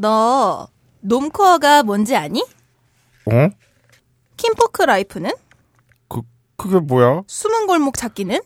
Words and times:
너 0.00 0.68
놈코어가 1.00 1.82
뭔지 1.82 2.16
아니? 2.16 2.40
어? 2.40 3.48
킴포크 4.38 4.82
라이프는? 4.82 5.30
그 6.08 6.22
그게 6.56 6.78
뭐야? 6.78 7.22
숨은 7.26 7.66
골목 7.66 7.98
찾기는? 7.98 8.40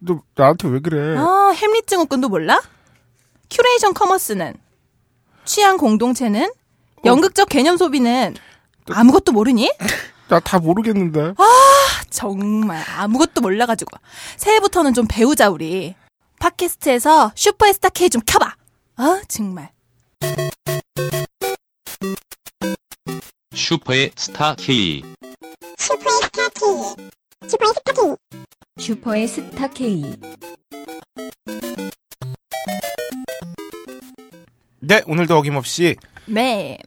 너 0.00 0.20
나한테 0.34 0.66
왜 0.68 0.80
그래? 0.80 1.16
아, 1.16 1.52
햄릿 1.54 1.86
증후군도 1.86 2.28
몰라? 2.28 2.60
큐레이션 3.50 3.94
커머스는? 3.94 4.54
취향 5.44 5.76
공동체는? 5.76 6.52
연극적 7.04 7.48
개념 7.48 7.76
소비는? 7.76 8.34
아무것도 8.90 9.30
모르니? 9.32 9.70
나 10.28 10.40
다 10.40 10.58
모르겠는데. 10.58 11.34
정말 12.10 12.82
아무것도 12.96 13.40
몰라가지고 13.42 13.96
새해부터는 14.38 14.92
좀 14.94 15.06
배우자 15.08 15.50
우리 15.50 15.94
팟캐스트에서 16.40 17.30
슈퍼스타 17.36 17.90
K 17.90 18.10
좀 18.10 18.22
켜봐 18.26 18.54
아 18.96 19.22
정말 19.28 19.70
슈퍼의 23.58 24.12
스타 24.14 24.54
K. 24.54 25.02
슈퍼의 28.78 29.26
스타 29.26 29.66
K. 29.68 30.14
네, 34.78 35.02
오늘도 35.06 35.36
어김없이 35.36 35.96
네 36.26 36.78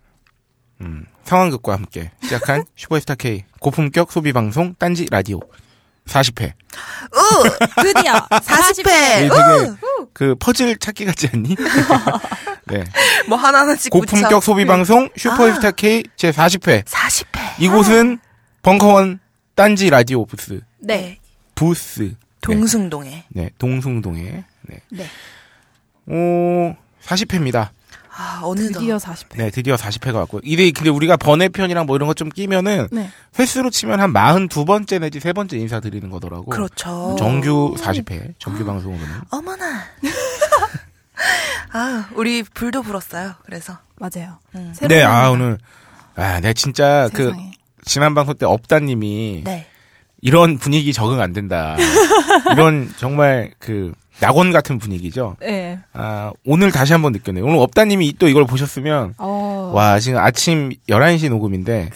음, 0.79 1.05
상황극과 1.25 1.73
함께 1.73 2.11
시작한 2.23 2.63
슈퍼스타 2.77 3.15
K 3.15 3.43
고품격 3.59 4.09
소비 4.09 4.31
방송 4.31 4.73
딴지 4.75 5.05
라디오 5.11 5.41
40회. 6.05 6.53
드디어 7.83 8.13
40회 8.29 8.83
되게 9.29 9.75
그 10.13 10.35
퍼즐 10.35 10.77
찾기 10.77 11.05
같지 11.05 11.27
않니? 11.33 11.55
네. 12.65 12.83
뭐 13.27 13.37
하나하나씩 13.37 13.91
고품격 13.91 14.29
붙여. 14.29 14.39
소비 14.39 14.65
방송 14.65 15.09
슈퍼스타 15.15 15.71
K 15.71 16.03
제 16.15 16.31
40회. 16.31 16.83
40회. 16.85 17.59
이곳은 17.59 18.19
벙커원 18.61 19.19
딴지 19.55 19.89
라디오 19.89 20.25
부스. 20.25 20.61
네 20.79 21.19
부스. 21.55 22.13
동승동에. 22.41 23.25
네, 23.29 23.49
동숭동에. 23.59 24.43
네. 24.63 24.81
네. 24.89 25.05
오, 26.07 26.75
40회입니다. 27.03 27.69
아, 28.13 28.41
어느덧. 28.43 28.79
드디어 28.79 28.97
40회 28.97 29.37
네, 29.37 29.49
드디어 29.51 29.75
40회가 29.75 30.15
왔고요. 30.15 30.41
이게 30.43 30.69
근데 30.71 30.89
우리가 30.89 31.17
번외편이랑 31.17 31.85
뭐 31.85 31.95
이런 31.95 32.07
거좀 32.07 32.29
끼면은 32.29 32.87
네 32.91 33.09
횟수로 33.39 33.69
치면 33.69 33.99
한 34.01 34.11
42번째 34.11 34.99
내지 34.99 35.19
세 35.19 35.31
번째 35.33 35.57
인사드리는 35.57 36.09
거더라고. 36.09 36.45
그렇죠. 36.45 37.15
정규 37.17 37.73
40회, 37.77 38.33
정규 38.37 38.65
방송으로는. 38.65 39.21
어머나. 39.29 39.83
아, 41.73 42.07
우리 42.15 42.43
불도 42.43 42.81
불었어요. 42.81 43.33
그래서. 43.45 43.77
맞아요 43.97 44.39
음. 44.55 44.73
네, 44.87 45.03
아, 45.03 45.29
오늘. 45.29 45.57
아, 46.15 46.39
네, 46.39 46.53
진짜 46.53 47.09
그, 47.13 47.25
세상에. 47.25 47.51
지난 47.85 48.15
방송 48.15 48.35
때 48.35 48.45
업다님이 48.45 49.43
네. 49.45 49.67
이런 50.21 50.57
분위기 50.57 50.91
적응 50.93 51.21
안 51.21 51.33
된다. 51.33 51.75
이런 52.53 52.91
정말 52.97 53.51
그, 53.59 53.93
낙원 54.19 54.51
같은 54.51 54.77
분위기죠. 54.77 55.35
네. 55.39 55.79
아, 55.93 56.31
오늘 56.45 56.71
다시 56.71 56.93
한번 56.93 57.11
느꼈네요. 57.11 57.43
오늘 57.43 57.57
업다님이 57.59 58.15
또 58.19 58.27
이걸 58.27 58.45
보셨으면, 58.45 59.15
어. 59.17 59.71
와, 59.73 59.99
지금 59.99 60.19
아침 60.19 60.71
11시 60.87 61.29
녹음인데, 61.29 61.89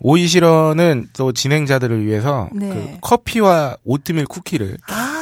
오이시러는 0.00 1.08
또 1.12 1.32
진행자들을 1.32 2.06
위해서 2.06 2.48
네. 2.52 2.68
그 2.68 2.98
커피와 3.00 3.76
오트밀 3.84 4.26
쿠키를 4.26 4.78
아, 4.88 5.17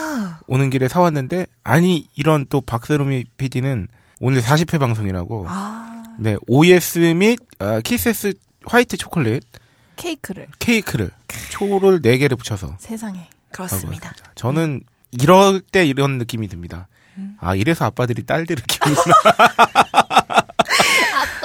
오는 0.47 0.71
길에 0.71 0.89
사왔는데, 0.89 1.47
아니, 1.65 2.09
이런 2.15 2.47
또 2.49 2.61
박세롬이 2.61 3.25
PD는 3.37 3.89
오늘 4.21 4.41
40회 4.41 4.79
방송이라고, 4.79 5.47
아. 5.49 6.03
네, 6.19 6.37
OS 6.47 6.99
및 7.15 7.39
아, 7.59 7.81
키세스 7.81 8.35
화이트 8.65 8.97
초콜릿 8.97 9.43
케이크를. 9.97 10.47
케이크를 10.59 11.11
초를 11.51 12.01
4 12.03 12.17
개를 12.17 12.37
붙여서. 12.37 12.77
세상에. 12.79 13.29
그렇습니다. 13.51 14.13
저는 14.35 14.83
이럴 15.13 15.61
때 15.61 15.87
이런 15.87 16.19
느낌이 16.19 16.49
듭니다. 16.49 16.89
아, 17.39 17.55
이래서 17.55 17.85
아빠들이 17.87 18.25
딸들을 18.27 18.63
키우구나. 18.69 19.15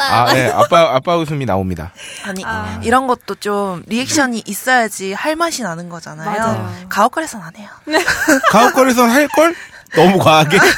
아빠. 0.02 0.32
아, 0.32 0.34
네, 0.34 0.50
아빠, 0.50 0.96
아빠 0.96 1.18
웃음이 1.18 1.46
나옵니다. 1.46 1.92
아니, 2.26 2.44
아. 2.46 2.80
이런 2.84 3.08
것도 3.08 3.36
좀 3.36 3.84
리액션이 3.88 4.44
있어야지 4.46 5.14
할 5.14 5.36
맛이 5.36 5.64
나는 5.64 5.90
거잖아요. 5.90 6.88
가옥걸에선 6.90 7.42
안 7.42 7.56
해요. 7.56 7.70
가옥걸에선 8.52 9.10
할 9.10 9.28
걸? 9.30 9.56
너무 9.96 10.18
과하게? 10.20 10.58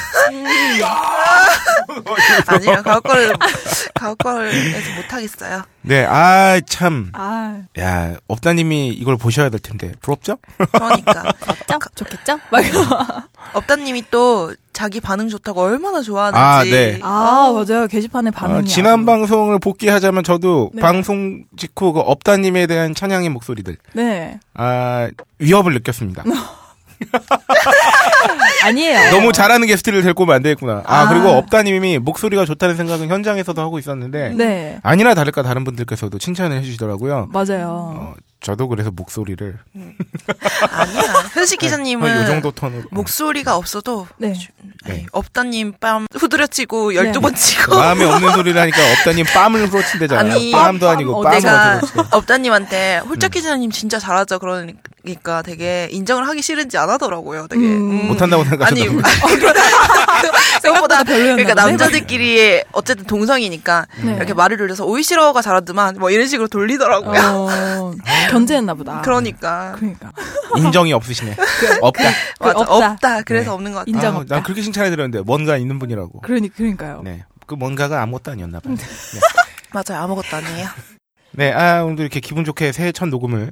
아니요, 2.48 2.82
가옥걸, 2.84 3.36
가옥걸에서 3.94 4.96
못하겠어요. 4.96 5.64
네, 5.82 6.06
아, 6.06 6.60
참. 6.66 7.10
아 7.14 7.62
야, 7.80 8.16
업다님이 8.28 8.90
이걸 8.90 9.18
보셔야 9.18 9.50
될 9.50 9.60
텐데. 9.60 9.92
부럽죠? 10.02 10.38
그러니까. 10.72 11.24
짜? 11.68 11.78
좋겠죠? 11.96 12.40
막 12.52 12.60
이러- 12.66 12.82
업다님이 13.54 14.04
또 14.10 14.54
자기 14.72 15.00
반응 15.00 15.28
좋다고 15.30 15.62
얼마나 15.62 16.02
좋아하는지. 16.02 16.40
아, 16.40 16.64
네. 16.64 17.00
아 17.04 17.52
맞아요 17.54 17.88
게시판에 17.88 18.32
반응이 18.32 18.60
어, 18.60 18.64
지난 18.64 19.00
아주- 19.00 19.06
방송을 19.06 19.60
복귀하자면 19.60 20.24
저도 20.24 20.72
네. 20.74 20.82
방송 20.82 21.44
직후 21.58 21.94
그 21.94 22.00
업다님에 22.00 22.66
대한 22.68 22.96
찬양의 22.96 23.30
목소리들, 23.30 23.78
네 23.94 24.40
아, 24.54 25.10
위협을 25.40 25.74
느꼈습니다. 25.74 26.24
아니에요 28.64 29.12
너무 29.12 29.32
잘하는 29.32 29.68
게스트를 29.68 30.02
데리고 30.02 30.24
오면 30.24 30.36
안 30.36 30.42
되겠구나. 30.42 30.84
아, 30.86 31.02
아. 31.02 31.10
그리고 31.10 31.30
업다님이 31.30 32.00
목소리가 32.00 32.46
좋다는 32.46 32.76
생각은 32.76 33.10
현장에서도 33.10 33.62
하고 33.62 33.80
있었는데, 33.80 34.34
네 34.36 34.80
아니나 34.84 35.14
다를까 35.14 35.44
다른 35.44 35.64
분들께서도 35.64 36.18
칭찬을 36.18 36.58
해주시더라고요. 36.58 37.30
맞아요 37.32 37.68
어, 37.96 38.14
저도 38.44 38.68
그래서 38.68 38.92
목소리를 38.92 39.58
아니야. 40.70 41.02
현식 41.34 41.60
기자님은 41.60 42.12
한요 42.12 42.26
정도 42.28 42.52
톤으로 42.52 42.84
목소리가 42.92 43.56
없어도 43.56 44.06
네. 44.18 44.34
네. 44.86 45.06
업다님 45.14 45.74
뺨 45.80 46.08
후드려치고 46.14 46.92
12번 46.92 47.36
치고 47.38 47.74
마음에 47.78 48.04
없는 48.04 48.34
소리를 48.34 48.60
하니까 48.60 48.78
업다님 49.00 49.26
빰을 49.26 49.70
후러친대잖아요. 49.72 50.34
아니, 50.34 50.52
빰도 50.52 50.84
아니고 50.84 51.22
어, 51.22 51.24
빰을 51.24 51.32
내가. 51.42 51.82
업다님한테 52.12 53.00
음. 53.06 53.08
홀짝 53.08 53.32
기자님 53.32 53.72
진짜 53.72 53.98
잘하죠 53.98 54.40
그러니까 54.40 55.42
되게 55.42 55.88
인정을 55.92 56.28
하기 56.28 56.42
싫은지 56.42 56.78
안 56.78 56.90
하더라고요 56.90 57.48
되게 57.48 57.64
음. 57.66 58.08
못한다고 58.08 58.44
아니 58.44 58.82
생각하셨다고. 58.84 59.54
생각보다 60.62 61.04
그러니까. 61.04 61.54
남자들끼리 61.54 62.64
어쨌든 62.74 63.06
동성이니까 63.06 63.86
네. 64.04 64.16
이렇게 64.16 64.34
말을 64.34 64.58
돌려서 64.58 64.86
오이시러가 64.86 65.42
잘하더만 65.42 65.96
뭐 66.00 66.10
이런 66.10 66.28
식으로 66.28 66.48
돌리더라고요 66.50 67.22
어, 67.22 67.94
견제했나 68.34 68.74
보다 68.74 69.02
그러니까 69.02 69.74
그러니까 69.78 70.12
인정이 70.58 70.94
없으시네. 70.94 71.36
없다. 71.82 72.04
맞아 72.40 72.60
없다. 72.60 72.92
없다, 72.92 73.22
그래서 73.24 73.52
네. 73.52 73.56
없는 73.56 73.72
것 73.72 73.80
같아 73.80 73.90
인정 73.90 74.16
아, 74.16 74.20
없다. 74.20 74.36
난 74.36 74.44
그렇게 74.44 74.62
칭찬해 74.62 74.90
드렸는데 74.90 75.22
뭔가 75.22 75.58
있는 75.58 75.80
분이라고. 75.80 76.22
그러니 76.22 76.50
그러니까요 76.50 77.02
네. 77.04 77.26
그 77.46 77.56
뭔가가 77.56 78.02
아무것도 78.02 78.32
아니었나 78.32 78.60
봐요. 78.60 78.76
네. 78.78 78.84
맞아요 79.72 80.04
아무것도 80.04 80.36
아니에요 80.38 80.68
네, 81.32 81.52
아, 81.52 81.84
오늘도 81.84 82.04
이렇게 82.04 82.20
기분 82.20 82.46
좋게 82.46 82.72
새해 82.72 82.92
첫 82.92 83.08
녹음을 83.08 83.52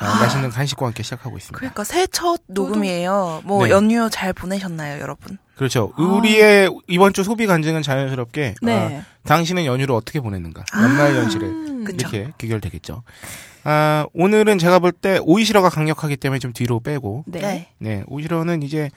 아, 0.00 0.20
맛있는 0.20 0.50
간식과 0.50 0.84
함께 0.84 1.02
시작하고 1.02 1.38
있습니다. 1.38 1.58
그러니까 1.58 1.82
새해 1.84 2.06
첫 2.06 2.42
녹음이에요 2.48 3.40
뭐 3.44 3.64
네. 3.64 3.70
연휴 3.70 4.10
잘 4.10 4.34
보내셨나요 4.34 5.00
여러분 5.00 5.38
그렇죠. 5.56 5.94
우리의 5.96 6.68
이번 6.86 7.14
주 7.14 7.24
소비 7.24 7.46
간증은 7.46 7.80
자연스럽게 7.82 8.56
네. 8.60 8.96
어, 8.98 9.02
당신은 9.24 9.64
연휴를 9.64 9.94
어떻게 9.94 10.20
보냈는가? 10.20 10.64
연말 10.76 11.16
연시를 11.16 11.48
음, 11.48 11.84
그쵸. 11.84 11.96
이렇게 12.08 12.32
귀결되겠죠. 12.36 13.02
아, 13.68 14.06
오늘은 14.14 14.58
제가 14.58 14.78
볼 14.78 14.92
때 14.92 15.18
오이시러가 15.22 15.68
강력하기 15.70 16.16
때문에 16.18 16.38
좀 16.38 16.52
뒤로 16.52 16.78
빼고 16.80 17.24
네. 17.26 17.40
네. 17.40 17.68
네, 17.78 18.04
오이시러는 18.06 18.62
이제 18.62 18.90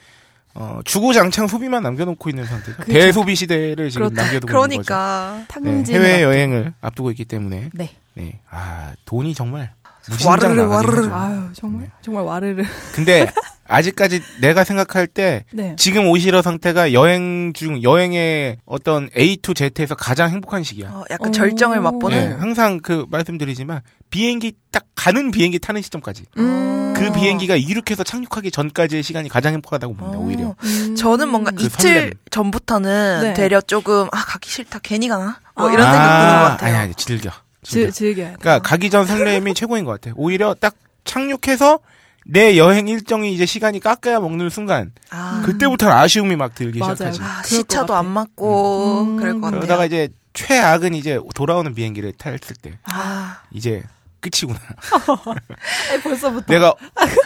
어, 0.54 0.78
주구장창 0.84 1.46
소비만 1.48 1.82
남겨놓고 1.82 2.28
있는 2.30 2.44
상태죠. 2.44 2.76
그렇죠. 2.76 2.92
대소비 2.92 3.34
시대를 3.34 3.90
지금 3.90 4.08
그렇다. 4.08 4.22
남겨두고 4.22 4.52
있는 4.66 4.76
거죠. 4.78 4.82
그러니까 4.86 5.36
네, 5.38 5.44
탕진 5.48 5.94
해외 5.96 6.22
여행을 6.22 6.72
앞두고 6.80 7.10
있기 7.10 7.24
때문에 7.24 7.70
네 7.74 7.90
네, 8.14 8.38
아 8.48 8.92
돈이 9.04 9.34
정말 9.34 9.72
무진장 10.08 10.30
와르르, 10.30 10.62
와르르. 10.68 11.12
아유 11.12 11.48
정말 11.52 11.82
네. 11.82 11.90
정말 12.02 12.24
와르르 12.24 12.64
근데 12.94 13.26
아직까지 13.70 14.20
내가 14.40 14.64
생각할 14.64 15.06
때 15.06 15.44
네 15.52 15.74
지금 15.78 16.08
오시러 16.08 16.42
상태가 16.42 16.92
여행 16.92 17.52
중 17.54 17.82
여행의 17.82 18.58
어떤 18.66 19.08
A 19.16 19.36
to 19.38 19.54
Z에서 19.54 19.94
가장 19.94 20.30
행복한 20.30 20.62
시기야. 20.62 20.88
어, 20.90 21.04
약간 21.10 21.28
오. 21.28 21.32
절정을 21.32 21.76
네, 21.78 21.80
맛보는 21.82 22.40
항상 22.40 22.80
그 22.80 23.06
말씀드리지만 23.10 23.80
비행기 24.10 24.52
딱 24.72 24.84
가는 24.96 25.30
비행기 25.30 25.58
타는 25.60 25.80
시점까지 25.82 26.24
음. 26.38 26.94
그 26.96 27.10
비행기가 27.12 27.56
이륙해서 27.56 28.02
착륙하기 28.04 28.50
전까지의 28.50 29.02
시간이 29.02 29.28
가장 29.28 29.54
행복하다고 29.54 29.94
봅니다. 29.94 30.18
어. 30.18 30.22
오히려. 30.22 30.54
음. 30.62 30.96
저는 30.96 31.28
뭔가 31.28 31.50
그 31.52 31.64
이틀 31.64 31.78
설렘. 31.78 32.12
전부터는 32.30 33.20
네. 33.22 33.34
되려 33.34 33.60
조금 33.60 34.06
아 34.12 34.24
가기 34.24 34.50
싫다 34.50 34.80
괜히 34.82 35.08
가나 35.08 35.38
뭐 35.54 35.68
아. 35.68 35.72
이런 35.72 35.90
생각 35.90 36.20
드는 36.20 36.32
것 36.42 36.48
같아요. 36.50 36.68
아니 36.74 36.76
아니 36.84 36.94
즐겨. 36.94 37.30
즐겨. 37.62 37.90
즐, 37.90 37.92
즐겨야 37.92 38.30
돼 38.32 38.36
그러니까 38.40 38.68
가기 38.68 38.90
전 38.90 39.06
설렘이 39.06 39.54
최고인 39.54 39.84
것 39.84 40.00
같아. 40.00 40.12
오히려 40.16 40.54
딱 40.54 40.74
착륙해서 41.04 41.78
내 42.26 42.56
여행 42.58 42.86
일정이 42.88 43.32
이제 43.34 43.46
시간이 43.46 43.80
깎아야 43.80 44.20
먹는 44.20 44.50
순간 44.50 44.92
아, 45.10 45.42
그때부터 45.44 45.90
아쉬움이 45.90 46.36
막 46.36 46.54
들기 46.54 46.78
맞아요. 46.78 46.94
시작하지. 46.94 47.20
아, 47.22 47.42
시차도. 47.42 47.94
안 47.94 48.06
맞고 48.06 49.02
음. 49.02 49.16
그럴 49.16 49.34
것 49.34 49.40
같아요. 49.42 49.60
그러다가 49.60 49.84
이제 49.86 50.08
최악은 50.32 50.94
이제 50.94 51.18
돌아오는 51.34 51.74
비행기를 51.74 52.12
탔을 52.12 52.38
때 52.62 52.78
아, 52.84 53.40
이제 53.50 53.82
끝이구나. 54.20 54.58
아니, 55.90 56.02
벌써부터. 56.02 56.52
내가 56.52 56.74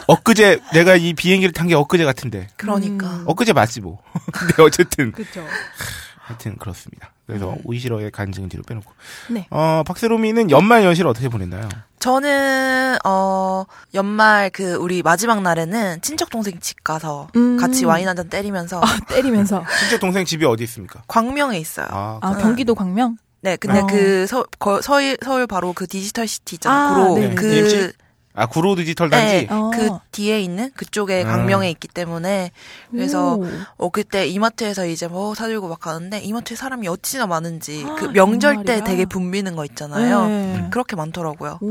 엊그제 0.07 0.61
내가 0.73 0.95
이 0.97 1.13
비행기를 1.13 1.53
탄 1.53 1.67
게 1.67 1.75
엊그제 1.75 2.05
같은데 2.05 2.49
그러니까. 2.57 3.07
음. 3.09 3.25
엊그제 3.27 3.53
맞지 3.53 3.81
뭐. 3.81 4.01
근데 4.33 4.63
어쨌든 4.63 5.13
그쵸. 5.13 5.45
하여튼 6.21 6.57
그렇습니다. 6.57 7.13
그래서 7.27 7.57
오이시러의 7.65 8.11
간증은 8.11 8.49
뒤로 8.49 8.63
빼놓고. 8.63 8.91
네. 9.31 9.47
어 9.51 9.83
박세롬이는 9.87 10.51
연말 10.51 10.85
연시를 10.85 11.11
어떻게 11.11 11.29
보냈나요? 11.29 11.69
저는 12.05 12.99
어 13.07 13.65
연말 13.95 14.51
그 14.51 14.75
우리 14.75 15.03
마지막 15.03 15.41
날에는 15.41 16.03
친척 16.03 16.29
동생 16.29 16.61
집 16.61 16.85
가서 16.85 17.29
음. 17.35 17.57
같이 17.57 17.87
와인 17.87 18.07
한 18.09 18.15
잔 18.15 18.29
때리면서 18.29 18.83
아, 18.83 18.99
때리면서. 19.09 19.65
친척 19.81 20.01
동생 20.01 20.27
집이 20.27 20.45
어디 20.45 20.65
있습니까? 20.65 21.03
광명에 21.09 21.59
있어요. 21.59 21.87
아, 21.91 22.19
아, 22.21 22.37
경기도 22.37 22.75
광명? 22.75 23.17
네, 23.41 23.57
근데 23.57 23.81
어. 23.81 23.87
그 23.87 24.27
서, 24.27 24.45
거, 24.59 24.83
서울 24.83 25.17
서울 25.25 25.47
바로 25.47 25.73
그 25.73 25.87
디지털 25.87 26.29
시티 26.29 26.57
있잖아요. 26.57 26.79
아, 26.79 26.95
구로 26.95 27.15
네네. 27.15 27.35
그 27.37 27.49
DMC? 27.51 27.93
아 28.37 28.47
구로 28.47 28.75
디지털 28.75 29.11
단지. 29.11 29.47
네, 29.47 29.49
어. 29.49 29.71
그 29.73 29.91
뒤에 30.11 30.41
있는 30.41 30.71
그쪽에 30.75 31.23
음. 31.23 31.29
광명에 31.29 31.71
있기 31.71 31.87
때문에 31.87 32.51
그래서 32.91 33.37
오. 33.37 33.47
어 33.77 33.89
그때 33.91 34.27
이마트에서 34.27 34.87
이제 34.87 35.07
뭐 35.07 35.35
사들고 35.37 35.69
막 35.69 35.79
가는데 35.79 36.19
이마트에 36.19 36.57
사람이 36.57 36.89
어찌나 36.89 37.27
많은지 37.29 37.85
그 37.97 38.07
아, 38.07 38.13
명절 38.13 38.65
때? 38.65 38.83
되게 38.83 39.05
붐비는 39.05 39.55
거 39.55 39.65
있잖아요. 39.67 40.27
네. 40.27 40.67
그렇게 40.73 40.97
많더라고요. 40.97 41.59
오. 41.61 41.67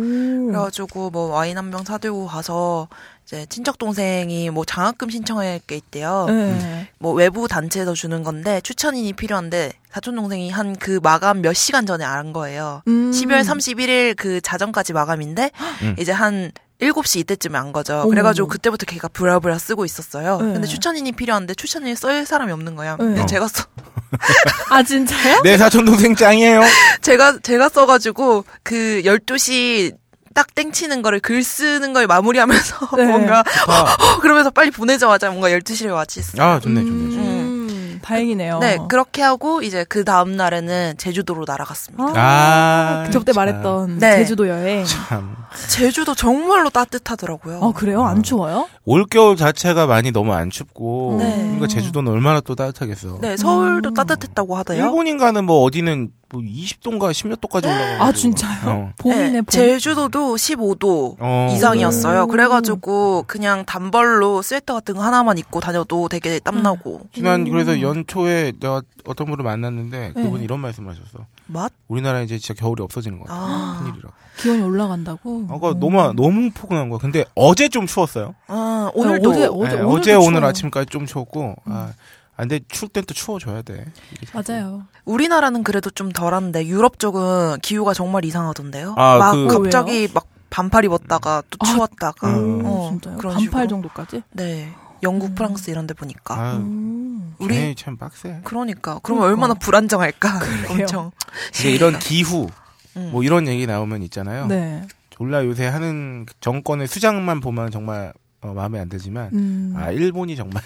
그래가지고 0.47 1.09
뭐 1.09 1.27
와인 1.27 1.57
한 1.57 1.69
병 1.69 1.83
사들고 1.83 2.27
가서 2.27 2.87
이제 3.25 3.45
친척 3.47 3.77
동생이 3.77 4.49
뭐 4.49 4.65
장학금 4.65 5.09
신청할 5.09 5.59
게 5.65 5.75
있대요. 5.77 6.25
네. 6.27 6.89
뭐 6.99 7.13
외부 7.13 7.47
단체에서 7.47 7.93
주는 7.93 8.21
건데 8.23 8.59
추천인이 8.61 9.13
필요한데 9.13 9.71
사촌 9.91 10.15
동생이 10.15 10.49
한 10.49 10.75
그 10.79 10.99
마감 11.01 11.41
몇 11.41 11.53
시간 11.53 11.85
전에 11.85 12.03
안 12.03 12.33
거예요. 12.33 12.81
음. 12.87 13.11
12월 13.11 13.41
31일 13.45 14.15
그 14.17 14.41
자정까지 14.41 14.91
마감인데 14.93 15.51
음. 15.83 15.95
이제 15.99 16.11
한 16.11 16.51
7시 16.81 17.19
이때쯤에 17.19 17.57
안 17.57 17.71
거죠. 17.71 18.05
그래가지고 18.09 18.47
그때부터 18.49 18.85
걔가 18.85 19.07
부랴부랴 19.07 19.57
쓰고 19.59 19.85
있었어요. 19.85 20.41
네. 20.41 20.53
근데 20.53 20.67
추천인이 20.67 21.09
필요한데 21.13 21.53
추천인을 21.53 21.95
쓸 21.95 22.25
사람이 22.25 22.51
없는 22.51 22.75
거야. 22.75 22.97
네. 22.97 23.05
근데 23.05 23.21
어. 23.21 23.25
제가 23.25 23.47
써, 23.47 23.63
아, 24.69 24.83
진짜요? 24.83 25.41
내 25.43 25.57
사촌 25.57 25.85
동생 25.85 26.13
짱이에요. 26.15 26.61
제가, 27.01 27.39
제가 27.41 27.69
써가지고 27.69 28.43
그 28.63 29.01
12시 29.05 29.95
딱 30.33 30.53
땡치는 30.55 31.01
거를 31.01 31.19
글 31.19 31.43
쓰는 31.43 31.93
걸 31.93 32.07
마무리하면서 32.07 32.89
네. 32.97 33.05
뭔가 33.05 33.43
아, 33.67 33.95
그러면서 34.21 34.49
빨리 34.49 34.71
보내자마자 34.71 35.29
뭔가 35.29 35.49
12시를 35.49 35.93
마쳤어요. 35.93 36.41
아 36.41 36.59
좋네 36.59 36.81
좋네. 36.81 37.15
좋네. 37.15 37.23
음, 37.43 37.99
다행이네요. 38.03 38.59
네, 38.59 38.77
그렇게 38.89 39.21
하고 39.21 39.61
이제 39.61 39.85
그 39.87 40.03
다음 40.03 40.35
날에는 40.35 40.95
제주도로 40.97 41.45
날아갔습니다. 41.47 42.13
아, 42.15 43.09
저때 43.11 43.31
참. 43.31 43.41
말했던 43.45 43.99
네. 43.99 44.17
제주도 44.17 44.47
여행. 44.49 44.83
참. 44.85 45.35
제주도 45.69 46.13
정말로 46.15 46.69
따뜻하더라고요. 46.69 47.59
아, 47.63 47.71
그래요? 47.73 48.03
안 48.03 48.23
추워요? 48.23 48.67
올겨울 48.85 49.37
자체가 49.37 49.85
많이 49.85 50.11
너무 50.11 50.33
안 50.33 50.49
춥고 50.49 51.17
네. 51.19 51.35
그러니까 51.37 51.67
제주도는 51.67 52.11
얼마나 52.11 52.41
또 52.41 52.55
따뜻하겠어. 52.55 53.19
네, 53.21 53.37
서울도 53.37 53.89
음. 53.89 53.93
따뜻했다고 53.93 54.55
하대요. 54.57 54.83
일본인가는 54.83 55.43
뭐 55.45 55.61
어디는 55.63 56.09
뭐 56.33 56.41
20도인가 56.41 57.11
10몇 57.11 57.39
도까지 57.39 57.67
올라가. 57.67 58.05
아, 58.05 58.11
진짜요? 58.11 58.91
봄이네, 58.97 59.29
네, 59.29 59.41
봄. 59.41 59.45
제주도도 59.45 60.35
15도 60.35 61.15
어. 61.19 61.49
이상이었어요. 61.53 62.23
음. 62.23 62.27
그래가지고 62.27 63.25
그냥 63.27 63.63
단벌로 63.65 64.41
스웨터 64.41 64.73
같은 64.73 64.95
거 64.95 65.03
하나만 65.03 65.37
입고 65.37 65.59
다녀도 65.59 66.09
되게 66.09 66.39
땀나고. 66.39 67.01
지난 67.13 67.41
음. 67.41 67.51
그래서 67.51 67.79
연초에 67.79 68.53
내가 68.59 68.81
어떤 69.05 69.27
분을 69.27 69.43
만났는데 69.43 70.13
그분이 70.13 70.39
네. 70.39 70.43
이런 70.43 70.59
말씀하셨어. 70.59 71.19
맛? 71.45 71.71
우리나라 71.87 72.21
이제 72.21 72.39
진짜 72.39 72.59
겨울이 72.59 72.81
없어지는 72.81 73.19
것 73.19 73.27
같아. 73.27 73.39
아. 73.39 73.79
큰일이라. 73.83 74.09
기온이 74.37 74.63
올라간다고? 74.63 75.45
아까 75.51 75.69
음. 75.73 75.79
너무 75.79 76.13
너무 76.15 76.49
포근한 76.51 76.89
거야. 76.89 76.97
근데 76.99 77.25
어제 77.35 77.69
좀 77.69 77.85
추웠어요. 77.85 78.33
아, 78.47 78.89
오늘도. 78.95 79.29
어제, 79.29 79.39
네, 79.41 79.45
어제, 79.45 79.75
어제, 79.75 79.75
오늘도 79.83 80.19
오늘 80.21 80.33
추워요. 80.39 80.49
아침까지 80.49 80.85
좀 80.89 81.05
추웠고 81.05 81.55
아, 81.65 81.91
아, 82.35 82.41
근데 82.43 82.59
추울 82.67 82.89
땐 82.89 83.03
또 83.07 83.13
추워져야 83.13 83.61
돼. 83.61 83.85
맞아요. 84.33 84.85
우리나라는 85.05 85.63
그래도 85.63 85.89
좀 85.89 86.11
덜한데 86.11 86.65
유럽 86.67 86.97
쪽은 86.99 87.59
기후가 87.61 87.93
정말 87.93 88.25
이상하던데요. 88.25 88.95
아, 88.97 89.17
막 89.17 89.31
그- 89.33 89.47
갑자기 89.47 90.07
막 90.13 90.25
반팔 90.49 90.85
입었다가 90.85 91.43
또 91.49 91.57
아, 91.59 91.65
추웠다가. 91.65 92.27
음. 92.37 92.61
어, 92.65 92.89
진짜요? 92.91 93.17
그런 93.17 93.33
반팔 93.35 93.41
식으로. 93.63 93.67
정도까지? 93.67 94.23
네. 94.31 94.71
영국, 95.03 95.35
프랑스 95.35 95.69
이런 95.69 95.85
데 95.85 95.93
보니까. 95.93 96.35
아, 96.39 96.53
음. 96.57 97.35
우리- 97.39 97.75
참 97.75 97.97
빡세. 97.97 98.41
그러니까. 98.43 98.99
그러면 99.03 99.23
그러니까. 99.23 99.25
얼마나 99.25 99.53
불안정할까. 99.53 100.39
엄청. 100.71 101.11
이제 101.53 101.71
이런 101.71 101.99
기후 101.99 102.47
음. 102.95 103.09
뭐 103.11 103.23
이런 103.23 103.47
얘기 103.47 103.67
나오면 103.67 104.01
있잖아요. 104.03 104.47
네. 104.47 104.87
졸라 105.09 105.45
요새 105.45 105.67
하는 105.67 106.25
정권의 106.39 106.87
수장만 106.87 107.39
보면 107.41 107.69
정말 107.69 108.13
어, 108.41 108.53
마음에 108.53 108.79
안 108.79 108.89
들지만 108.89 109.29
음. 109.33 109.73
아 109.77 109.91
일본이 109.91 110.35
정말 110.35 110.63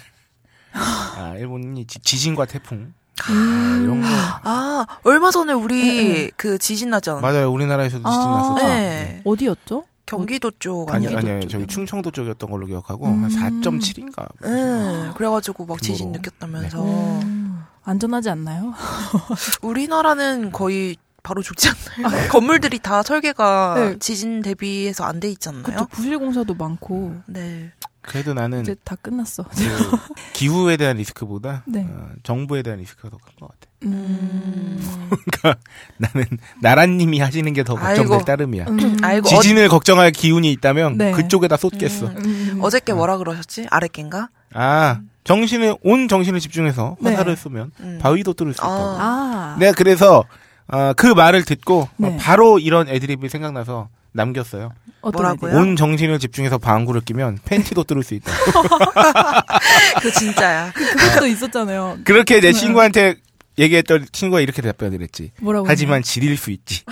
아 0.72 1.34
일본이 1.38 1.86
지, 1.86 1.98
지진과 2.00 2.46
태풍 2.46 2.92
아, 3.26 3.32
음. 3.32 3.80
이런 3.84 4.00
거 4.02 4.08
아, 4.44 4.86
얼마 5.02 5.30
전에 5.30 5.52
우리 5.52 5.82
네. 6.26 6.30
그 6.36 6.58
지진 6.58 6.90
나지 6.90 7.10
않았나요? 7.10 7.32
맞아요 7.32 7.52
우리나라에서도 7.52 8.08
지진 8.08 8.22
아. 8.22 8.36
났었죠. 8.36 8.66
네. 8.66 9.22
어디였죠? 9.24 9.84
경기도 10.06 10.50
쪽 10.58 10.90
아니? 10.94 11.06
아니요 11.08 11.20
쪽이요? 11.40 11.48
저기 11.48 11.66
충청도 11.66 12.12
쪽이었던 12.12 12.50
걸로 12.50 12.66
기억하고 12.66 13.06
음. 13.06 13.24
한 13.24 13.30
4.7인가. 13.30 14.26
네. 14.42 15.10
그래가지고 15.14 15.66
막 15.66 15.82
지진 15.82 16.06
규모로. 16.12 16.18
느꼈다면서. 16.22 16.82
음. 17.22 17.64
안전하지 17.84 18.30
않나요? 18.30 18.72
우리나라는 19.62 20.52
거의 20.52 20.96
바로 21.22 21.42
죽지 21.42 21.68
않나요? 21.98 22.28
건물들이 22.30 22.78
다 22.78 23.02
설계가 23.02 23.74
네. 23.76 23.98
지진 23.98 24.40
대비해서 24.40 25.04
안 25.04 25.20
돼 25.20 25.28
있지 25.30 25.48
않나요? 25.48 25.62
그쵸, 25.64 25.86
부실 25.90 26.18
공사도 26.18 26.54
많고, 26.54 27.16
네. 27.26 27.70
그래도 28.08 28.34
나는 28.34 28.62
이제 28.62 28.74
다 28.84 28.96
끝났어. 29.00 29.44
그 29.44 29.54
기후에 30.34 30.76
대한 30.76 30.96
리스크보다 30.96 31.62
네. 31.66 31.86
어, 31.88 32.08
정부에 32.22 32.62
대한 32.62 32.78
리스크가 32.80 33.10
더 33.10 33.18
큰 33.18 33.34
것 33.38 33.48
같아. 33.48 33.68
음. 33.84 34.80
나는 35.98 36.24
나라님이 36.60 37.20
하시는 37.20 37.52
게 37.52 37.62
더 37.62 37.74
걱정될 37.74 38.12
아이고. 38.12 38.24
따름이야. 38.24 38.64
음. 38.68 38.96
아이고, 39.02 39.28
지진을 39.28 39.68
걱정할 39.68 40.10
기운이 40.10 40.50
있다면 40.52 40.96
네. 40.98 41.12
그쪽에다 41.12 41.56
쏟겠어. 41.56 42.06
음. 42.06 42.16
음. 42.24 42.58
어저께 42.62 42.92
뭐라 42.94 43.18
그러셨지? 43.18 43.66
아랫겐가? 43.70 44.28
아 44.54 45.00
정신을 45.24 45.76
온 45.82 46.08
정신을 46.08 46.40
집중해서 46.40 46.96
네. 47.00 47.10
화살을 47.10 47.36
쏘면 47.36 47.72
음. 47.80 47.98
바위도 48.00 48.32
뚫을 48.34 48.54
수 48.54 48.62
아. 48.62 48.66
있다고. 48.66 48.84
아. 48.98 49.56
내가 49.58 49.72
그래서 49.72 50.24
어, 50.68 50.92
그 50.96 51.06
말을 51.06 51.44
듣고 51.44 51.88
네. 51.98 52.08
어, 52.08 52.16
바로 52.18 52.58
이런 52.58 52.88
애드립이 52.88 53.28
생각나서 53.28 53.88
남겼어요. 54.12 54.72
뭐라고요? 55.02 55.54
온 55.56 55.76
정신을 55.76 56.18
집중해서 56.18 56.58
방구를 56.58 57.02
끼면 57.02 57.38
팬티도 57.44 57.84
뚫을 57.84 58.02
수 58.02 58.14
있다. 58.14 58.32
그 60.02 60.10
진짜야. 60.12 60.72
그것도 60.72 61.26
있었잖아요. 61.26 61.98
그렇게 62.04 62.40
내 62.40 62.52
친구한테 62.52 63.16
얘기했던 63.58 64.06
친구가 64.12 64.40
이렇게 64.40 64.62
답변을 64.62 65.02
했지. 65.02 65.32
뭐라고? 65.40 65.66
하지만 65.68 66.02
지릴 66.02 66.36
수 66.36 66.50
있지. 66.50 66.82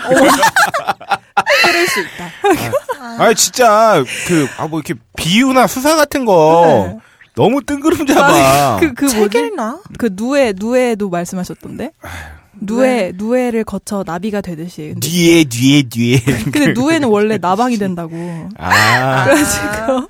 그럴 1.64 1.86
수 1.88 2.00
있다. 2.00 2.30
아 3.18 3.34
진짜 3.34 4.02
그 4.26 4.46
아 4.58 4.66
뭐 4.66 4.80
이렇게 4.80 4.94
비유나 5.16 5.66
수사 5.66 5.96
같은 5.96 6.24
거 6.24 6.88
네. 6.92 6.98
너무 7.34 7.62
뜬구름 7.62 8.06
잡아. 8.06 8.78
그, 8.80 8.94
그책 8.94 9.18
뭐지? 9.18 9.38
읽나? 9.38 9.80
그 9.98 10.08
누에, 10.12 10.54
누에도 10.56 11.08
말씀하셨던데? 11.10 11.90
누에, 12.66 13.12
누에를 13.14 13.64
거쳐 13.64 14.02
나비가 14.06 14.40
되듯이. 14.40 14.90
근데, 14.94 15.08
뒤에 15.08 15.44
뒤에 15.44 15.82
뒤에. 15.84 16.18
근데 16.44 16.72
누에는 16.72 17.08
원래 17.08 17.38
나방이 17.38 17.76
된다고. 17.78 18.48
아 18.58 19.24
그래가지고. 19.24 20.08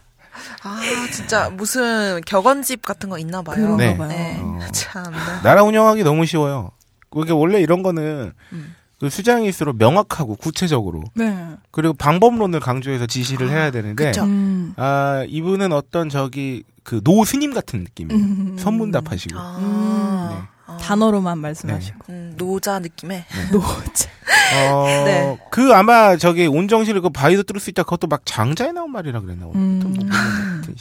아, 0.63 0.81
진짜 1.13 1.49
무슨 1.51 2.21
격언집 2.27 2.83
같은 2.83 3.09
거 3.09 3.19
있나 3.19 3.43
봐요. 3.43 3.57
그런가 3.57 3.77
네. 3.85 3.97
봐요. 3.97 4.09
네. 4.09 4.39
어. 4.41 4.59
참. 4.73 5.05
나라 5.45 5.63
운영하기 5.63 6.03
너무 6.03 6.27
쉬워요. 6.27 6.71
그게 7.11 7.33
원래 7.33 7.61
이런 7.61 7.83
거는 7.83 8.33
음. 8.53 8.75
그 8.99 9.09
수장일수록 9.11 9.77
명확하고 9.77 10.37
구체적으로 10.37 11.05
네. 11.15 11.37
그리고 11.71 11.95
방법론을 11.95 12.61
강조해서 12.61 13.07
지시를 13.07 13.51
해야 13.51 13.71
되는데. 13.71 14.13
음. 14.19 14.73
아 14.77 15.25
이분은 15.29 15.73
어떤 15.73 16.09
저기 16.09 16.65
그 16.83 17.01
노 17.05 17.25
스님 17.25 17.53
같은 17.55 17.81
느낌이에요. 17.81 18.21
음. 18.23 18.57
선문답하시고. 18.59 19.35
아. 19.39 20.29
네. 20.33 20.56
아. 20.67 20.77
단어로만 20.79 21.39
말씀하시고. 21.39 21.99
음, 22.09 22.35
노자 22.37 22.79
느낌의. 22.79 23.25
노제. 23.53 24.09
어, 24.55 24.85
네. 25.05 25.39
그 25.51 25.73
아마 25.75 26.17
저기 26.17 26.47
온정실을 26.47 27.01
그 27.01 27.11
바위도 27.11 27.45
뚫을 27.45 27.61
수 27.61 27.71
있다. 27.71 27.85
그것도 27.85 28.07
막 28.09 28.23
장자에 28.25 28.73
나온 28.73 28.91
말이라 28.91 29.21
그랬나. 29.21 29.47
음. 29.47 29.81
음. 29.85 29.97
뭐. 29.97 30.75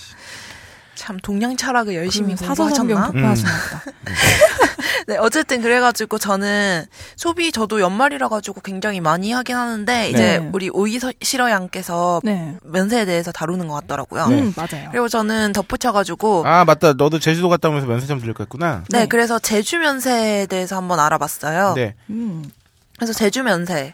참 1.05 1.19
동양 1.19 1.55
철학을 1.55 1.93
열심히? 1.93 2.35
독파하시나 2.35 3.51
보다. 3.51 3.83
네, 5.07 5.17
어쨌든 5.17 5.61
그래가지고 5.61 6.17
저는 6.17 6.85
소비 7.15 7.51
저도 7.51 7.79
연말이라 7.79 8.27
가지고 8.27 8.61
굉장히 8.61 9.01
많이 9.01 9.31
하긴 9.31 9.55
하는데 9.55 10.09
이제 10.09 10.39
네. 10.39 10.49
우리 10.51 10.71
오이시러 10.71 11.51
양께서 11.51 12.21
네. 12.23 12.57
면세에 12.63 13.05
대해서 13.05 13.31
다루는 13.31 13.67
것 13.67 13.75
같더라고요. 13.81 14.27
네. 14.29 14.41
음, 14.41 14.53
맞아요. 14.57 14.89
그리고 14.89 15.07
저는 15.07 15.53
덧붙여가지고 15.53 16.47
아 16.47 16.65
맞다. 16.65 16.93
너도 16.93 17.19
제주도 17.19 17.49
갔다 17.49 17.69
오면서 17.69 17.85
면세점 17.85 18.19
들릴 18.19 18.33
거 18.33 18.43
했구나. 18.43 18.83
네, 18.89 19.01
네. 19.01 19.05
그래서 19.05 19.37
제주 19.37 19.77
면세에 19.77 20.47
대해서 20.47 20.75
한번 20.75 20.99
알아봤어요. 20.99 21.73
네. 21.75 21.93
음. 22.09 22.43
그래서 22.97 23.13
제주 23.13 23.43
면세. 23.43 23.93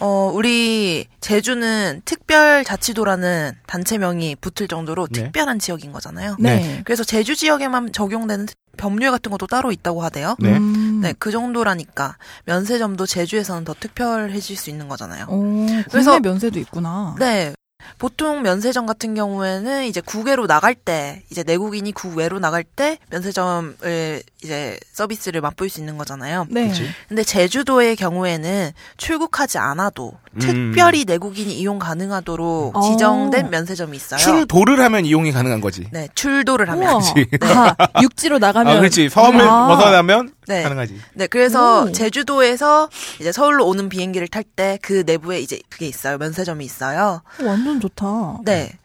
어, 0.00 0.30
우리 0.34 1.06
제주는 1.20 2.02
특별자치도라는 2.04 3.52
단체명이 3.66 4.36
붙을 4.36 4.68
정도로 4.68 5.06
네. 5.10 5.24
특별한 5.24 5.58
지역인 5.58 5.92
거잖아요. 5.92 6.36
네. 6.38 6.82
그래서 6.84 7.02
제주 7.04 7.34
지역에만 7.34 7.92
적용되는 7.92 8.46
법률 8.76 9.10
같은 9.10 9.30
것도 9.30 9.46
따로 9.46 9.72
있다고 9.72 10.02
하대요. 10.02 10.36
네. 10.38 10.56
음. 10.56 11.00
네, 11.02 11.14
그 11.18 11.30
정도라니까 11.30 12.16
면세점도 12.44 13.06
제주에서는 13.06 13.64
더 13.64 13.74
특별해질 13.78 14.56
수 14.56 14.68
있는 14.70 14.88
거잖아요. 14.88 15.26
오, 15.28 15.66
그래서- 15.90 16.20
면세도 16.20 16.58
있구나. 16.58 17.14
네. 17.18 17.54
보통 17.98 18.42
면세점 18.42 18.86
같은 18.86 19.14
경우에는 19.14 19.84
이제 19.84 20.00
국외로 20.00 20.46
나갈 20.46 20.74
때, 20.74 21.22
이제 21.30 21.42
내국인이 21.42 21.90
국외로 21.92 22.38
나갈 22.38 22.62
때 22.62 22.98
면세점을 23.10 24.22
이제 24.42 24.78
서비스를 24.92 25.40
맛볼 25.40 25.70
수 25.70 25.80
있는 25.80 25.96
거잖아요. 25.96 26.46
네. 26.50 26.68
그치. 26.68 26.86
근데 27.08 27.22
제주도의 27.22 27.96
경우에는 27.96 28.72
출국하지 28.96 29.58
않아도 29.58 30.12
음. 30.34 30.38
특별히 30.38 31.04
내국인이 31.06 31.54
이용 31.54 31.78
가능하도록 31.78 32.76
어. 32.76 32.80
지정된 32.82 33.50
면세점이 33.50 33.96
있어요. 33.96 34.18
출도를 34.20 34.78
하면 34.80 35.06
이용이 35.06 35.32
가능한 35.32 35.60
거지. 35.60 35.88
네, 35.90 36.08
출도를 36.14 36.68
하면. 36.70 37.00
우와. 37.42 37.76
아, 37.78 38.02
육지로 38.02 38.38
나가면 38.38 38.76
아, 38.76 38.78
그렇지. 38.78 39.08
섬을 39.08 39.40
아. 39.40 39.68
벗어나면 39.68 40.32
네. 40.46 40.62
가능하지. 40.62 41.00
네, 41.14 41.26
그래서 41.26 41.84
오. 41.84 41.92
제주도에서 41.92 42.88
이제 43.20 43.32
서울로 43.32 43.66
오는 43.66 43.88
비행기를 43.88 44.28
탈 44.28 44.44
때 44.56 44.78
그 44.82 45.02
내부에 45.06 45.40
이제 45.40 45.60
그게 45.68 45.86
있어요. 45.86 46.18
면세점이 46.18 46.64
있어요. 46.64 47.22
완전 47.42 47.80
좋다. 47.80 48.40
네. 48.44 48.78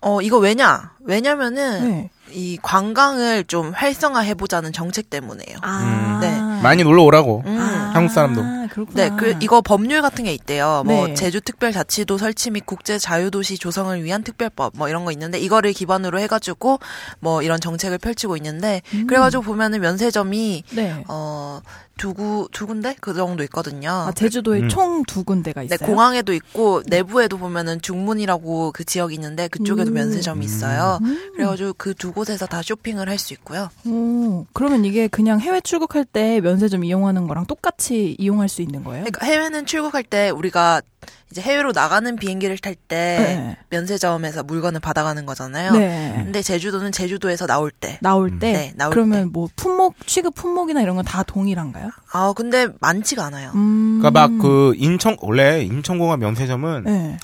어, 0.00 0.22
이거 0.22 0.38
왜냐? 0.38 0.92
왜냐면은 1.00 1.88
네. 1.90 2.10
이 2.32 2.58
관광을 2.62 3.44
좀 3.44 3.72
활성화해 3.74 4.34
보자는 4.34 4.72
정책 4.72 5.10
때문에요. 5.10 5.58
아. 5.62 6.18
네. 6.20 6.38
많이 6.62 6.82
놀러 6.82 7.02
오라고. 7.04 7.42
음. 7.46 7.58
한국 7.58 8.12
사람도. 8.12 8.42
그렇구나. 8.68 9.08
네, 9.08 9.10
그 9.16 9.36
이거 9.40 9.60
법률 9.60 10.02
같은 10.02 10.24
게 10.24 10.32
있대요. 10.32 10.82
뭐 10.84 11.08
네. 11.08 11.14
제주 11.14 11.40
특별자치도 11.40 12.18
설치 12.18 12.50
및 12.50 12.64
국제 12.66 12.98
자유도시 12.98 13.58
조성을 13.58 14.02
위한 14.04 14.22
특별법 14.22 14.74
뭐 14.76 14.88
이런 14.88 15.04
거 15.04 15.12
있는데 15.12 15.38
이거를 15.38 15.72
기반으로 15.72 16.18
해가지고 16.20 16.78
뭐 17.20 17.42
이런 17.42 17.60
정책을 17.60 17.98
펼치고 17.98 18.36
있는데 18.36 18.82
음. 18.94 19.06
그래가지고 19.06 19.42
보면은 19.42 19.80
면세점이 19.80 20.64
네. 20.74 21.04
어 21.08 21.60
두 21.98 22.14
구 22.14 22.48
두 22.52 22.66
군데 22.66 22.96
그 23.00 23.12
정도 23.12 23.42
있거든요. 23.44 23.90
아, 23.90 24.12
제주도에 24.12 24.60
음. 24.60 24.68
총두 24.70 25.24
군데가 25.24 25.60
네, 25.60 25.66
있어요. 25.66 25.86
공항에도 25.86 26.32
있고 26.32 26.82
내부에도 26.86 27.36
보면은 27.36 27.82
중문이라고 27.82 28.72
그 28.72 28.84
지역이 28.84 29.14
있는데 29.16 29.48
그쪽에도 29.48 29.90
음. 29.90 29.94
면세점이 29.94 30.44
있어요. 30.44 30.98
음. 31.02 31.32
그래가지고 31.34 31.74
그 31.76 31.94
두 31.94 32.12
곳에서 32.12 32.46
다 32.46 32.62
쇼핑을 32.62 33.08
할 33.08 33.18
수 33.18 33.34
있고요. 33.34 33.68
오, 33.84 34.46
그러면 34.52 34.84
이게 34.84 35.08
그냥 35.08 35.40
해외 35.40 35.60
출국할 35.60 36.04
때 36.04 36.40
면세점 36.40 36.84
이용하는 36.84 37.26
거랑 37.26 37.46
똑같이 37.46 38.14
이용할 38.18 38.48
수 38.48 38.62
있는 38.62 38.84
거예요? 38.84 39.02
그러니까 39.02 39.26
해외는 39.26 39.66
출국할 39.66 40.04
때 40.04 40.30
우리가 40.30 40.80
이제 41.30 41.42
해외로 41.42 41.72
나가는 41.72 42.16
비행기를 42.16 42.56
탈때 42.58 42.86
네. 42.88 43.56
면세점에서 43.70 44.44
물건을 44.44 44.80
받아가는 44.80 45.26
거잖아요. 45.26 45.72
네. 45.72 46.12
근데 46.24 46.40
제주도는 46.42 46.90
제주도에서 46.90 47.46
나올 47.46 47.70
때. 47.70 47.98
나올 48.00 48.38
때 48.38 48.52
네, 48.52 48.72
나올 48.76 48.90
그러면 48.92 49.30
뭐 49.32 49.48
품목 49.56 49.94
취급 50.06 50.34
품목이나 50.34 50.80
이런 50.80 50.96
건 50.96 51.04
다 51.04 51.22
동일한가요? 51.22 51.90
아 52.12 52.32
근데 52.36 52.68
많지가 52.80 53.24
않아요. 53.26 53.52
음. 53.54 53.98
그러니까 54.00 54.20
막 54.28 54.38
그 54.40 54.72
인천 54.76 55.16
원래 55.20 55.62
인천공항 55.62 56.18
면세점은 56.20 56.84
네. 56.84 57.16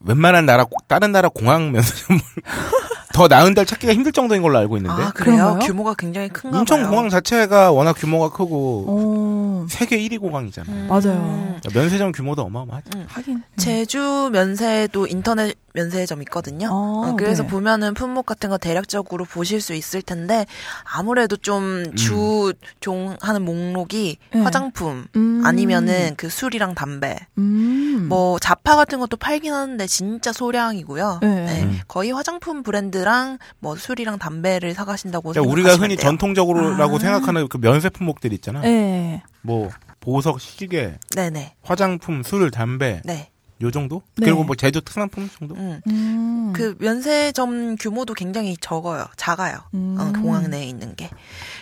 웬만한 0.00 0.44
나라 0.46 0.66
다른 0.88 1.12
나라 1.12 1.28
공항 1.28 1.72
면세점을 1.72 2.20
더 3.12 3.28
나은 3.28 3.54
데를 3.54 3.66
찾기가 3.66 3.92
힘들 3.92 4.12
정도인 4.12 4.42
걸로 4.42 4.58
알고 4.58 4.76
있는데 4.78 5.02
아 5.02 5.10
그래요? 5.12 5.36
그런가요? 5.36 5.58
규모가 5.68 5.94
굉장히 5.94 6.28
큰가 6.28 6.58
인천 6.58 6.80
봐요. 6.80 6.90
공항 6.90 7.08
자체가 7.08 7.70
워낙 7.72 7.92
규모가 7.94 8.30
크고 8.30 8.84
어, 8.88 9.66
세계 9.68 9.98
1위 9.98 10.20
공항이잖아. 10.20 10.70
음. 10.72 10.86
맞아요. 10.88 11.60
면세점 11.74 12.12
규모도 12.12 12.42
어마어마하지. 12.42 12.90
하긴. 13.08 13.36
음. 13.36 13.42
제주 13.56 14.30
면세도 14.32 15.06
인터넷 15.06 15.56
면세점 15.74 16.20
있거든요. 16.22 16.68
어, 16.70 17.08
어, 17.10 17.16
그래서 17.16 17.42
네. 17.44 17.48
보면은 17.48 17.94
품목 17.94 18.26
같은 18.26 18.50
거 18.50 18.58
대략적으로 18.58 19.24
보실 19.24 19.60
수 19.60 19.74
있을 19.74 20.02
텐데 20.02 20.46
아무래도 20.84 21.36
좀 21.36 21.94
주종 21.96 23.16
하는 23.20 23.42
목록이 23.42 24.18
네. 24.34 24.40
화장품 24.40 25.06
음. 25.16 25.42
아니면은 25.44 26.14
그 26.16 26.28
술이랑 26.28 26.74
담배 26.74 27.16
음. 27.38 28.06
뭐 28.08 28.38
자파 28.38 28.76
같은 28.76 28.98
것도 29.00 29.16
팔긴 29.16 29.52
하는데 29.54 29.86
진짜 29.86 30.32
소량이고요. 30.32 31.18
네. 31.22 31.44
네, 31.46 31.62
음. 31.62 31.80
거의 31.88 32.10
화장품 32.12 32.62
브랜드 32.62 33.01
랑 33.04 33.38
뭐 33.58 33.76
술이랑 33.76 34.18
담배를 34.18 34.74
사가신다고 34.74 35.30
그러니까 35.30 35.50
우리가 35.50 35.74
흔히 35.76 35.96
돼요. 35.96 36.08
전통적으로라고 36.08 36.96
아. 36.96 36.98
생각하는 36.98 37.48
그 37.48 37.58
면세 37.58 37.88
품목들 37.88 38.32
있잖아. 38.32 38.60
네. 38.60 39.22
뭐 39.42 39.70
보석, 40.00 40.40
시계, 40.40 40.98
네네 41.14 41.54
화장품, 41.62 42.22
술, 42.22 42.50
담배 42.50 43.00
네. 43.04 43.30
요 43.62 43.70
정도? 43.70 44.02
네. 44.16 44.26
그리고 44.26 44.42
뭐 44.42 44.56
제주 44.56 44.80
특산품 44.80 45.30
정도? 45.38 45.54
음. 45.54 45.80
음. 45.86 46.52
그 46.54 46.74
면세점 46.80 47.76
규모도 47.76 48.14
굉장히 48.14 48.56
적어요. 48.60 49.06
작아요. 49.16 49.58
음. 49.74 49.96
어, 49.98 50.12
공항 50.20 50.50
내에 50.50 50.64
있는 50.64 50.96
게. 50.96 51.08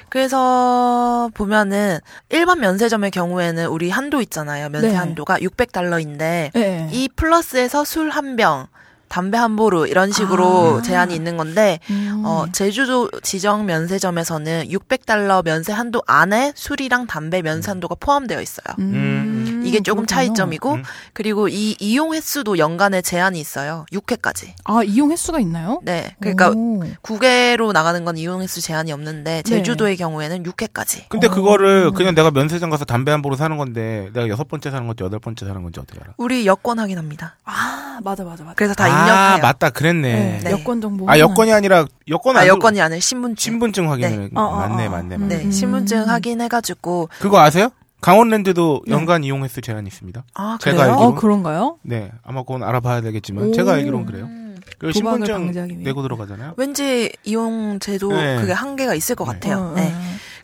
그래서 0.08 1.30
보면은 1.34 1.98
일반 2.30 2.60
면세점의 2.60 3.10
경우에는 3.10 3.66
우리 3.66 3.90
한도 3.90 4.22
있잖아요. 4.22 4.70
면세 4.70 4.88
네. 4.88 4.94
한도가 4.94 5.38
600달러인데 5.38 6.52
네. 6.54 6.88
이 6.92 7.08
플러스에서 7.14 7.84
술 7.84 8.10
한 8.10 8.36
병, 8.36 8.66
담배 9.10 9.36
한 9.36 9.56
보루 9.56 9.88
이런 9.88 10.12
식으로 10.12 10.78
아. 10.78 10.82
제한이 10.82 11.14
있는 11.14 11.36
건데 11.36 11.80
음. 11.90 12.22
어, 12.24 12.46
제주도 12.52 13.10
지정 13.22 13.66
면세점에서는 13.66 14.68
600달러 14.68 15.44
면세 15.44 15.72
한도 15.72 16.00
안에 16.06 16.52
술이랑 16.54 17.08
담배 17.08 17.42
면세 17.42 17.72
한도가 17.72 17.96
포함되어 17.98 18.40
있어요. 18.40 18.76
음. 18.78 19.39
이게 19.70 19.80
조금 19.80 20.04
그렇군요. 20.04 20.06
차이점이고 20.06 20.72
음. 20.74 20.82
그리고 21.12 21.48
이 21.48 21.76
이용 21.80 22.12
횟수도 22.14 22.58
연간에 22.58 23.00
제한이 23.02 23.40
있어요. 23.40 23.86
6회까지. 23.92 24.52
아 24.64 24.82
이용 24.84 25.10
횟수가 25.10 25.40
있나요? 25.40 25.80
네. 25.82 26.14
그러니까 26.20 26.50
오. 26.50 26.82
국외로 27.02 27.72
나가는 27.72 28.04
건 28.04 28.16
이용 28.18 28.42
횟수 28.42 28.60
제한이 28.60 28.92
없는데 28.92 29.36
네. 29.36 29.42
제주도의 29.42 29.96
경우에는 29.96 30.42
6회까지. 30.42 31.04
근데 31.08 31.26
어. 31.26 31.30
그거를 31.30 31.92
그냥 31.92 32.14
내가 32.14 32.30
면세점 32.30 32.70
가서 32.70 32.84
담배 32.84 33.10
한 33.10 33.22
보로 33.22 33.36
사는 33.36 33.56
건데 33.56 34.10
내가 34.12 34.28
여섯 34.28 34.46
번째 34.48 34.70
사는 34.70 34.86
건지 34.86 35.02
여덟 35.04 35.18
번째 35.20 35.46
사는 35.46 35.62
건지 35.62 35.80
어떻게 35.80 35.98
알아? 36.00 36.14
우리 36.16 36.46
여권 36.46 36.78
확인합니다. 36.78 37.36
아 37.44 37.98
맞아 38.02 38.24
맞아 38.24 38.44
맞아. 38.44 38.54
그래서 38.56 38.74
다 38.74 38.84
아 38.84 38.88
입력해요. 38.88 39.42
맞다 39.42 39.70
그랬네. 39.70 40.12
네. 40.12 40.40
네. 40.44 40.50
여권 40.50 40.80
정보. 40.80 41.08
아 41.10 41.18
여건이 41.18 41.52
아니라 41.52 41.86
여건 42.08 42.36
아, 42.36 42.40
안 42.40 42.46
여권이 42.48 42.80
아니라 42.80 43.00
신분증. 43.00 43.36
신분증 43.52 43.90
확인을 43.90 44.30
어, 44.34 44.40
어, 44.42 44.56
맞네 44.68 44.86
어. 44.86 44.90
맞네 44.90 45.14
음. 45.16 45.20
맞네. 45.22 45.36
네, 45.38 45.44
음. 45.44 45.50
신분증 45.50 46.08
확인해가지고. 46.08 47.08
그거 47.20 47.38
아세요? 47.40 47.70
강원랜드도 48.00 48.82
네. 48.86 48.92
연간 48.94 49.24
이용 49.24 49.44
횟수 49.44 49.60
제한이 49.60 49.86
있습니다. 49.88 50.24
아, 50.34 50.58
제가 50.60 50.76
그래요? 50.76 50.92
알기로. 50.92 51.08
어 51.08 51.14
그런가요? 51.14 51.78
네 51.82 52.10
아마 52.22 52.42
그건 52.42 52.62
알아봐야 52.62 53.00
되겠지만 53.02 53.48
오. 53.48 53.52
제가 53.52 53.72
알기로는 53.74 54.06
그래요. 54.06 54.24
음, 54.24 54.56
그 54.78 54.90
도박을 54.92 54.92
신분증 54.94 55.34
방지하기 55.34 55.72
위해. 55.74 55.84
내고 55.84 56.02
들어가잖아요. 56.02 56.54
왠지 56.56 57.12
이용 57.24 57.78
제도 57.80 58.12
네. 58.12 58.38
그게 58.40 58.52
한계가 58.52 58.94
있을 58.94 59.14
것 59.16 59.24
네. 59.26 59.32
같아요. 59.34 59.58
어, 59.58 59.74
네. 59.74 59.92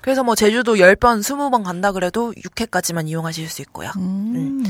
어. 0.06 0.08
그래서 0.16 0.22
뭐 0.22 0.36
제주도 0.36 0.76
10번, 0.76 1.18
20번 1.20 1.64
간다 1.64 1.90
그래도 1.90 2.32
6회까지만 2.32 3.08
이용하실 3.08 3.48
수 3.48 3.60
있고요. 3.62 3.90
음. 3.96 4.64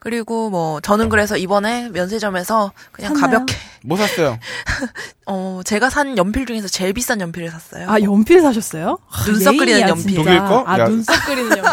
그리고 0.00 0.50
뭐 0.50 0.80
저는 0.80 1.08
그래서 1.10 1.36
이번에 1.36 1.90
면세점에서 1.90 2.72
그냥 2.90 3.14
샀나요? 3.14 3.30
가볍게 3.30 3.54
뭐 3.84 3.96
샀어요? 3.98 4.38
어 5.26 5.60
제가 5.64 5.90
산 5.90 6.16
연필 6.16 6.44
중에서 6.46 6.66
제일 6.66 6.92
비싼 6.94 7.20
연필을 7.20 7.50
샀어요. 7.50 7.88
아 7.88 8.00
연필 8.00 8.40
사셨어요? 8.40 8.98
아, 9.10 9.24
눈썹 9.26 9.56
그리는 9.58 9.80
연필. 9.88 10.16
독일 10.16 10.38
거? 10.38 10.64
아 10.66 10.78
야. 10.78 10.84
눈썹 10.86 11.14
그리는 11.26 11.50
연필. 11.56 11.64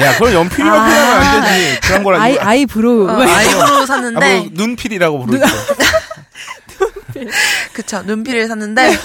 야 0.00 0.18
그럼 0.18 0.34
연필이만 0.34 0.74
아. 0.78 0.86
필요하면 0.88 1.26
안 1.26 1.42
되지. 1.44 1.80
그런 1.80 2.02
거라 2.02 2.20
아이 2.20 2.36
아이 2.36 2.66
브로우. 2.66 3.08
어, 3.08 3.22
아이브로 3.22 3.62
아, 3.64 3.72
뭐 3.72 3.86
샀는데 3.86 4.48
눈필이라고 4.52 5.20
부르죠. 5.24 5.46
그쵸 7.72 8.02
눈필을 8.02 8.48
샀는데 8.48 8.98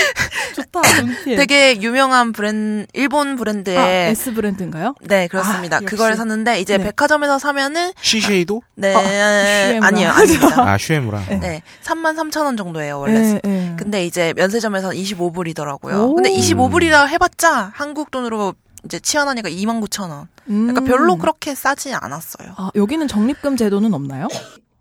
좋다 0.56 0.80
눈필. 1.02 1.36
되게 1.36 1.80
유명한 1.80 2.32
브랜 2.32 2.86
일본 2.92 3.32
아, 3.32 3.36
브랜드의 3.36 4.10
S 4.10 4.32
브랜드인가요? 4.34 4.94
네 5.02 5.28
그렇습니다. 5.28 5.76
아. 5.76 5.80
그걸 5.80 6.16
샀는데 6.16 6.60
이제 6.60 6.76
네. 6.78 6.84
백화점에서 6.84 7.38
사면은 7.38 7.92
시쉐이도? 8.00 8.62
네 8.74 8.92
슈에무라. 8.92 9.86
아니에요 9.86 10.10
아닙니다. 10.10 10.70
아 10.72 10.78
슈에무라. 10.78 11.24
네 11.40 11.62
3만 11.84 12.16
3천 12.16 12.44
원 12.44 12.56
정도예요 12.56 12.98
원래. 13.00 13.20
네, 13.20 13.40
네. 13.42 13.76
근데 13.78 14.04
이제 14.06 14.32
면세점에서 14.36 14.90
25불이더라고요. 14.90 16.10
오. 16.10 16.14
근데 16.14 16.30
25불이라 16.30 17.08
해봤자 17.08 17.70
한국 17.74 18.10
돈으로 18.10 18.54
이제 18.84 18.98
치환하니까 18.98 19.48
2만 19.50 19.80
9천 19.86 20.10
원. 20.10 20.28
그러니까 20.46 20.80
음. 20.80 20.84
별로 20.84 21.16
그렇게 21.16 21.54
싸지 21.54 21.94
않았어요. 21.94 22.54
아 22.56 22.70
여기는 22.74 23.06
적립금 23.08 23.56
제도는 23.56 23.94
없나요? 23.94 24.28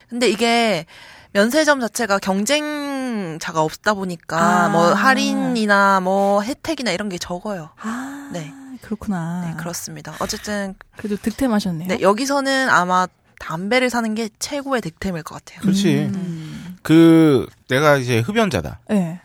근데 0.09 0.27
이게 0.29 0.85
면세점 1.33 1.79
자체가 1.79 2.19
경쟁자가 2.19 3.61
없다 3.61 3.93
보니까 3.93 4.65
아. 4.65 4.69
뭐 4.69 4.93
할인이나 4.93 5.99
뭐 5.99 6.41
혜택이나 6.41 6.91
이런 6.91 7.09
게 7.09 7.17
적어요. 7.17 7.69
아 7.81 8.29
네. 8.33 8.51
그렇구나. 8.81 9.45
네, 9.45 9.53
그렇습니다. 9.57 10.13
어쨌든 10.19 10.73
그래도 10.97 11.17
득템하셨네요. 11.21 11.87
네, 11.89 12.01
여기서는 12.01 12.69
아마 12.69 13.07
담배를 13.39 13.89
사는 13.89 14.13
게 14.15 14.29
최고의 14.39 14.81
득템일 14.81 15.23
것 15.23 15.35
같아요. 15.35 15.61
그렇지. 15.61 16.09
음. 16.13 16.77
그 16.81 17.45
내가 17.67 17.97
이제 17.97 18.19
흡연자다. 18.19 18.79
네. 18.89 19.19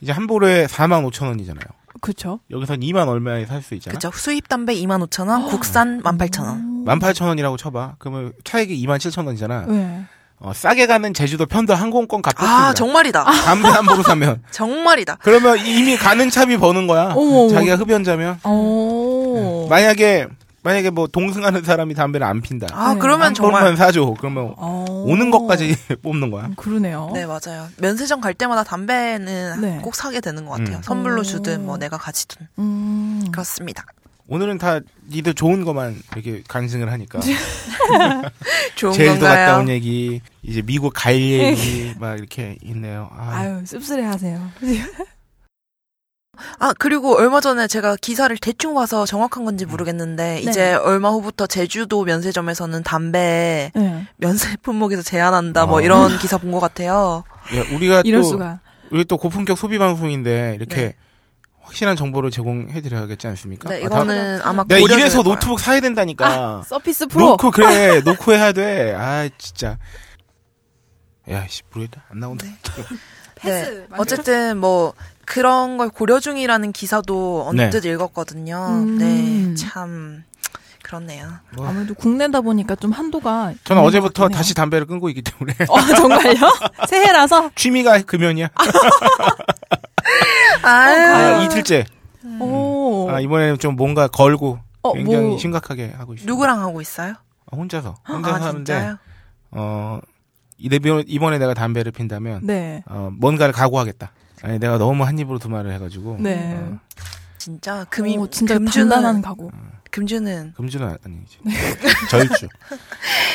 이제 0.00 0.12
한 0.12 0.26
볼에 0.26 0.66
4만 0.66 1.08
5천 1.10 1.26
원이잖아요. 1.26 1.64
그쵸. 2.00 2.38
여기선 2.50 2.80
2만 2.80 3.08
얼마에 3.08 3.46
살 3.46 3.62
수 3.62 3.74
있잖아. 3.74 3.94
그죠. 3.94 4.10
수입 4.14 4.48
담배 4.48 4.74
2만 4.76 5.04
5천 5.08 5.28
원, 5.28 5.46
국산 5.48 6.00
1만 6.02 6.18
8천 6.18 6.42
원. 6.44 6.84
18,000원이라고 6.84 7.56
쳐봐. 7.58 7.96
그러면 7.98 8.32
차액이 8.44 8.86
27,000원이잖아. 8.86 9.66
네. 9.68 10.04
어, 10.44 10.52
싸게 10.52 10.86
가는 10.86 11.14
제주도 11.14 11.46
편도 11.46 11.74
항공권 11.74 12.20
값 12.20 12.34
아. 12.38 12.74
정말이다. 12.74 13.24
담배 13.24 13.66
한 13.68 13.86
보로 13.86 14.02
사면. 14.02 14.42
정말이다. 14.52 15.16
그러면 15.22 15.58
이미 15.64 15.96
가는 15.96 16.28
차비 16.28 16.58
버는 16.58 16.86
거야. 16.86 17.12
어머. 17.14 17.48
자기가 17.48 17.76
흡연자면. 17.76 18.40
오. 18.44 19.66
만약에 19.70 20.26
만약에 20.62 20.90
뭐 20.90 21.06
동승하는 21.06 21.62
사람이 21.64 21.94
담배를 21.94 22.26
안 22.26 22.42
핀다. 22.42 22.66
아, 22.72 22.92
네. 22.94 22.98
그러면 23.00 23.26
한 23.28 23.34
정말. 23.34 23.74
사줘. 23.76 24.14
그러면 24.18 24.54
어. 24.58 24.84
오는 24.88 25.30
것까지 25.30 25.76
뽑는 26.02 26.30
거야. 26.30 26.50
그러네요. 26.56 27.10
네, 27.14 27.24
맞아요. 27.26 27.68
면세점 27.78 28.20
갈 28.20 28.34
때마다 28.34 28.64
담배는 28.64 29.60
네. 29.62 29.78
꼭 29.82 29.94
사게 29.94 30.20
되는 30.20 30.44
것 30.44 30.52
같아요. 30.58 30.76
음. 30.76 30.82
선물로 30.82 31.20
오. 31.20 31.24
주든 31.24 31.64
뭐 31.64 31.78
내가 31.78 31.96
가지든. 31.96 32.48
음. 32.58 33.24
그렇습니다. 33.32 33.84
오늘은 34.26 34.58
다 34.58 34.80
니들 35.10 35.34
좋은 35.34 35.64
것만 35.64 36.00
이렇게 36.14 36.42
간증을 36.48 36.90
하니까. 36.92 37.20
좋은 38.76 38.92
제주도 38.94 39.20
갔다 39.26 39.46
건가요? 39.46 39.58
온 39.60 39.68
얘기, 39.68 40.20
이제 40.42 40.62
미국 40.62 40.92
갈 40.94 41.20
얘기 41.20 41.92
막 41.98 42.18
이렇게 42.18 42.56
있네요. 42.62 43.10
아, 43.12 43.30
아유, 43.36 43.60
씁쓸해 43.66 44.02
하세요. 44.04 44.50
아, 46.58 46.72
그리고 46.78 47.16
얼마 47.16 47.40
전에 47.40 47.68
제가 47.68 47.96
기사를 48.00 48.36
대충 48.38 48.74
봐서 48.74 49.06
정확한 49.06 49.44
건지 49.44 49.66
모르겠는데, 49.66 50.40
네. 50.44 50.50
이제 50.50 50.74
얼마 50.74 51.10
후부터 51.10 51.46
제주도 51.46 52.02
면세점에서는 52.04 52.82
담배 52.82 53.70
네. 53.74 54.06
면세 54.16 54.56
품목에서 54.62 55.02
제한한다, 55.02 55.66
뭐 55.66 55.78
아. 55.78 55.82
이런 55.82 56.18
기사 56.18 56.38
본 56.38 56.50
것 56.50 56.58
같아요. 56.60 57.22
야, 57.56 57.64
우리가 57.74 58.02
이럴 58.04 58.22
또 58.22 58.28
수가. 58.28 58.60
우리 58.90 59.04
또 59.04 59.16
고품격 59.16 59.56
소비 59.58 59.78
방송인데 59.78 60.54
이렇게 60.58 60.76
네. 60.76 60.94
확실한 61.64 61.96
정보를 61.96 62.30
제공해 62.30 62.80
드려야겠지 62.80 63.26
않습니까? 63.26 63.68
네, 63.70 63.76
아, 63.84 63.88
다- 63.88 63.96
이거는 63.96 64.40
아 64.42 64.52
마 64.52 64.64
내가 64.64 64.80
고려될 64.80 65.00
이래서. 65.00 65.22
노트북 65.22 65.58
사야 65.60 65.80
된다니까. 65.80 66.62
서피스 66.66 67.06
프로. 67.08 67.30
놓고 67.30 67.50
그래 67.50 68.00
놓고 68.04 68.32
해야 68.32 68.52
돼. 68.52 68.94
아 68.94 69.28
진짜. 69.38 69.78
야 71.30 71.46
씨 71.48 71.62
모르겠다 71.72 72.04
안 72.10 72.20
나온다. 72.20 72.46
네. 73.44 73.64
패스. 73.64 73.86
어쨌든 73.96 74.58
뭐 74.58 74.92
그런 75.26 75.76
걸 75.78 75.88
고려 75.88 76.20
중이라는 76.20 76.72
기사도 76.72 77.44
언뜻 77.48 77.84
읽었거든요. 77.86 78.56
음. 78.82 78.98
네, 78.98 79.54
참 79.54 80.22
그렇네요. 80.94 81.26
뭐. 81.56 81.66
아무래도 81.66 81.94
국내다 81.94 82.40
보니까 82.40 82.76
좀 82.76 82.92
한도가. 82.92 83.52
저는 83.64 83.82
어제부터. 83.82 84.28
다시 84.28 84.54
담배를 84.54 84.86
끊고 84.86 85.08
있기 85.08 85.22
때문에 85.22 85.54
어, 85.68 85.80
정말요? 85.96 86.34
새해라서? 86.88 87.50
취미가 87.56 88.02
금연이야. 88.02 88.48
아유, 90.62 91.14
아, 91.14 91.42
이틀째. 91.44 91.84
오. 92.40 93.08
아, 93.10 93.20
이번에는 93.20 93.58
좀 93.58 93.76
뭔가 93.76 94.08
걸고 94.08 94.58
어, 94.82 94.92
굉장히 94.92 95.28
뭐. 95.30 95.38
심각하게 95.38 95.92
하고 95.96 96.14
있어요. 96.14 96.26
누구랑 96.26 96.60
하고 96.60 96.80
있어요? 96.80 97.14
아, 97.50 97.56
혼자서 97.56 97.96
혼자서 98.08 98.36
아, 98.36 98.40
하는데 98.48 98.72
진짜요? 98.72 98.96
어 99.50 100.00
이번- 100.58 101.04
이번에 101.06 101.38
내가 101.38 101.54
담배를 101.54 101.92
핀다면 101.92 102.40
네. 102.46 102.82
어, 102.86 103.10
뭔가를 103.12 103.52
각오하겠다. 103.52 104.10
아니 104.42 104.58
내가 104.58 104.78
너무 104.78 105.04
한 105.04 105.18
입으로 105.18 105.38
두 105.38 105.48
말을 105.48 105.72
해가지고 105.74 106.16
네. 106.20 106.54
어, 106.56 106.78
진짜 107.38 107.84
금이 107.90 108.16
오, 108.18 108.26
진짜 108.28 108.54
금주는 108.54 108.88
단단한 108.88 109.22
각오. 109.22 109.50
금주는 109.94 110.54
금주는 110.56 110.86
아- 110.88 110.98
아니지 111.04 111.38
절주. 112.10 112.48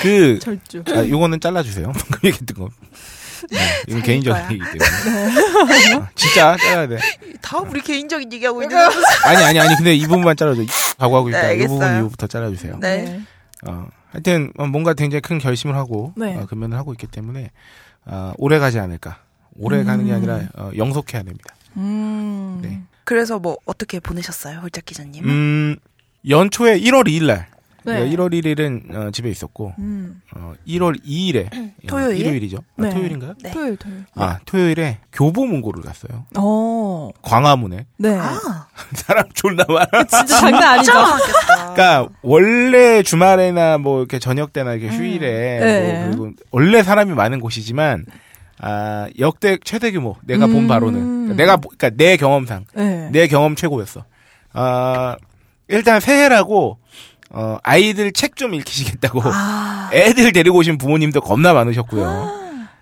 그 0.01 0.39
절주. 0.39 0.83
아, 0.93 1.07
요거는 1.07 1.39
잘라 1.39 1.63
주세요. 1.63 1.85
방금 1.93 2.19
얘기했던 2.27 2.57
거. 2.57 2.69
네, 3.49 3.57
이건 3.87 4.01
개인적인 4.03 4.41
거야. 4.41 4.51
얘기기 4.51 4.65
때문에. 4.77 5.95
어, 5.95 6.07
진짜 6.15 6.57
잘라야 6.57 6.87
돼. 6.89 6.97
다 7.41 7.59
우리 7.59 7.79
개인적인 7.79 8.33
얘기하고 8.33 8.61
있는 8.61 8.75
거 8.75 8.83
아니 9.25 9.41
아니 9.41 9.59
아니 9.61 9.75
근데 9.77 9.95
이 9.95 10.01
부분만 10.01 10.35
잘라 10.35 10.53
줘. 10.55 10.61
각오하고 10.97 11.29
있다. 11.29 11.41
네, 11.47 11.55
이 11.63 11.67
부분. 11.67 11.95
이후부터 11.97 12.27
잘라 12.27 12.49
주세요. 12.49 12.77
네. 12.81 13.21
어, 13.65 13.87
하여튼 14.11 14.51
어, 14.57 14.65
뭔가 14.67 14.93
굉장히 14.93 15.21
큰 15.21 15.37
결심을 15.39 15.75
하고 15.77 16.11
네. 16.17 16.35
어, 16.35 16.45
금연을 16.45 16.77
하고 16.77 16.91
있기 16.91 17.07
때문에 17.07 17.51
어, 18.05 18.33
오래 18.37 18.59
가지 18.59 18.79
않을까. 18.79 19.19
오래 19.55 19.85
가는 19.85 20.03
게 20.05 20.11
음. 20.11 20.15
아니라 20.17 20.41
어, 20.55 20.71
영속해야 20.75 21.23
됩니다. 21.23 21.55
음. 21.77 22.59
네. 22.61 22.81
그래서 23.05 23.39
뭐 23.39 23.57
어떻게 23.65 23.99
보내셨어요, 24.01 24.59
홀짝 24.59 24.85
기자님? 24.85 25.23
음, 25.27 25.75
연초에 26.27 26.79
1월 26.79 27.07
2일 27.07 27.25
날. 27.25 27.47
네. 27.85 28.07
1월 28.09 28.31
1일은 28.33 28.93
어, 28.93 29.09
집에 29.11 29.29
있었고 29.29 29.73
음. 29.79 30.21
어, 30.35 30.53
1월 30.67 31.01
2일에 31.03 31.49
토요일? 31.87 32.19
일요일이죠. 32.19 32.57
아, 32.77 32.81
네. 32.83 32.89
토요일인가요? 32.89 33.33
네. 33.41 33.51
토요일, 33.51 33.77
토요일. 33.77 34.05
아 34.15 34.37
토요일에 34.45 34.97
교보문고를 35.13 35.81
갔어요. 35.83 36.25
어. 36.37 37.09
광화문에 37.21 37.85
네. 37.97 38.15
아, 38.15 38.67
사람 38.93 39.23
졸라 39.33 39.63
많아. 39.67 40.03
진짜 40.03 40.25
장난 40.25 40.61
아니죠? 40.75 40.91
그러니까 41.73 42.09
원래 42.21 43.01
주말에나 43.01 43.77
뭐 43.77 43.99
이렇게 43.99 44.19
저녁 44.19 44.51
때나 44.53 44.73
이렇게 44.73 44.93
휴일에 44.95 45.59
네. 45.59 45.99
뭐 45.99 46.05
그리고 46.09 46.31
원래 46.51 46.83
사람이 46.83 47.13
많은 47.13 47.39
곳이지만 47.39 48.05
아 48.61 49.07
역대 49.19 49.57
최대 49.63 49.91
규모 49.91 50.17
내가 50.25 50.47
본 50.47 50.57
음. 50.63 50.67
바로는 50.67 50.99
그러니까 50.99 51.35
내가 51.37 51.57
보- 51.57 51.69
그러니까 51.69 51.91
내 51.97 52.17
경험상 52.17 52.65
네. 52.75 53.09
내 53.13 53.27
경험 53.27 53.55
최고였어. 53.55 54.03
아 54.51 55.15
일단 55.69 55.99
새해라고 55.99 56.77
어 57.31 57.57
아이들 57.63 58.11
책 58.11 58.35
좀 58.35 58.53
읽히시겠다고 58.55 59.21
아. 59.25 59.89
애들 59.93 60.31
데리고 60.31 60.57
오신 60.59 60.77
부모님도 60.77 61.21
겁나 61.21 61.53
많으셨고요. 61.53 62.39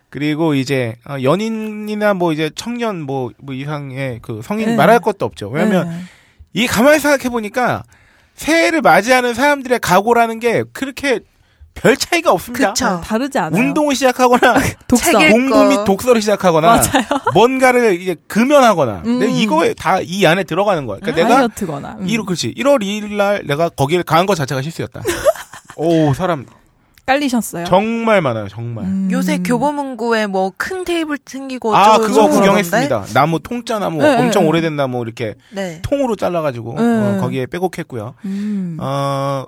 그리고 0.09 0.53
이제 0.53 0.95
어, 1.09 1.17
연인이나 1.21 2.13
뭐 2.13 2.31
이제 2.31 2.49
청년 2.55 3.01
뭐, 3.01 3.31
뭐 3.39 3.53
이상의 3.53 4.19
그 4.21 4.41
성인 4.43 4.69
네. 4.69 4.75
말할 4.75 4.99
것도 4.99 5.25
없죠. 5.25 5.49
왜냐면 5.49 5.89
네. 5.89 5.97
이 6.53 6.67
가만히 6.67 6.99
생각해 6.99 7.29
보니까 7.29 7.83
새해를 8.35 8.81
맞이하는 8.81 9.33
사람들의 9.33 9.79
각오라는 9.79 10.39
게 10.39 10.63
그렇게 10.71 11.19
별 11.81 11.95
차이가 11.97 12.31
없습니다. 12.31 12.69
그쵸. 12.73 13.01
다르지 13.03 13.37
않아요. 13.39 13.61
운동을 13.61 13.95
시작하거나 13.95 14.55
독서. 14.87 15.17
공부 15.29 15.63
및 15.65 15.75
거. 15.77 15.83
독서를 15.85 16.21
시작하거나 16.21 16.67
맞아요. 16.67 17.05
뭔가를 17.33 18.01
이제 18.01 18.15
금연하거나 18.27 19.03
음. 19.05 19.19
근데 19.19 19.31
이거에 19.31 19.73
다 19.73 19.99
이 20.01 20.25
안에 20.25 20.43
들어가는 20.43 20.85
거야. 20.85 20.99
그러니까 21.01 21.23
내가 21.23 21.35
다이어트거나. 21.35 21.97
음. 21.99 22.07
일 22.09 22.23
그렇지 22.23 22.53
1월 22.55 22.81
2일 22.81 23.13
날 23.15 23.43
내가 23.45 23.69
거기를 23.69 24.03
간것 24.03 24.35
자체가 24.37 24.61
실수였다. 24.61 25.01
오 25.75 26.13
사람 26.13 26.45
깔리셨어요? 27.05 27.65
정말 27.65 28.21
많아요. 28.21 28.47
정말. 28.49 28.83
음. 28.85 29.07
요새 29.11 29.37
교보문고에 29.37 30.27
뭐 30.27 30.51
큰 30.57 30.83
테이블 30.83 31.17
생기고 31.25 31.73
아 31.75 31.97
그거 31.99 32.27
구경했습니다. 32.27 33.05
나무 33.13 33.39
통짜 33.39 33.79
나무 33.79 34.01
네, 34.01 34.17
엄청 34.17 34.43
네. 34.43 34.49
오래된 34.49 34.75
나무 34.75 35.01
이렇게. 35.03 35.35
네. 35.51 35.79
통으로 35.83 36.15
잘라가지고 36.17 36.75
네. 36.77 36.81
어, 36.83 37.21
거기에 37.21 37.45
빼곡했고요. 37.45 38.15
음. 38.25 38.77
어 38.81 39.45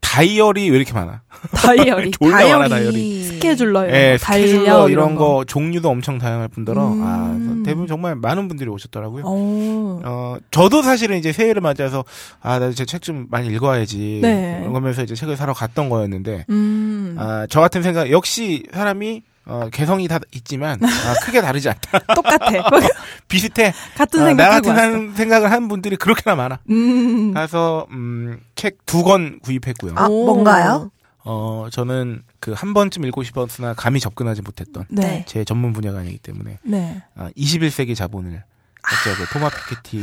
다이어리 0.00 0.70
왜 0.70 0.76
이렇게 0.76 0.92
많아? 0.92 1.22
다이어리. 1.52 2.10
졸라 2.18 2.36
많아 2.36 2.68
다이어리. 2.68 2.68
다이어리. 2.68 3.24
스케줄러 3.24 3.84
이런 3.84 3.94
예, 3.94 4.12
거, 4.12 4.18
스케줄러 4.18 4.62
이런 4.88 4.90
이런 4.90 5.14
거 5.14 5.44
종류도 5.46 5.88
엄청 5.88 6.18
다양할 6.18 6.48
뿐더러 6.48 6.92
음. 6.92 7.02
아 7.02 7.62
대부분 7.64 7.86
정말 7.86 8.16
많은 8.16 8.48
분들이 8.48 8.68
오셨더라고요. 8.68 9.22
어. 9.24 10.00
어 10.04 10.36
저도 10.50 10.82
사실은 10.82 11.16
이제 11.16 11.32
새해를 11.32 11.62
맞아서 11.62 12.04
아나 12.42 12.66
이제 12.68 12.84
책 12.84 13.00
좀 13.00 13.26
많이 13.30 13.48
읽어야지 13.48 14.18
네. 14.20 14.62
그러면서 14.68 15.02
이제 15.02 15.14
책을 15.14 15.36
사러 15.36 15.54
갔던 15.54 15.88
거였는데 15.88 16.44
음. 16.50 17.16
아저 17.18 17.60
같은 17.60 17.82
생각 17.82 18.10
역시 18.10 18.64
사람이 18.74 19.22
어 19.46 19.68
개성이 19.72 20.06
다 20.06 20.18
있지만 20.32 20.78
아, 20.84 21.14
크게 21.24 21.40
다르지 21.40 21.68
않다 21.70 21.98
똑같아. 22.14 22.46
비슷해 23.28 23.72
같은 23.96 24.20
아, 24.22 24.26
생각 24.26 24.44
나 24.44 24.50
같은. 24.60 24.76
한 24.78 25.14
생각을 25.14 25.50
한 25.50 25.66
분들이 25.68 25.96
그렇게나 25.96 26.36
많아 26.36 26.60
음. 26.70 27.32
가서 27.34 27.86
음 27.90 28.40
책 28.54 28.76
두 28.86 29.02
권 29.02 29.40
구입했고요. 29.40 29.94
아, 29.96 30.06
오. 30.06 30.26
뭔가요? 30.26 30.90
어 31.24 31.68
저는 31.72 32.22
그 32.40 32.52
한 32.54 32.74
번쯤 32.74 33.04
읽고 33.06 33.22
싶었으나 33.22 33.74
감히 33.74 34.00
접근하지 34.00 34.42
못했던 34.42 34.84
네. 34.90 35.02
네. 35.02 35.24
제 35.26 35.44
전문 35.44 35.72
분야가 35.72 36.00
아니기 36.00 36.18
때문에 36.18 36.58
네. 36.62 37.02
아, 37.16 37.30
21세기 37.36 37.94
자본을 37.96 38.32
했죠. 38.32 39.16
그 39.18 39.26
토마 39.32 39.48
피케티 39.50 39.98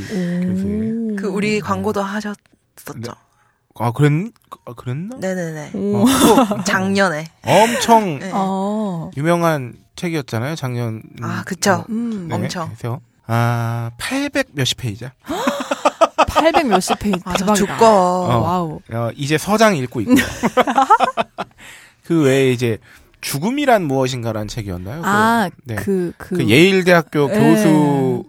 교수의. 0.47 1.15
그 1.17 1.27
우리 1.27 1.59
광고도 1.59 2.01
하셨었죠. 2.01 3.13
네. 3.79 3.85
아 3.85 3.91
그랬 3.91 4.11
아, 4.65 4.73
그랬나? 4.75 5.17
네네네. 5.19 5.71
오. 5.73 5.97
어, 6.03 6.05
작년에. 6.65 7.25
엄청 7.43 8.19
네. 8.19 8.31
어. 8.33 9.11
유명한 9.17 9.73
책이었잖아요. 9.95 10.55
작년. 10.55 11.01
아, 11.21 11.43
그쵸. 11.45 11.85
음. 11.89 12.27
네, 12.27 12.35
엄청. 12.35 12.67
그래서 12.69 12.99
아, 13.25 13.91
800 13.97 14.47
몇십 14.53 14.77
페이지야. 14.77 15.11
800 16.27 16.67
몇십 16.67 16.99
페이지. 16.99 17.19
맞아, 17.25 17.39
대박이다. 17.45 17.65
두꺼워. 17.73 18.27
어. 18.29 18.39
와우. 18.41 18.79
어, 18.93 19.09
이제 19.15 19.37
서장 19.37 19.75
읽고 19.75 20.01
있고. 20.01 20.13
그 22.05 22.23
외에 22.23 22.51
이제 22.51 22.77
죽음이란 23.21 23.83
무엇인가라는 23.83 24.47
책이었나요? 24.47 25.01
그- 25.01 25.07
아, 25.07 25.49
네. 25.65 25.75
그, 25.75 26.13
그. 26.17 26.37
그 26.37 26.47
예일대학교 26.49 27.27
네. 27.27 27.39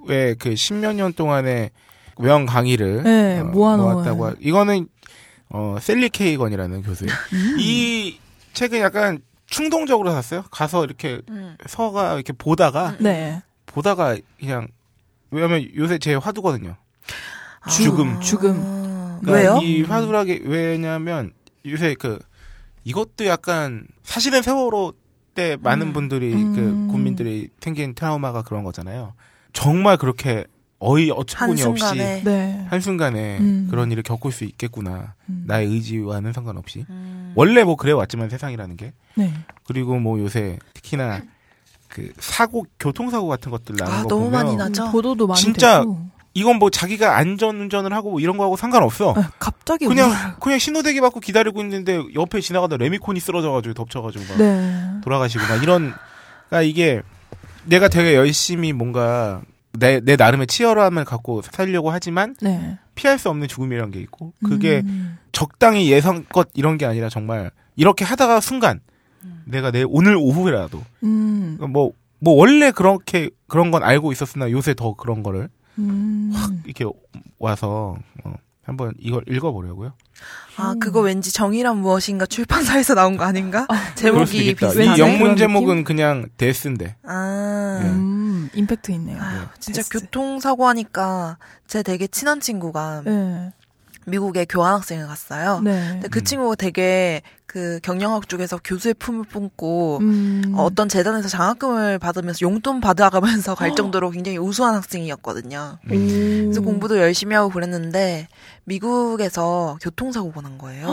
교수의 0.06 0.36
그 0.38 0.56
십몇 0.56 0.96
년 0.96 1.12
동안의 1.12 1.70
명 2.20 2.46
강의를 2.46 3.02
네, 3.04 3.38
어, 3.40 3.44
모아놓은. 3.44 3.92
모았다고 3.94 4.26
하- 4.26 4.34
이거는 4.40 4.88
어 5.50 5.76
셀리 5.80 6.08
케이건이라는 6.10 6.82
교수예요. 6.82 7.12
음. 7.32 7.56
이 7.58 8.18
책은 8.52 8.80
약간 8.80 9.20
충동적으로 9.46 10.10
샀어요. 10.10 10.44
가서 10.50 10.84
이렇게 10.84 11.20
음. 11.30 11.56
서가 11.66 12.14
이렇게 12.14 12.32
보다가 12.32 12.96
네. 13.00 13.42
보다가 13.66 14.16
그냥 14.38 14.68
왜냐면 15.30 15.68
요새 15.76 15.98
제 15.98 16.14
화두거든요. 16.14 16.76
죽음. 17.70 18.20
죽음. 18.20 18.56
아, 18.56 19.20
그러니까 19.22 19.32
왜요? 19.32 19.60
이 19.62 19.82
화두락이 19.82 20.42
왜냐면 20.44 21.32
요새 21.66 21.94
그 21.94 22.18
이것도 22.84 23.26
약간 23.26 23.86
사실은 24.02 24.42
세월호 24.42 24.94
때 25.34 25.56
많은 25.60 25.88
음. 25.88 25.92
분들이 25.92 26.32
음. 26.32 26.54
그 26.54 26.92
국민들이 26.92 27.48
생긴 27.60 27.94
트라우마가 27.94 28.42
그런 28.42 28.64
거잖아요. 28.64 29.14
정말 29.52 29.96
그렇게 29.96 30.44
어이 30.80 31.10
어처구니 31.10 31.62
없이 31.62 31.84
한순간에. 31.84 32.22
네. 32.24 32.66
한순간에 32.70 33.38
음. 33.38 33.68
그런 33.70 33.90
일을 33.90 34.02
겪을 34.02 34.30
수 34.30 34.44
있겠구나. 34.44 35.14
음. 35.28 35.44
나의 35.46 35.66
의지와는 35.66 36.32
상관없이. 36.32 36.84
음. 36.88 37.32
원래 37.34 37.64
뭐 37.64 37.76
그래 37.76 37.92
왔지만 37.92 38.30
세상이라는 38.30 38.76
게. 38.76 38.92
네. 39.16 39.32
그리고 39.64 39.98
뭐 39.98 40.18
요새 40.20 40.58
특히나 40.74 41.22
그 41.88 42.12
사고 42.18 42.64
교통사고 42.78 43.26
같은 43.26 43.50
것들 43.50 43.74
나는 43.76 43.92
아, 43.92 44.02
거 44.02 44.08
너무 44.08 44.24
보면 44.26 44.44
많이 44.44 44.56
나죠? 44.56 44.86
음, 44.86 44.92
보도도 44.92 45.26
많이 45.26 45.40
진짜 45.40 45.80
되고. 45.80 46.06
이건 46.34 46.56
뭐 46.56 46.70
자기가 46.70 47.16
안전운전을 47.16 47.92
하고 47.92 48.10
뭐 48.12 48.20
이런 48.20 48.36
거하고 48.36 48.56
상관없어. 48.56 49.14
아, 49.16 49.32
갑자기 49.40 49.86
그냥 49.86 50.10
우와. 50.10 50.36
그냥 50.36 50.60
신호대기 50.60 51.00
받고 51.00 51.18
기다리고 51.18 51.60
있는데 51.62 52.00
옆에 52.14 52.40
지나가다 52.40 52.76
레미콘이 52.76 53.18
쓰러져가지고 53.18 53.74
덮쳐가지고 53.74 54.24
막 54.28 54.38
네. 54.38 55.00
돌아가시고 55.02 55.44
막 55.48 55.62
이런 55.62 55.92
그러니까 56.48 56.62
이게 56.62 57.02
내가 57.64 57.88
되게 57.88 58.14
열심히 58.14 58.72
뭔가 58.72 59.42
내, 59.72 60.00
내 60.00 60.16
나름의 60.16 60.46
치열함을 60.46 61.04
갖고 61.04 61.42
살려고 61.42 61.90
하지만 61.90 62.34
네. 62.40 62.78
피할 62.94 63.18
수 63.18 63.28
없는 63.28 63.48
죽음이라는 63.48 63.90
게 63.90 64.00
있고 64.00 64.32
그게 64.44 64.82
음. 64.84 65.18
적당히 65.32 65.90
예상껏 65.90 66.48
이런 66.54 66.78
게 66.78 66.86
아니라 66.86 67.08
정말 67.08 67.50
이렇게 67.76 68.04
하다가 68.04 68.40
순간 68.40 68.80
내가 69.44 69.70
내 69.70 69.84
오늘 69.86 70.16
오후라도 70.16 70.82
음. 71.02 71.58
뭐뭐 71.60 72.36
원래 72.36 72.70
그렇게 72.70 73.30
그런 73.46 73.70
건 73.70 73.82
알고 73.82 74.12
있었으나 74.12 74.50
요새 74.50 74.74
더 74.74 74.94
그런 74.94 75.22
거를 75.22 75.48
음. 75.78 76.32
이렇게 76.64 76.84
와서 77.38 77.96
어, 78.24 78.34
한번 78.64 78.92
이걸 78.98 79.24
읽어보려고요. 79.28 79.92
아, 80.56 80.74
그거 80.80 81.00
왠지 81.00 81.32
정의란 81.32 81.78
무엇인가 81.78 82.26
출판사에서 82.26 82.94
나온 82.94 83.16
거 83.16 83.24
아닌가? 83.24 83.66
수도 83.94 83.94
제목이 83.94 84.38
있겠다. 84.38 84.72
비슷하네. 84.72 84.84
이 84.84 84.88
왠지 84.88 85.00
영문 85.00 85.36
제목은 85.36 85.84
그냥 85.84 86.28
데스인데. 86.36 86.96
아. 87.04 87.80
네. 87.82 88.17
음. 88.54 88.58
임팩트 88.58 88.92
있네요. 88.92 89.20
아유, 89.22 89.40
진짜 89.58 89.82
데스. 89.82 89.90
교통사고 89.90 90.66
하니까 90.68 91.38
제 91.66 91.82
되게 91.82 92.06
친한 92.06 92.40
친구가 92.40 93.02
네. 93.04 93.52
미국에 94.06 94.46
교환학생을 94.46 95.06
갔어요. 95.06 95.60
네. 95.60 95.88
근데 95.92 96.08
그 96.08 96.20
음. 96.20 96.24
친구가 96.24 96.54
되게 96.54 97.22
그 97.46 97.78
경영학 97.82 98.28
쪽에서 98.28 98.58
교수의 98.62 98.94
품을 98.94 99.24
품고 99.24 99.98
음. 100.00 100.52
어, 100.54 100.64
어떤 100.64 100.88
재단에서 100.88 101.28
장학금을 101.28 101.98
받으면서 101.98 102.40
용돈 102.42 102.80
받아가면서 102.80 103.54
갈 103.54 103.74
정도로 103.74 104.10
굉장히 104.10 104.38
우수한 104.38 104.74
학생이었거든요. 104.74 105.78
음. 105.84 105.88
그래서 106.44 106.60
공부도 106.60 106.98
열심히 106.98 107.34
하고 107.34 107.50
그랬는데 107.50 108.28
미국에서 108.64 109.78
교통사고가 109.82 110.42
난 110.42 110.58
거예요. 110.58 110.86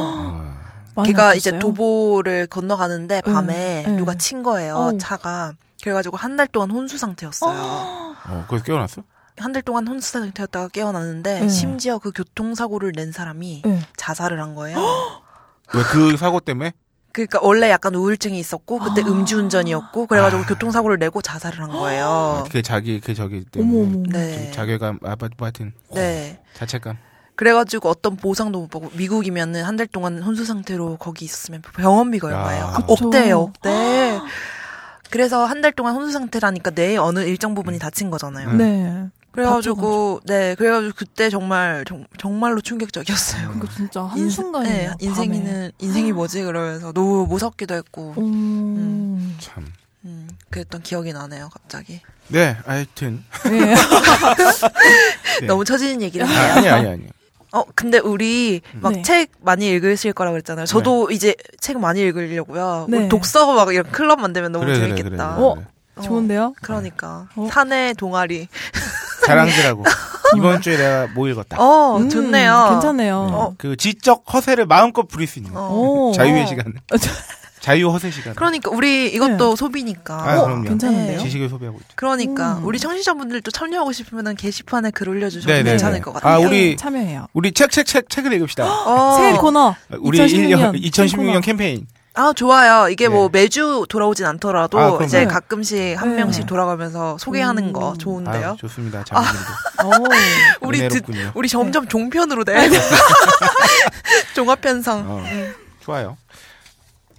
아, 0.95 1.03
걔가? 1.03 1.35
이제 1.35 1.59
도보를 1.59 2.47
건너가는데 2.47 3.21
밤에 3.21 3.83
네. 3.85 3.97
누가 3.97 4.15
친 4.15 4.43
거예요 4.43 4.75
어우. 4.75 4.97
차가. 4.97 5.53
그래가지고 5.85 6.17
한 6.17 6.35
달 6.35 6.47
동안 6.47 6.71
혼수 6.71 6.97
상태였어요. 6.97 8.15
어, 8.27 8.45
그래서 8.49 8.65
깨어났어? 8.65 9.03
한 9.37 9.53
달 9.53 9.61
동안 9.61 9.87
혼수 9.87 10.11
상태였다가 10.13 10.69
깨어났는데 10.69 11.41
네. 11.41 11.47
심지어 11.49 11.99
그 11.99 12.11
교통사고를 12.11 12.91
낸 12.95 13.11
사람이 13.11 13.61
네. 13.63 13.79
자살을 13.95 14.41
한 14.41 14.55
거예요. 14.55 14.79
왜 15.75 15.83
그 15.83 16.17
사고 16.17 16.39
때문에? 16.39 16.73
그러니까 17.11 17.39
원래 17.43 17.69
약간 17.69 17.93
우울증이 17.93 18.39
있었고 18.39 18.79
그때 18.79 19.01
아. 19.03 19.07
음주운전이었고 19.07 20.07
그래가지고 20.07 20.41
아. 20.41 20.45
교통사고를 20.47 20.97
내고 20.97 21.21
자살을 21.21 21.61
한 21.61 21.69
거예요. 21.69 22.45
그 22.51 22.63
자기 22.63 22.99
그 22.99 23.13
저기 23.13 23.45
때문에. 23.45 24.09
네. 24.09 24.43
좀 24.45 24.51
자괴감, 24.53 24.99
아, 25.03 25.15
뭐 25.19 25.29
하여튼 25.41 25.71
네. 25.93 26.41
자책감. 26.55 26.97
그래가지고 27.35 27.89
어떤 27.89 28.15
보상도 28.15 28.61
못 28.61 28.69
받고 28.69 28.91
미국이면은 28.97 29.63
한 29.63 29.75
달 29.77 29.85
동안 29.87 30.23
혼수 30.23 30.45
상태로 30.45 30.97
거기 30.97 31.25
있었으면 31.25 31.61
병원비가 31.61 32.31
야. 32.31 32.37
얼마예요? 32.37 32.73
그쵸. 32.87 33.07
억대예요, 33.07 33.39
억대. 33.39 34.19
그래서 35.15 35.45
한 35.45 35.61
달 35.61 35.71
동안 35.71 35.95
혼수 35.95 36.11
상태라니까 36.11 36.71
뇌의 36.71 36.97
어느 36.97 37.19
일정 37.21 37.55
부분이 37.55 37.79
다친 37.79 38.09
거잖아요. 38.09 38.49
음. 38.49 38.57
네. 38.57 39.07
그래가지고 39.31 40.19
네, 40.25 40.55
그래가지고 40.55 40.93
그때 40.95 41.29
정말 41.29 41.85
정, 41.87 42.05
정말로 42.17 42.59
충격적이었어요. 42.59 43.49
그거 43.53 43.67
진짜 43.73 44.01
음. 44.01 44.07
한 44.07 44.17
인- 44.19 44.29
순간에 44.29 44.69
네, 44.69 44.91
인생이는 44.99 45.71
인생이 45.79 46.11
뭐지 46.11 46.43
그러면서 46.43 46.91
너무 46.91 47.25
무섭기도 47.27 47.75
했고 47.75 48.13
음. 48.17 49.35
참. 49.39 49.65
음, 50.03 50.27
그랬던 50.51 50.83
기억이 50.83 51.13
나네요 51.13 51.49
갑자기 51.51 51.99
네, 52.27 52.55
하여튼. 52.65 53.23
네. 53.45 53.73
네. 55.41 55.47
너무 55.47 55.65
처지는 55.65 56.01
얘기를 56.01 56.25
아, 56.27 56.29
해요. 56.29 56.53
아니, 56.55 56.67
아니, 56.69 56.87
아니. 56.89 57.07
어 57.55 57.63
근데 57.73 57.99
우리 57.99 58.59
막 58.81 58.91
네. 58.91 59.01
책 59.01 59.31
많이 59.41 59.69
읽으실 59.69 60.11
거라 60.11 60.31
그랬잖아요. 60.31 60.65
저도 60.65 61.09
이제 61.11 61.35
책 61.61 61.79
많이 61.79 62.01
읽으려고요. 62.01 62.87
네. 62.89 62.97
우리 62.97 63.09
독서 63.09 63.53
막 63.53 63.73
이런 63.73 63.89
클럽 63.91 64.19
만들면 64.19 64.51
너무 64.51 64.65
그래, 64.65 64.75
재밌겠다. 64.77 65.09
그래, 65.09 65.21
어? 65.21 65.53
그래. 65.55 65.65
어, 65.95 66.01
좋은데요? 66.01 66.53
그러니까 66.61 67.29
어. 67.37 67.47
사내 67.49 67.93
동아리. 67.93 68.49
자랑질하고. 69.25 69.85
이번 70.35 70.59
주에 70.59 70.75
내가 70.75 71.07
뭐 71.13 71.29
읽었다. 71.29 71.55
어 71.57 71.97
음, 71.97 72.09
좋네요. 72.09 72.67
괜찮네요. 72.71 73.25
네. 73.25 73.33
어. 73.33 73.53
그 73.57 73.77
지적 73.77 74.25
허세를 74.33 74.65
마음껏 74.65 75.03
부릴 75.03 75.25
수 75.25 75.39
있는 75.39 75.55
어. 75.55 75.69
오. 75.71 76.11
자유의 76.17 76.47
시간. 76.47 76.73
어, 77.65 77.67
저- 77.67 77.71
자유 77.71 77.89
허세 77.89 78.11
시간. 78.11 78.35
그러니까 78.35 78.69
우리 78.71 79.07
이것도 79.07 79.55
소비니까. 79.55 80.13
아, 80.13 80.39
어, 80.39 80.45
그럼요. 80.45 80.63
괜찮은데요? 80.69 81.17
네. 81.17 81.23
지식을 81.23 81.49
소비하고 81.49 81.77
있죠. 81.79 81.87
그러니까 81.95 82.57
음. 82.59 82.65
우리 82.65 82.79
청취자분들도 82.79 83.49
참여하고 83.51 83.91
싶으면은 83.91 84.35
게시판에 84.35 84.91
글 84.91 85.09
올려주셔도 85.09 85.51
네, 85.51 85.63
네, 85.63 85.71
괜찮을 85.71 85.95
네. 85.95 86.01
것 86.01 86.15
아, 86.17 86.19
같아요. 86.19 86.47
우리 86.47 86.77
참여해요. 86.77 87.27
우리 87.33 87.51
책, 87.51 87.71
책, 87.71 87.85
책, 87.85 88.09
책을 88.09 88.33
읽읍시다. 88.33 88.65
어. 88.65 89.17
새 89.17 89.33
코너. 89.33 89.75
우리 89.99 90.19
2016년 90.19 90.81
2016년 90.91 91.41
캠페인. 91.43 91.87
아 92.17 92.31
좋아요. 92.33 92.87
이게 92.87 93.09
뭐 93.09 93.29
네. 93.29 93.41
매주 93.41 93.85
돌아오진 93.89 94.25
않더라도 94.25 94.79
아. 94.79 95.03
이제 95.03 95.19
네. 95.19 95.25
가끔씩 95.25 96.01
한 96.01 96.11
네. 96.11 96.23
명씩 96.23 96.45
돌아가면서 96.45 97.17
소개하는 97.19 97.65
음. 97.65 97.73
거 97.73 97.93
좋은데요. 97.97 98.51
아, 98.51 98.55
좋습니다. 98.57 99.03
장님도 99.03 99.39
오. 99.83 100.05
우리 100.67 100.87
듣. 100.87 101.03
우리 101.33 101.49
점점 101.49 101.87
종편으로 101.87 102.45
돼. 102.45 102.69
종합 104.33 104.61
편성. 104.61 105.03
어, 105.07 105.23
좋아요. 105.81 106.15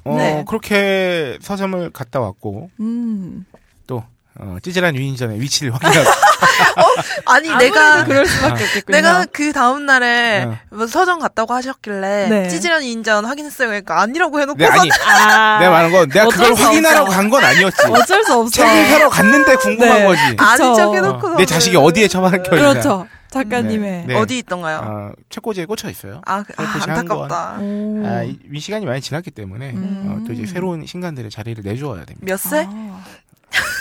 어, 0.06 0.16
네. 0.16 0.44
그렇게 0.46 1.38
서점을 1.42 1.90
갔다 1.90 2.20
왔고, 2.20 2.70
음. 2.80 3.44
또, 3.86 4.02
어, 4.38 4.56
찌질한 4.62 4.94
유인전의 4.94 5.40
위치를 5.40 5.72
확인하고, 5.74 6.10
아니 7.26 7.48
아무래도 7.50 7.74
내가 7.74 8.04
그럴 8.04 8.26
수밖에 8.26 8.64
없겠군요. 8.64 8.96
내가 8.96 9.26
그 9.32 9.52
다음 9.52 9.86
날에 9.86 10.44
어. 10.44 10.58
뭐 10.70 10.86
서점 10.86 11.18
갔다고 11.20 11.54
하셨길래 11.54 12.28
네. 12.28 12.48
찌질한 12.48 12.82
인전 12.82 13.24
확인했어요. 13.24 13.68
그러니까 13.68 14.00
아니라고 14.02 14.40
해놓고 14.40 14.58
네, 14.58 14.66
아니, 14.66 14.90
아. 15.06 15.58
내가 15.60 15.70
말한 15.70 15.92
건, 15.92 16.08
내가 16.08 16.26
그걸 16.28 16.54
확인하라고. 16.54 17.10
간 17.10 17.30
건 17.30 17.44
아니었지. 17.44 17.76
어쩔 17.90 18.22
수 18.24 18.34
없어. 18.34 18.50
책을 18.50 18.86
사러 18.90 19.08
갔는데 19.08 19.56
궁금한 19.56 19.98
네. 19.98 20.04
거지. 20.04 20.20
아닌. 20.38 20.74
척 20.74 20.94
해놓고 20.94 21.26
어, 21.28 21.36
내 21.36 21.44
자식이 21.46 21.76
어디에 21.76 22.06
처박혀 22.08 22.36
있나. 22.56 22.70
그렇죠. 22.72 23.06
작가님의. 23.30 24.04
네. 24.06 24.14
어디 24.14 24.38
있던가요? 24.38 24.78
어, 24.84 25.12
책꽂이에 25.30 25.66
꽂혀 25.66 25.88
있어요. 25.90 26.20
아, 26.26 26.42
그- 26.42 26.52
아 26.56 26.62
안타깝다. 26.88 27.58
오. 27.60 28.02
아, 28.06 28.22
이, 28.22 28.38
이 28.52 28.60
시간이 28.60 28.86
많이 28.86 29.00
지났기 29.00 29.30
때문에, 29.30 29.70
음. 29.70 30.04
어, 30.22 30.26
또 30.26 30.32
이제 30.32 30.46
새로운 30.46 30.86
신간들의 30.86 31.30
자리를 31.30 31.62
내줘야 31.64 32.04
됩니다. 32.04 32.20
몇 32.26 32.36
세? 32.38 32.66
아. 32.68 33.04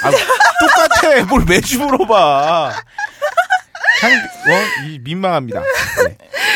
아, 0.03 0.11
똑같아. 0.11 1.25
뭘 1.29 1.45
매주 1.45 1.79
물어봐. 1.79 2.71
참, 4.01 4.11
어, 4.11 4.87
이 4.87 4.99
민망합니다. 4.99 5.61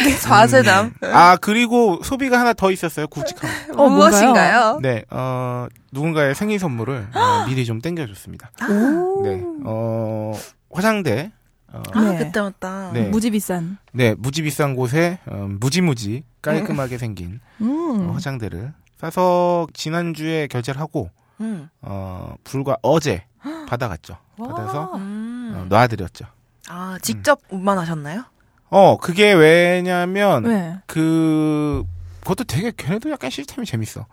네. 0.03 0.17
좌세남. 0.19 0.93
아, 1.01 1.37
그리고 1.41 1.99
소비가 2.03 2.39
하나 2.39 2.53
더 2.53 2.71
있었어요. 2.71 3.07
굵직한. 3.07 3.49
거. 3.75 3.83
어, 3.83 3.89
무엇인가요? 3.89 4.79
네, 4.81 5.03
어, 5.09 5.67
누군가의 5.91 6.35
생일 6.35 6.59
선물을 6.59 7.07
어, 7.13 7.45
미리 7.47 7.65
좀 7.65 7.81
땡겨줬습니다. 7.81 8.51
오. 8.69 9.21
네, 9.23 9.41
어, 9.65 10.33
화장대. 10.71 11.31
어, 11.71 11.83
아, 11.93 12.01
네. 12.01 12.17
그때 12.17 12.41
맞다. 12.41 12.91
네. 12.93 13.09
무지 13.09 13.29
비싼. 13.31 13.77
네, 13.91 14.15
무지 14.17 14.41
비싼 14.41 14.75
곳에 14.75 15.19
어, 15.25 15.47
무지무지 15.49 16.23
깔끔하게 16.41 16.97
생긴 16.97 17.39
음. 17.61 18.09
어, 18.09 18.13
화장대를 18.13 18.73
싸서 18.97 19.67
지난주에 19.73 20.47
결제를 20.47 20.79
하고 20.81 21.09
음. 21.41 21.69
어, 21.81 22.35
불과 22.43 22.77
어제 22.81 23.25
받아갔죠. 23.67 24.17
와. 24.37 24.47
받아서 24.47 24.95
음. 24.95 25.53
어, 25.55 25.65
놔드렸죠. 25.69 26.25
아, 26.69 26.97
직접 27.01 27.39
운반하셨나요? 27.49 28.25
어, 28.69 28.97
그게 28.97 29.33
왜냐면 29.33 30.43
네. 30.43 30.77
그 30.85 31.83
그것도 32.19 32.43
되게 32.43 32.71
걔네도 32.75 33.09
약간 33.09 33.29
시스템이 33.29 33.65
재밌어. 33.65 34.05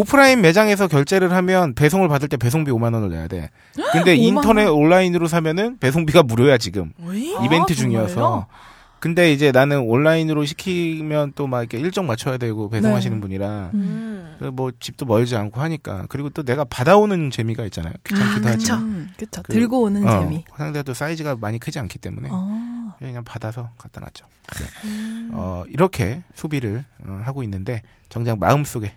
오프라인 0.00 0.42
매장에서 0.42 0.88
결제를 0.88 1.32
하면 1.32 1.74
배송을 1.74 2.06
받을 2.08 2.28
때 2.28 2.36
배송비 2.36 2.70
5만 2.70 2.92
원을 2.92 3.08
내야 3.08 3.28
돼. 3.28 3.48
근데 3.92 4.14
5만 4.16 4.18
인터넷 4.20 4.66
온라인으로 4.66 5.26
사면은 5.26 5.78
배송비가 5.78 6.22
무료야 6.22 6.58
지금. 6.58 6.92
왜? 6.98 7.34
아, 7.34 7.42
이벤트 7.46 7.74
정말요? 7.74 8.06
중이어서. 8.06 8.46
근데 9.00 9.32
이제 9.32 9.52
나는 9.52 9.80
온라인으로 9.80 10.44
시키면 10.44 11.32
또 11.34 11.46
막 11.46 11.60
이렇게 11.60 11.78
일정 11.78 12.06
맞춰야 12.06 12.36
되고 12.36 12.68
배송하시는 12.68 13.16
네. 13.16 13.20
분이라 13.22 13.70
음. 13.72 14.36
음. 14.40 14.52
그뭐 14.54 14.72
집도 14.80 15.06
멀지 15.06 15.34
않고 15.34 15.60
하니까 15.62 16.04
그리고 16.10 16.28
또 16.28 16.42
내가 16.42 16.64
받아오는 16.64 17.30
재미가 17.30 17.64
있잖아요. 17.66 17.94
귀찮기도 18.04 18.48
아, 18.48 18.52
하지. 18.52 18.72
음, 18.72 19.08
그쵸. 19.18 19.42
그- 19.44 19.52
들고 19.54 19.80
오는 19.82 20.06
어, 20.06 20.20
재미. 20.20 20.44
화장대도 20.50 20.92
사이즈가 20.92 21.36
많이 21.36 21.58
크지 21.58 21.78
않기 21.78 21.98
때문에 22.00 22.28
아. 22.30 22.94
그냥 22.98 23.24
받아서 23.24 23.70
갖다 23.78 24.00
놨죠. 24.02 24.26
음. 24.84 25.30
어, 25.32 25.64
이렇게 25.68 26.22
소비를 26.34 26.84
어, 27.06 27.22
하고 27.24 27.42
있는데 27.42 27.80
정작 28.10 28.38
마음속에 28.38 28.92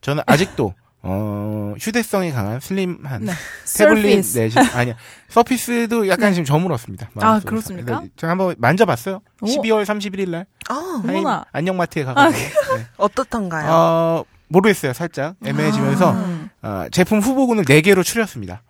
저는 0.00 0.22
아직도 0.26 0.74
어, 1.02 1.74
휴대성이 1.80 2.30
강한 2.30 2.60
슬림한 2.60 3.24
네. 3.24 3.32
태블릿 3.78 4.22
서피스. 4.24 4.38
내지 4.38 4.58
아니야 4.58 4.94
서피스도 5.30 6.08
약간 6.08 6.28
네. 6.30 6.34
지금 6.34 6.44
저물었습니다. 6.44 7.10
아. 7.20 7.40
그렇습니까? 7.44 8.02
제가 8.16 8.32
한번 8.32 8.54
만져봤어요. 8.58 9.20
오. 9.40 9.46
12월 9.46 9.84
31일 9.86 10.28
날 10.28 10.46
아, 10.68 10.74
하인 11.06 11.18
어머나. 11.20 11.46
안녕마트에 11.52 12.04
가가지고 12.04 12.76
네. 12.76 12.86
어떻던가요? 12.98 13.70
어, 13.70 14.24
모르겠어요. 14.48 14.92
살짝 14.92 15.36
애매해지면서 15.46 16.10
음. 16.12 16.50
어, 16.60 16.84
제품 16.92 17.20
후보군을 17.20 17.64
4 17.66 17.80
개로 17.80 18.02
추렸습니다. 18.02 18.62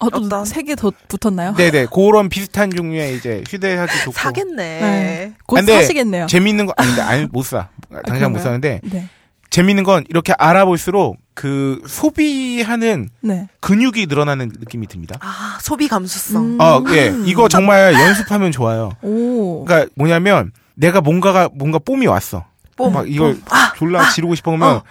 어, 0.00 0.10
또 0.10 0.18
어떤? 0.18 0.44
세개더 0.44 0.92
붙었나요? 1.08 1.54
네네 1.54 1.86
그런 1.92 2.28
비슷한 2.28 2.70
종류의 2.70 3.16
이제 3.16 3.42
휴대하기 3.48 3.98
좋고 4.04 4.12
사겠네. 4.12 4.80
네. 4.80 5.34
곧 5.46 5.56
근데 5.56 5.72
사시겠네요. 5.80 6.26
재밌는 6.26 6.66
거 6.66 6.74
아닌데 6.76 7.00
아니 7.00 7.26
못 7.32 7.44
사 7.46 7.68
당장 7.90 8.30
못 8.32 8.38
그런가요? 8.40 8.42
사는데 8.42 8.80
네. 8.84 9.08
재밌는 9.50 9.84
건 9.84 10.04
이렇게 10.08 10.32
알아볼수록 10.38 11.16
그 11.34 11.82
소비하는 11.86 13.08
네. 13.20 13.48
근육이 13.60 14.06
늘어나는 14.06 14.52
느낌이 14.58 14.86
듭니다. 14.88 15.16
아, 15.20 15.58
소비 15.62 15.88
감수성. 15.88 16.44
음. 16.44 16.60
어, 16.60 16.82
예. 16.90 17.14
이거 17.24 17.48
정말 17.48 17.94
연습하면 17.98 18.52
좋아요. 18.52 18.90
오. 19.02 19.64
그러니까 19.64 19.90
뭐냐면 19.94 20.52
내가 20.74 21.00
뭔가가 21.00 21.48
뭔가 21.54 21.78
뽐이 21.78 22.06
왔어. 22.06 22.44
뽐, 22.76 22.90
막 22.92 23.10
이걸 23.10 23.34
뽐. 23.40 23.56
아, 23.56 23.72
졸라 23.76 24.10
지르고 24.10 24.34
싶으면 24.34 24.62
어. 24.62 24.82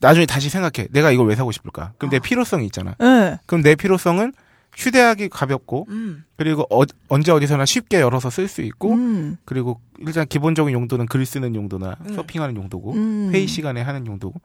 나중에 0.00 0.26
다시 0.26 0.48
생각해. 0.50 0.88
내가 0.90 1.10
이걸 1.10 1.28
왜 1.28 1.36
사고 1.36 1.52
싶을까? 1.52 1.92
그럼 1.96 2.10
내 2.10 2.16
어. 2.16 2.20
필요성이 2.20 2.66
있잖아. 2.66 2.94
네. 2.98 3.38
그럼 3.46 3.62
내 3.62 3.74
필요성은 3.76 4.32
휴대하기 4.76 5.28
가볍고 5.28 5.86
음. 5.90 6.24
그리고 6.36 6.66
어, 6.70 6.84
언제 7.08 7.30
어디서나 7.30 7.66
쉽게 7.66 8.00
열어서 8.00 8.30
쓸 8.30 8.48
수 8.48 8.62
있고 8.62 8.92
음. 8.92 9.36
그리고 9.44 9.80
일단 9.98 10.26
기본적인 10.26 10.72
용도는 10.72 11.06
글 11.06 11.26
쓰는 11.26 11.54
용도나 11.54 11.96
음. 12.06 12.14
서핑하는 12.14 12.56
용도고 12.56 12.92
음. 12.92 13.30
회의 13.32 13.46
시간에 13.46 13.82
하는 13.82 14.06
용도고 14.06 14.40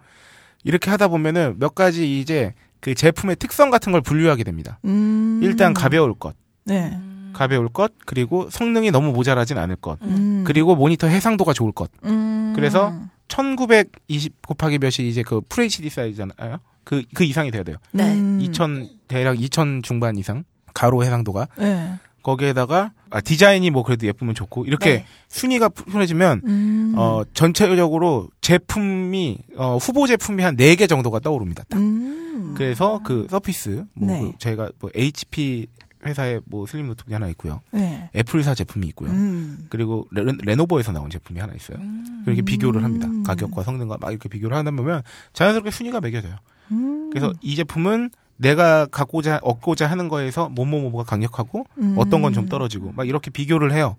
이렇게 0.64 0.90
하다 0.90 1.08
보면은 1.08 1.56
몇 1.60 1.76
가지 1.76 2.20
이제 2.20 2.54
그 2.80 2.94
제품의 2.94 3.38
특성 3.38 3.70
같은 3.70 3.92
걸 3.92 4.02
분류하게 4.02 4.44
됩니다. 4.44 4.80
음. 4.86 5.40
일단 5.44 5.74
가벼울 5.74 6.14
것, 6.14 6.36
네. 6.66 6.92
음. 6.94 7.32
가벼울 7.34 7.70
것, 7.70 7.94
그리고 8.06 8.50
성능이 8.50 8.92
너무 8.92 9.12
모자라진 9.14 9.58
않을 9.58 9.78
것, 9.78 10.00
음. 10.04 10.44
그리고 10.46 10.76
모니터 10.76 11.08
해상도가 11.08 11.54
좋을 11.54 11.72
것. 11.72 11.90
음. 12.04 12.54
그래서 12.56 12.94
1920 13.30 14.42
곱하기 14.46 14.80
몇이 14.80 15.10
이제 15.10 15.24
그 15.24 15.42
FHD 15.52 15.90
사이즈잖아요. 15.90 16.60
그, 16.88 17.04
그 17.14 17.26
이상이 17.26 17.52
돼야 17.52 17.64
돼요. 17.64 17.76
네. 17.92 18.14
음. 18.14 18.40
2000, 18.40 18.88
대략 19.10 19.42
2000 19.42 19.82
중반 19.84 20.16
이상. 20.16 20.46
가로 20.74 21.04
해상도가. 21.04 21.50
네. 21.58 21.96
거기에다가, 22.24 22.94
아, 23.10 23.20
디자인이 23.20 23.70
뭐 23.72 23.84
그래도 23.84 24.08
예쁘면 24.08 24.36
좋고, 24.36 24.64
이렇게 24.64 24.94
네. 25.00 25.06
순위가 25.28 25.68
풀어지면, 25.68 26.42
음. 26.46 26.94
어, 26.96 27.24
전체적으로 27.34 28.30
제품이, 28.40 29.40
어, 29.58 29.76
후보 29.76 30.08
제품이 30.08 30.42
한 30.44 30.56
4개 30.56 30.88
정도가 30.88 31.20
떠오릅니다. 31.20 31.66
딱. 31.70 31.78
음. 31.78 32.54
그래서 32.56 33.02
그 33.04 33.28
서피스, 33.30 33.84
뭐, 33.94 34.10
네. 34.10 34.22
그 34.22 34.32
저희가 34.40 34.70
뭐 34.80 34.90
HP 34.96 35.68
회사의 36.06 36.42
뭐 36.46 36.66
슬림 36.66 36.88
노트북이 36.88 37.14
하나 37.14 37.28
있고요. 37.30 37.62
네. 37.72 38.10
애플사 38.16 38.54
제품이 38.54 38.88
있고요. 38.88 39.10
음. 39.12 39.66
그리고 39.70 40.08
레, 40.12 40.24
레노버에서 40.44 40.92
나온 40.92 41.10
제품이 41.10 41.40
하나 41.40 41.54
있어요. 41.54 41.78
음. 41.80 42.22
그렇게 42.24 42.42
음. 42.42 42.46
비교를 42.46 42.84
합니다. 42.84 43.08
가격과 43.26 43.64
성능과 43.64 43.98
막 44.00 44.12
이렇게 44.12 44.30
비교를 44.30 44.56
하다 44.58 44.72
보면 44.72 45.02
자연스럽게 45.34 45.72
순위가 45.72 46.00
매겨져요. 46.02 46.36
음. 46.72 47.10
그래서 47.10 47.34
이 47.42 47.56
제품은 47.56 48.12
내가 48.38 48.86
갖고자 48.86 49.40
얻고자 49.42 49.88
하는 49.88 50.10
거에서 50.10 50.48
뭐뭐뭐가 50.50 51.04
강력하고 51.04 51.66
음. 51.80 51.96
어떤 51.98 52.22
건 52.22 52.34
좀 52.34 52.48
떨어지고 52.48 52.92
막 52.96 53.08
이렇게 53.08 53.32
비교를 53.32 53.72
해요. 53.74 53.96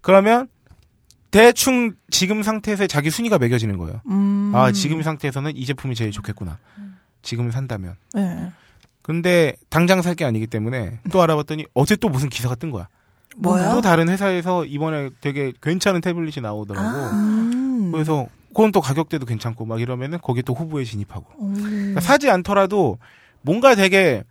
그러면 0.00 0.48
대충 1.30 1.92
지금 2.10 2.42
상태에서 2.42 2.86
자기 2.86 3.10
순위가 3.10 3.38
매겨지는 3.38 3.76
거예요. 3.78 4.00
음. 4.08 4.52
아 4.54 4.72
지금 4.72 5.02
상태에서는 5.02 5.56
이 5.56 5.64
제품이 5.66 5.94
제일 5.94 6.10
좋겠구나. 6.10 6.58
지금 7.22 7.50
산다면. 7.50 7.94
네. 8.14 8.50
근데 9.02 9.54
당장 9.68 10.00
살 10.02 10.14
게 10.14 10.24
아니기 10.24 10.46
때문에 10.46 11.00
또 11.10 11.20
알아봤더니 11.22 11.66
어제 11.74 11.96
또 11.96 12.08
무슨 12.08 12.28
기사가 12.28 12.54
뜬 12.54 12.70
거야. 12.70 12.88
뭐요? 13.36 13.70
또 13.72 13.80
다른 13.80 14.08
회사에서 14.08 14.64
이번에 14.64 15.10
되게 15.20 15.52
괜찮은 15.62 16.00
태블릿이 16.02 16.40
나오더라고. 16.40 16.86
아. 16.88 17.10
음. 17.12 17.90
그래서 17.92 18.26
그건 18.48 18.70
또 18.72 18.80
가격대도 18.82 19.24
괜찮고 19.26 19.64
막 19.64 19.80
이러면은 19.80 20.18
거기 20.22 20.42
또 20.42 20.52
후보에 20.54 20.84
진입하고 20.84 21.24
오. 21.38 21.52
그러니까 21.54 22.00
사지 22.00 22.28
않더라도 22.30 22.98
뭔가 23.40 23.74
되게 23.74 24.22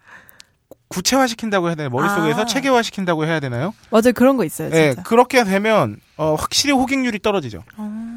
구체화 0.90 1.26
시킨다고 1.26 1.68
해야 1.68 1.76
되나요? 1.76 1.90
머릿속에서 1.90 2.42
아. 2.42 2.46
체계화 2.46 2.82
시킨다고 2.84 3.26
해야 3.26 3.40
되나요? 3.40 3.74
맞아요. 3.90 4.12
그런 4.14 4.38
거 4.38 4.44
있어요. 4.46 4.70
예, 4.74 4.90
진짜. 4.94 5.04
그렇게 5.04 5.44
되면 5.44 5.98
어, 6.18 6.36
확실히 6.36 6.74
호객률이 6.74 7.20
떨어지죠. 7.20 7.64
음. 7.80 8.11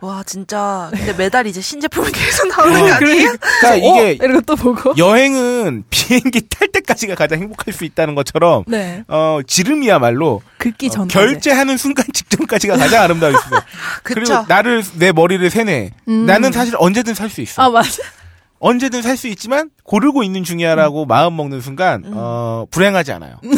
와, 0.00 0.22
진짜. 0.24 0.90
근데 0.92 1.12
매달 1.14 1.46
이제 1.46 1.60
신제품이 1.60 2.10
계속 2.12 2.48
나오는 2.48 2.80
거 2.80 2.86
어, 2.86 2.90
아니에요? 2.92 3.32
그러니까 3.38 3.70
어? 3.72 3.76
이게 3.76 4.12
이러고 4.12 4.40
또 4.42 4.56
보고. 4.56 4.94
여행은 4.96 5.84
비행기 5.90 6.48
탈 6.48 6.68
때까지가 6.68 7.14
가장 7.14 7.40
행복할 7.40 7.72
수 7.74 7.84
있다는 7.84 8.14
것처럼 8.14 8.64
네. 8.66 9.04
어, 9.08 9.40
지름이야말로 9.46 10.42
긁기 10.58 10.86
어, 10.86 10.90
전. 10.90 11.08
결제하는 11.08 11.76
순간 11.76 12.06
직전까지가 12.12 12.76
가장 12.76 13.02
아름다울 13.02 13.34
수 13.34 13.46
있어요. 13.46 13.60
그리고. 14.02 14.44
나를 14.48 14.82
내 14.94 15.12
머리를 15.12 15.48
세뇌. 15.50 15.90
음. 16.08 16.26
나는 16.26 16.52
사실 16.52 16.74
언제든 16.78 17.14
살 17.14 17.28
수 17.30 17.40
있어. 17.40 17.62
아 17.62 17.68
맞아. 17.70 18.02
언제든 18.60 19.02
살 19.02 19.16
수 19.16 19.28
있지만 19.28 19.70
고르고 19.84 20.22
있는 20.24 20.42
중이야라고 20.42 21.04
마음 21.06 21.36
먹는 21.36 21.60
순간 21.60 22.02
음. 22.04 22.12
어, 22.16 22.66
불행하지 22.70 23.12
않아요. 23.12 23.36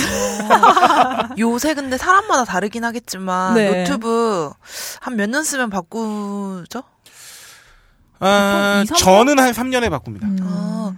요새 1.38 1.74
근데 1.74 1.96
사람마다 1.98 2.44
다르긴 2.44 2.84
하겠지만 2.84 3.54
네. 3.54 3.84
노트북 3.84 4.54
한 5.00 5.14
몇 5.16 5.28
년 5.30 5.44
쓰면 5.44 5.70
바꾸죠? 5.70 6.82
아, 8.18 8.82
이, 8.84 8.86
삼 8.86 8.94
년? 8.94 8.98
저는 8.98 9.38
한 9.38 9.52
3년에 9.52 9.90
바꿉니다. 9.90 10.26
음. 10.26 10.38
아, 10.42 10.92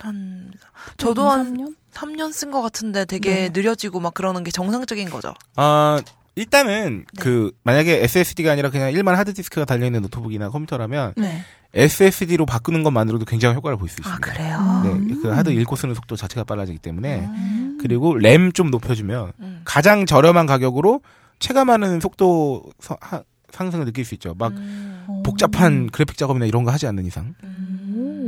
한 0.00 0.52
저도 0.96 1.30
한 1.30 1.56
3년? 1.56 1.74
3년 1.94 2.32
쓴 2.32 2.50
것 2.50 2.62
같은데 2.62 3.04
되게 3.04 3.34
네. 3.34 3.48
느려지고 3.52 4.00
막 4.00 4.14
그러는 4.14 4.44
게 4.44 4.50
정상적인 4.50 5.10
거죠. 5.10 5.34
아, 5.56 6.00
일단은 6.36 7.04
네. 7.14 7.20
그 7.22 7.50
만약에 7.64 8.02
SSD가 8.04 8.52
아니라 8.52 8.70
그냥 8.70 8.92
일반 8.92 9.16
하드 9.16 9.34
디스크가 9.34 9.64
달려 9.64 9.86
있는 9.86 10.02
노트북이나 10.02 10.50
컴퓨터라면 10.50 11.14
네. 11.16 11.42
SSD로 11.74 12.46
바꾸는 12.46 12.82
것만으로도 12.84 13.24
굉장히 13.24 13.56
효과를 13.56 13.76
볼 13.76 13.88
수 13.88 14.00
있습니다. 14.00 14.14
아 14.14 14.18
그래요? 14.20 14.80
네, 14.84 15.14
그 15.20 15.28
하드 15.28 15.50
읽고 15.50 15.74
쓰는 15.76 15.94
속도 15.94 16.16
자체가 16.16 16.44
빨라지기 16.44 16.78
때문에 16.78 17.26
음. 17.26 17.67
그리고 17.80 18.14
램 18.16 18.52
좀 18.52 18.70
높여주면 18.70 19.32
음. 19.40 19.60
가장 19.64 20.06
저렴한 20.06 20.46
가격으로 20.46 21.00
체감하는 21.38 22.00
속도 22.00 22.64
서- 22.80 22.96
하- 23.00 23.22
상승을 23.50 23.84
느낄 23.86 24.04
수 24.04 24.14
있죠. 24.14 24.34
막 24.38 24.52
음. 24.52 25.04
어. 25.06 25.22
복잡한 25.24 25.88
그래픽 25.90 26.16
작업이나 26.18 26.44
이런 26.46 26.64
거 26.64 26.70
하지 26.72 26.86
않는 26.86 27.06
이상. 27.06 27.34
음. 27.44 28.26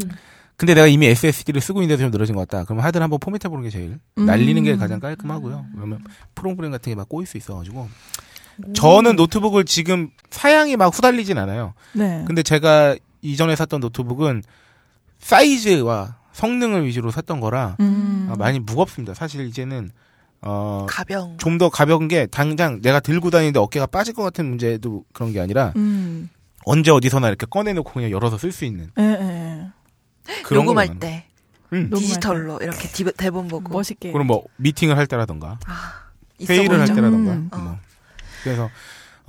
근데 0.56 0.74
내가 0.74 0.86
이미 0.86 1.06
SSD를 1.06 1.60
쓰고 1.60 1.80
있는데도 1.82 2.02
좀 2.04 2.10
늘어진 2.10 2.34
것 2.34 2.46
같다. 2.46 2.64
그러면 2.64 2.84
하드를 2.84 3.02
한번 3.02 3.18
포맷해 3.18 3.48
보는 3.48 3.62
게 3.64 3.70
제일 3.70 3.98
음. 4.18 4.26
날리는 4.26 4.62
게 4.62 4.76
가장 4.76 5.00
깔끔하고요. 5.00 5.66
그러면 5.74 6.04
프로그램 6.34 6.70
같은 6.70 6.90
게 6.92 6.94
막 6.94 7.08
꼬일 7.08 7.26
수 7.26 7.36
있어가지고 7.38 7.88
저는 8.74 9.16
노트북을 9.16 9.64
지금 9.64 10.10
사양이 10.28 10.76
막 10.76 10.94
후달리진 10.94 11.38
않아요. 11.38 11.72
네. 11.94 12.24
근데 12.26 12.42
제가 12.42 12.94
이전에 13.22 13.56
샀던 13.56 13.80
노트북은 13.80 14.42
사이즈와 15.18 16.16
성능을 16.40 16.86
위주로 16.86 17.10
샀던 17.10 17.40
거라 17.40 17.76
음. 17.80 18.28
아, 18.30 18.36
많이 18.36 18.58
무겁습니다. 18.58 19.12
사실 19.14 19.46
이제는 19.46 19.90
어, 20.42 20.86
가벼운. 20.88 21.36
좀 21.36 21.58
더 21.58 21.68
가벼운 21.68 22.08
게 22.08 22.26
당장 22.26 22.80
내가 22.80 22.98
들고 23.00 23.28
다니는데 23.28 23.58
어깨가 23.60 23.86
빠질 23.86 24.14
것 24.14 24.22
같은 24.22 24.46
문제도 24.48 25.04
그런 25.12 25.32
게 25.32 25.40
아니라 25.40 25.74
음. 25.76 26.30
언제 26.64 26.90
어디서나 26.90 27.28
이렇게 27.28 27.46
꺼내놓고 27.48 27.92
그냥 27.92 28.10
열어서 28.10 28.38
쓸 28.38 28.50
수 28.52 28.64
있는 28.64 28.90
예, 28.98 29.02
예. 29.02 30.42
그런 30.42 30.64
녹음할. 30.64 30.98
때 30.98 31.26
음. 31.74 31.90
녹음할 31.90 32.00
디지털로 32.00 32.58
이렇게 32.62 32.88
디, 32.88 33.04
대본 33.04 33.48
보고 33.48 33.70
멋있게. 33.70 34.12
그럼 34.12 34.26
뭐 34.28 34.44
미팅을 34.56 34.96
할 34.96 35.06
때라던가 35.06 35.58
아, 35.66 36.04
회의를 36.48 36.80
할? 36.80 36.86
때라던가 36.86 37.32
음. 37.32 37.50
뭐. 37.52 37.76
그래서 38.42 38.70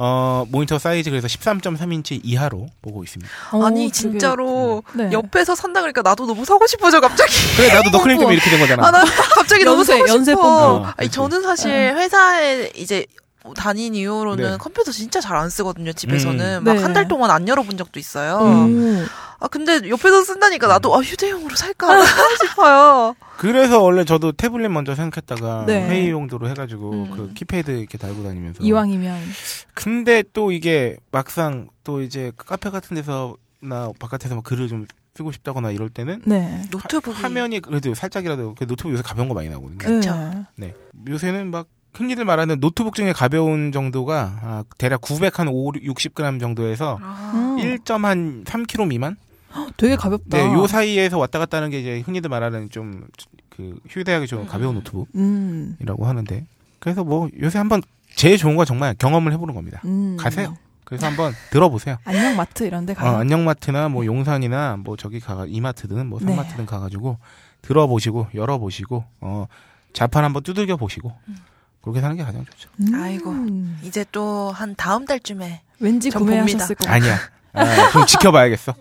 어 0.04 0.46
모니터 0.50 0.80
사이즈 0.80 1.12
그래서 1.12 1.28
13.3인치 1.28 2.22
이하로 2.24 2.66
보고 2.82 3.04
있습니다. 3.04 3.32
어, 3.52 3.64
아니 3.66 3.82
되게- 3.82 3.92
진짜로 3.92 4.82
네. 4.94 5.12
옆에서 5.12 5.54
산다 5.54 5.82
그러니까 5.82 6.02
나도 6.02 6.26
너무 6.26 6.44
사고 6.44 6.66
싶어져 6.66 7.00
갑자기. 7.00 7.32
그래 7.56 7.72
나도 7.72 7.92
너클림 7.92 8.18
때문에 8.18 8.34
이렇게 8.36 8.50
된 8.50 8.60
거잖아. 8.60 8.88
아 8.88 8.92
나 8.92 9.04
갑자기 9.36 9.64
너무 9.64 9.78
연세, 9.82 9.94
사고 9.94 10.08
연세 10.10 10.32
싶어. 10.32 10.42
뽐뿌. 10.42 10.86
아니 10.88 10.96
그렇지. 10.96 11.12
저는 11.12 11.44
사실 11.44 11.72
회사에 11.72 12.72
이제 12.76 13.06
다닌 13.56 13.94
이후로는 13.94 14.52
네. 14.54 14.58
컴퓨터 14.58 14.92
진짜 14.92 15.20
잘 15.22 15.36
안 15.38 15.50
쓰거든요 15.52 15.94
집에서는 15.94 16.60
음. 16.62 16.64
막 16.64 16.74
네. 16.76 16.82
한달 16.82 17.08
동안 17.08 17.30
안 17.30 17.48
열어본 17.48 17.78
적도 17.78 18.00
있어요. 18.00 18.40
음. 18.42 19.06
아 19.42 19.48
근데 19.48 19.90
옆에서 19.90 20.24
쓴다니까 20.24 20.68
나도 20.68 20.96
아 20.96 21.00
휴대용으로 21.00 21.56
살까 21.56 21.88
싶어요. 22.48 23.16
그래서 23.38 23.82
원래 23.82 24.06
저도 24.06 24.32
태블릿 24.34 24.70
먼저 24.70 24.94
생각했다가 24.94 25.66
네. 25.66 25.88
회의 25.90 26.12
용도로 26.12 26.48
해가지고 26.48 26.92
음. 26.92 27.12
그 27.12 27.34
키패드 27.34 27.72
이렇게 27.72 27.98
달고 27.98 28.22
다니면서 28.22 28.64
이왕이면. 28.64 29.20
근데 29.74 30.24
또 30.32 30.52
이게 30.52 30.96
막상 31.12 31.70
또 31.84 32.04
이제 32.04 32.32
카페 32.38 32.70
같은 32.70 32.96
데서나 32.96 33.92
바깥에서 33.98 34.36
막 34.36 34.44
글을 34.44 34.68
좀 34.68 34.86
쓰고 35.16 35.32
싶다거나 35.32 35.72
이럴 35.72 35.90
때는 35.90 36.22
네. 36.26 36.62
노트북이 36.70 37.20
화면이 37.20 37.62
그래도 37.62 37.96
살짝이라도 37.96 38.56
그 38.60 38.68
노트북 38.68 38.92
요새 38.92 39.02
가벼운 39.02 39.28
거 39.28 39.34
많이 39.34 39.50
나오거든요. 39.50 39.80
그쵸. 39.80 40.14
네. 40.56 40.68
네. 40.68 40.76
요새는 41.10 41.50
막 41.50 41.66
흔히들 41.96 42.26
말하는 42.26 42.60
노트북 42.60 42.94
중에 42.94 43.12
가벼운 43.12 43.72
정도가 43.72 44.40
아, 44.44 44.64
대략 44.78 45.02
900 45.02 45.40
한 45.40 45.48
5, 45.48 45.72
60g 45.72 46.40
정도에서 46.40 47.00
아, 47.02 47.32
음. 47.34 47.58
1.3kg 47.58 48.88
미만? 48.88 49.18
되게 49.78 49.96
가볍다. 49.96 50.38
네, 50.38 50.54
요 50.54 50.68
사이에서 50.68 51.18
왔다 51.18 51.40
갔다 51.40 51.58
하는 51.58 51.70
게 51.70 51.80
이제 51.80 52.00
흔히들 52.06 52.30
말하는 52.30 52.70
좀 52.70 53.08
그 53.62 53.80
휴대하기 53.88 54.28
좋은 54.28 54.48
가벼운 54.48 54.76
노트북이라고 54.76 55.14
음. 56.04 56.08
하는데 56.08 56.46
그래서 56.80 57.04
뭐 57.04 57.30
요새 57.42 57.60
한번 57.60 57.82
제일 58.16 58.38
좋은 58.38 58.56
건 58.56 58.66
정말 58.66 58.96
경험을 58.96 59.32
해보는 59.34 59.54
겁니다. 59.54 59.82
음. 59.86 60.18
가세요. 60.18 60.58
그래서 60.84 61.06
한번 61.08 61.34
들어보세요. 61.52 61.98
안녕 62.06 62.36
마트 62.36 62.64
이런 62.64 62.86
데 62.86 62.94
어. 62.94 63.06
안녕마트나 63.06 63.88
뭐 63.90 64.06
용산이나 64.06 64.78
뭐 64.78 64.98
저기 64.98 65.20
가 65.20 65.46
이마트든 65.48 66.08
뭐 66.08 66.20
네. 66.20 66.28
산마트든 66.28 66.66
가가지고 66.66 67.18
들어보시고 67.62 68.30
열어보시고 68.34 69.04
어 69.22 69.46
자판 69.94 70.24
한번 70.24 70.44
두들겨 70.44 70.78
보시고 70.78 71.14
그렇게 71.82 72.02
사는 72.02 72.16
게 72.16 72.24
가장 72.24 72.44
좋죠. 72.46 72.70
음. 72.80 72.96
아이고. 72.96 73.36
이제 73.84 74.06
또 74.12 74.52
한 74.52 74.76
다음 74.76 75.06
달쯤에 75.06 75.62
왠지 75.80 76.10
전 76.10 76.24
구매하셨을 76.24 76.76
것 76.76 76.86
같아요. 76.88 76.96
아니야. 77.14 77.18
아, 77.54 77.90
좀 77.92 78.06
지켜봐야겠어. 78.06 78.74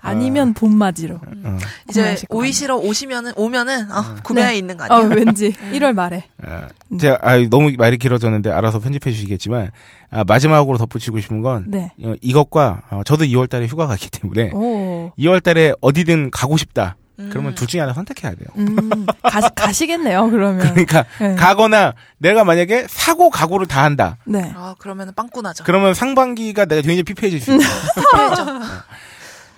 아니면 0.00 0.54
봄맞이로. 0.54 1.14
어, 1.16 1.58
이제 1.88 2.00
구매하실 2.02 2.28
것 2.28 2.36
오이시러 2.36 2.76
오시면은 2.76 3.32
오면은 3.36 3.90
어, 3.92 4.16
구매해 4.22 4.52
네. 4.52 4.58
있는 4.58 4.76
거 4.76 4.84
어, 4.84 4.88
아니에요? 4.90 5.14
왠지 5.14 5.52
1월 5.72 5.94
말에. 5.94 6.24
아, 6.42 6.68
제가 6.98 7.18
아, 7.22 7.36
너무 7.48 7.72
말이 7.76 7.96
길어졌는데 7.98 8.50
알아서 8.50 8.80
편집해 8.80 9.12
주시겠지만 9.12 9.70
아, 10.10 10.24
마지막으로 10.24 10.78
덧붙이고 10.78 11.20
싶은 11.20 11.40
건 11.42 11.64
네. 11.68 11.92
어, 12.02 12.14
이것과 12.20 12.82
어, 12.90 13.02
저도 13.04 13.24
2월달에 13.24 13.66
휴가 13.68 13.86
가기 13.86 14.10
때문에 14.10 14.50
오. 14.52 15.12
2월달에 15.18 15.76
어디든 15.80 16.30
가고 16.30 16.56
싶다. 16.56 16.96
음. 17.18 17.28
그러면 17.30 17.54
둘 17.54 17.66
중에 17.66 17.80
하나 17.80 17.92
선택해야 17.92 18.34
돼요. 18.34 18.48
음, 18.56 19.06
가, 19.22 19.40
가시겠네요, 19.54 20.30
그러면. 20.30 20.60
그러니까 20.60 21.04
네. 21.20 21.34
가거나 21.34 21.94
내가 22.18 22.44
만약에 22.44 22.86
사고 22.88 23.30
각오를 23.30 23.66
다 23.66 23.82
한다. 23.84 24.18
네. 24.24 24.52
아 24.54 24.74
그러면은 24.78 25.14
빵꾸 25.14 25.42
나죠. 25.42 25.64
그러면 25.64 25.94
상반기가 25.94 26.66
내가 26.66 26.82
굉장히 26.82 27.02
피폐해질 27.04 27.40
수 27.40 27.54
있어요. 27.56 27.68
그래야죠. 28.12 28.46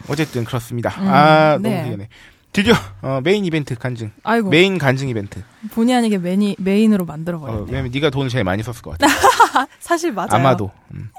어쨌든 0.09 0.45
그렇습니다. 0.45 0.91
음, 1.01 1.09
아 1.09 1.53
너무 1.55 1.69
네. 1.69 1.83
되겠네. 1.85 2.09
드디어 2.53 2.75
어, 3.03 3.21
메인 3.23 3.45
이벤트 3.45 3.75
간증. 3.75 4.11
아이고. 4.25 4.49
메인 4.49 4.79
간증 4.79 5.09
이벤트. 5.09 5.43
본의 5.73 5.95
아니게 5.95 6.19
메인이, 6.19 6.57
메인으로 6.59 7.05
만들어버렸네요. 7.05 7.65
어, 7.65 7.67
왜냐면 7.69 7.91
네가 7.93 8.11
돈을 8.11 8.31
제일 8.31 8.43
많이 8.45 8.63
썼을 8.63 8.81
것 8.81 8.97
같아. 8.97 9.07
사실 9.81 10.13
맞아요. 10.13 10.29
아마도. 10.31 10.71
음. 10.95 11.11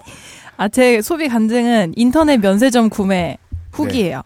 아, 0.57 0.67
제 0.67 1.01
소비 1.01 1.29
간증은 1.29 1.93
인터넷 1.95 2.37
면세점 2.37 2.89
구매 2.89 3.37
후기예요. 3.71 4.23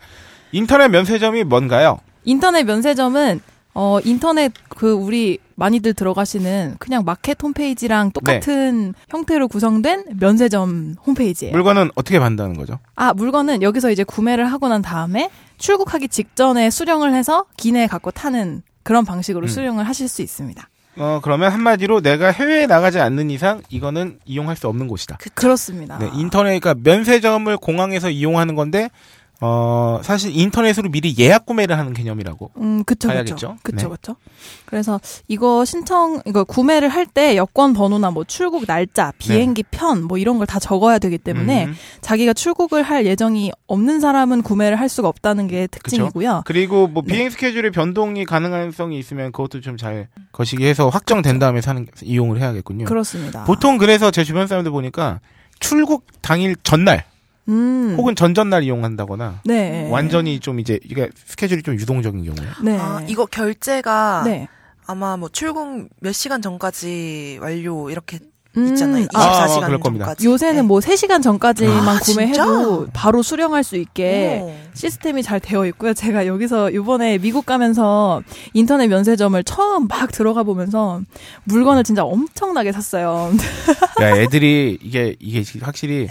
인터넷 0.54 0.88
면세점이 0.88 1.44
뭔가요? 1.44 2.00
인터넷 2.24 2.64
면세점은 2.64 3.42
어 3.76 3.98
인터넷 4.06 4.54
그 4.70 4.92
우리 4.92 5.40
많이들 5.56 5.96
들어가시는 5.96 6.76
그냥 6.78 7.04
마켓 7.04 7.42
홈페이지랑 7.42 8.12
똑같은 8.12 8.94
형태로 9.10 9.48
구성된 9.48 10.06
면세점 10.20 10.96
홈페이지예요. 11.06 11.54
물건은 11.54 11.90
어떻게 11.96 12.20
받는다는 12.20 12.56
거죠? 12.56 12.78
아 12.96 13.14
물건은 13.14 13.64
여기서 13.64 13.90
이제 13.90 14.04
구매를 14.04 14.46
하고 14.52 14.68
난 14.68 14.84
다음에 14.84 15.30
출국하기 15.58 16.08
직전에 16.10 16.70
수령을 16.70 17.16
해서 17.16 17.46
기내에 17.58 17.88
갖고 17.88 18.12
타는 18.12 18.62
그런 18.84 19.06
방식으로 19.06 19.46
음. 19.46 19.48
수령을 19.48 19.88
하실 19.88 20.08
수 20.08 20.22
있습니다. 20.22 20.70
어 20.98 21.20
그러면 21.24 21.52
한마디로 21.52 22.02
내가 22.02 22.30
해외에 22.30 22.68
나가지 22.68 23.00
않는 23.00 23.32
이상 23.32 23.64
이거는 23.70 24.20
이용할 24.26 24.56
수 24.56 24.68
없는 24.68 24.88
곳이다. 24.88 25.18
그렇습니다. 25.34 25.98
네, 25.98 26.12
인터넷 26.14 26.60
그러니까 26.60 26.76
면세점을 26.84 27.58
공항에서 27.58 28.12
이용하는 28.12 28.54
건데 28.54 28.90
어 29.46 30.00
사실 30.04 30.32
인터넷으로 30.34 30.90
미리 30.90 31.14
예약 31.20 31.46
구매를 31.46 31.78
하는 31.78 31.94
개념이라고. 31.94 32.52
음, 32.58 32.84
그쵸, 32.86 33.10
가야겠죠? 33.10 33.36
그쵸. 33.36 33.58
그쵸, 33.62 33.88
네. 33.90 33.90
그쵸. 33.90 34.16
그래서 34.66 35.02
이거 35.28 35.66
신청, 35.66 36.22
이거 36.26 36.46
구매를 36.46 36.88
할 36.88 37.06
때 37.06 37.36
여권 37.36 37.74
번호나 37.74 38.10
뭐 38.12 38.24
출국 38.24 38.66
날짜, 38.66 39.12
비행기 39.18 39.64
편, 39.70 40.04
뭐 40.04 40.18
이런 40.18 40.38
걸 40.38 40.48
다 40.48 40.60
적어야 40.60 40.98
되기 40.98 41.18
때문에 41.18 41.66
음. 41.66 41.76
자기가 42.02 42.32
출국을 42.34 42.84
할 42.84 43.06
예정이 43.06 43.52
없는 43.68 44.00
사람은 44.00 44.44
구매를 44.44 44.80
할 44.80 44.88
수가 44.88 45.10
없다는 45.10 45.48
게 45.48 45.68
특징이고요. 45.68 46.44
그리고 46.46 46.88
뭐 46.88 47.04
네. 47.06 47.14
비행 47.14 47.30
스케줄의 47.30 47.72
변동이 47.72 48.24
가능성이 48.26 48.98
있으면 48.98 49.32
그것도 49.34 49.60
좀 49.60 49.76
잘 49.78 50.08
거시기 50.32 50.66
해서 50.66 50.88
확정된 50.88 51.40
다음에 51.40 51.60
사는 51.60 51.86
이용을 52.02 52.40
해야겠군요. 52.40 52.86
그렇습니다. 52.86 53.44
보통 53.44 53.78
그래서 53.78 54.10
제 54.12 54.24
주변 54.24 54.48
사람들 54.48 54.72
보니까 54.72 55.20
출국 55.60 56.06
당일 56.22 56.56
전날 56.64 57.04
음. 57.50 57.96
혹은 57.98 58.16
전전날 58.16 58.64
이용한다거나 58.64 59.42
네. 59.46 59.90
완전히 59.90 60.40
좀 60.40 60.60
이제 60.60 60.80
이게 60.84 61.10
스케줄이 61.16 61.62
좀 61.62 61.76
유동적인 61.76 62.24
경우에 62.24 62.50
네. 62.64 62.78
아, 62.80 63.04
이거 63.08 63.26
결제가 63.26 64.24
네. 64.26 64.48
아마 64.86 65.18
뭐 65.18 65.30
출국 65.30 65.88
몇 66.00 66.12
시간 66.12 66.42
전까지 66.42 67.40
완료 67.42 67.90
이렇게 67.90 68.18
음, 68.18 68.33
있잖아요. 68.56 69.08
아, 69.14 69.48
24시간 69.48 69.64
아, 69.64 69.66
그럴 69.66 69.80
겁니다. 69.80 70.06
전까지. 70.06 70.28
요새는 70.28 70.56
네. 70.56 70.62
뭐 70.62 70.80
3시간 70.80 71.24
전까지만 71.24 71.88
아, 71.88 72.00
구매해도 72.00 72.86
진짜? 72.86 72.92
바로 72.94 73.24
수령할 73.24 73.64
수 73.64 73.76
있게 73.78 74.40
오. 74.44 74.54
시스템이 74.76 75.24
잘 75.24 75.40
되어 75.40 75.66
있고요. 75.68 75.94
제가 75.94 76.28
여기서 76.28 76.70
이번에 76.72 77.18
미국 77.18 77.46
가면서 77.46 78.22
인터넷 78.54 78.88
면세점을 78.88 79.44
처음 79.44 79.88
막 79.88 80.12
들어가 80.12 80.44
보면서 80.44 81.02
물건을 81.46 81.84
진짜 81.84 82.04
엄청나게 82.04 82.72
샀어요. 82.72 83.32
야 84.02 84.18
애들이 84.18 84.78
이게 84.82 85.16
이게 85.20 85.44
확실히 85.62 86.08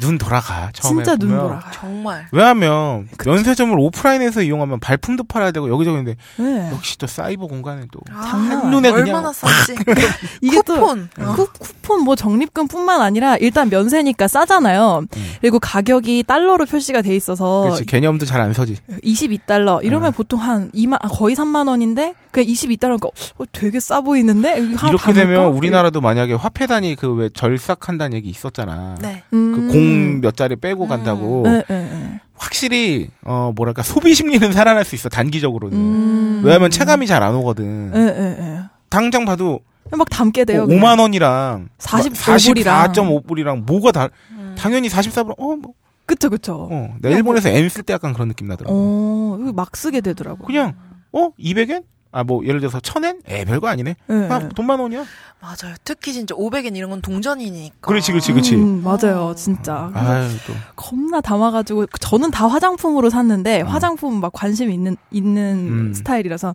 눈 0.00 0.18
돌아가 0.18 0.70
처음에 0.72 1.04
진짜 1.04 1.16
눈 1.16 1.30
보면. 1.30 1.46
돌아가요. 1.46 1.72
정말 1.72 2.26
왜냐하면 2.32 3.08
면세점을 3.24 3.76
오프라인에서 3.78 4.42
이용하면 4.42 4.80
발품도 4.80 5.24
팔아야 5.24 5.52
되고 5.52 5.68
여기저기인데 5.70 6.16
네. 6.36 6.70
역시 6.72 6.98
또 6.98 7.06
사이버 7.06 7.46
공간에 7.46 7.82
또 7.92 8.00
장난 8.24 8.58
한눈에 8.58 8.90
그냥 8.90 9.06
얼마나 9.06 9.32
쌌지. 9.32 9.74
이게 10.42 10.60
또 10.62 10.74
쿠폰. 10.74 11.08
어. 11.20 11.34
쿠, 11.34 11.46
쿠폰 11.52 11.75
뭐 12.04 12.16
적립금뿐만 12.16 13.00
아니라 13.00 13.36
일단 13.36 13.68
면세니까 13.68 14.28
싸잖아요. 14.28 15.06
음. 15.16 15.22
그리고 15.40 15.58
가격이 15.58 16.24
달러로 16.24 16.64
표시가 16.66 17.02
돼 17.02 17.14
있어서 17.16 17.62
그렇지 17.62 17.84
개념도 17.86 18.24
잘 18.26 18.40
안 18.40 18.52
서지 18.52 18.76
22달러 19.02 19.82
이러면 19.84 20.08
어. 20.08 20.10
보통 20.12 20.40
한 20.40 20.70
2만 20.72 20.98
아, 21.00 21.08
거의 21.08 21.34
3만 21.34 21.68
원인데 21.68 22.14
그냥 22.30 22.48
22달러니까 22.48 23.06
어, 23.38 23.44
되게 23.52 23.80
싸 23.80 24.00
보이는데 24.00 24.58
이렇게? 24.60 25.12
되면 25.12 25.46
우리나라도 25.52 26.00
만약에 26.00 26.34
화폐 26.34 26.66
단위 26.66 26.94
그 26.94 27.16
왜 27.16 27.28
절삭한다는 27.30 28.14
얘기 28.16 28.28
있었잖아 28.28 28.96
네. 29.00 29.22
음. 29.32 29.52
그공몇 29.52 30.36
자리 30.36 30.56
빼고 30.56 30.84
음. 30.84 30.88
간다고 30.88 31.42
네, 31.44 31.62
네, 31.68 31.82
네. 31.82 32.20
확실히 32.36 33.08
어 33.24 33.52
뭐랄까 33.56 33.82
소비 33.82 34.14
심리는 34.14 34.52
살아날 34.52 34.84
수 34.84 34.94
있어 34.94 35.08
단기적으로는 35.08 35.76
음. 35.78 36.42
왜냐하면 36.44 36.70
체감이 36.70 37.06
잘 37.06 37.22
안 37.22 37.34
오거든 37.36 37.90
네, 37.92 38.04
네, 38.04 38.36
네. 38.38 38.60
당장 38.90 39.24
봐도 39.24 39.60
막 39.92 40.08
담게 40.10 40.44
돼요. 40.44 40.66
뭐 40.66 40.76
5만 40.76 41.00
원이랑 41.00 41.68
45 41.78 42.36
불이랑. 42.52 42.92
44.5불이랑 42.92 43.64
뭐가 43.64 43.92
다 43.92 44.08
음. 44.32 44.54
당연히 44.58 44.88
44불 44.88 45.34
어 45.38 45.56
뭐 45.56 45.72
그쵸, 46.06 46.30
그쵸. 46.30 46.68
어, 46.70 46.94
나 47.00 47.08
일본에서 47.10 47.48
M 47.48 47.68
쓸 47.68 47.82
때 47.82 47.92
약간 47.92 48.12
그런 48.12 48.28
느낌 48.28 48.46
나더라고. 48.46 48.74
어, 48.76 49.52
막 49.52 49.76
쓰게 49.76 50.00
되더라고. 50.00 50.44
그냥 50.46 50.74
어 51.12 51.30
200엔? 51.38 51.82
아 52.12 52.22
뭐 52.22 52.44
예를 52.46 52.60
들어서 52.60 52.78
1000엔? 52.78 53.18
에 53.28 53.44
별거 53.44 53.66
아니네. 53.66 53.96
네. 54.06 54.28
아, 54.30 54.48
돈만 54.50 54.78
원이야. 54.78 55.04
맞아요. 55.40 55.74
특히 55.84 56.12
진짜 56.12 56.34
500엔 56.36 56.76
이런 56.76 56.90
건 56.90 57.02
동전이니까. 57.02 57.74
그렇지, 57.80 58.12
그렇지, 58.12 58.32
그렇지. 58.32 58.54
음, 58.54 58.82
맞아요, 58.84 59.34
진짜. 59.36 59.90
아유 59.94 60.28
또 60.46 60.52
겁나 60.76 61.20
담아 61.20 61.50
가지고 61.50 61.86
저는 61.98 62.30
다 62.30 62.46
화장품으로 62.46 63.10
샀는데 63.10 63.62
화장품 63.62 64.20
막 64.20 64.32
관심 64.32 64.70
있는 64.70 64.96
있는 65.10 65.68
음. 65.88 65.92
스타일이라서 65.94 66.54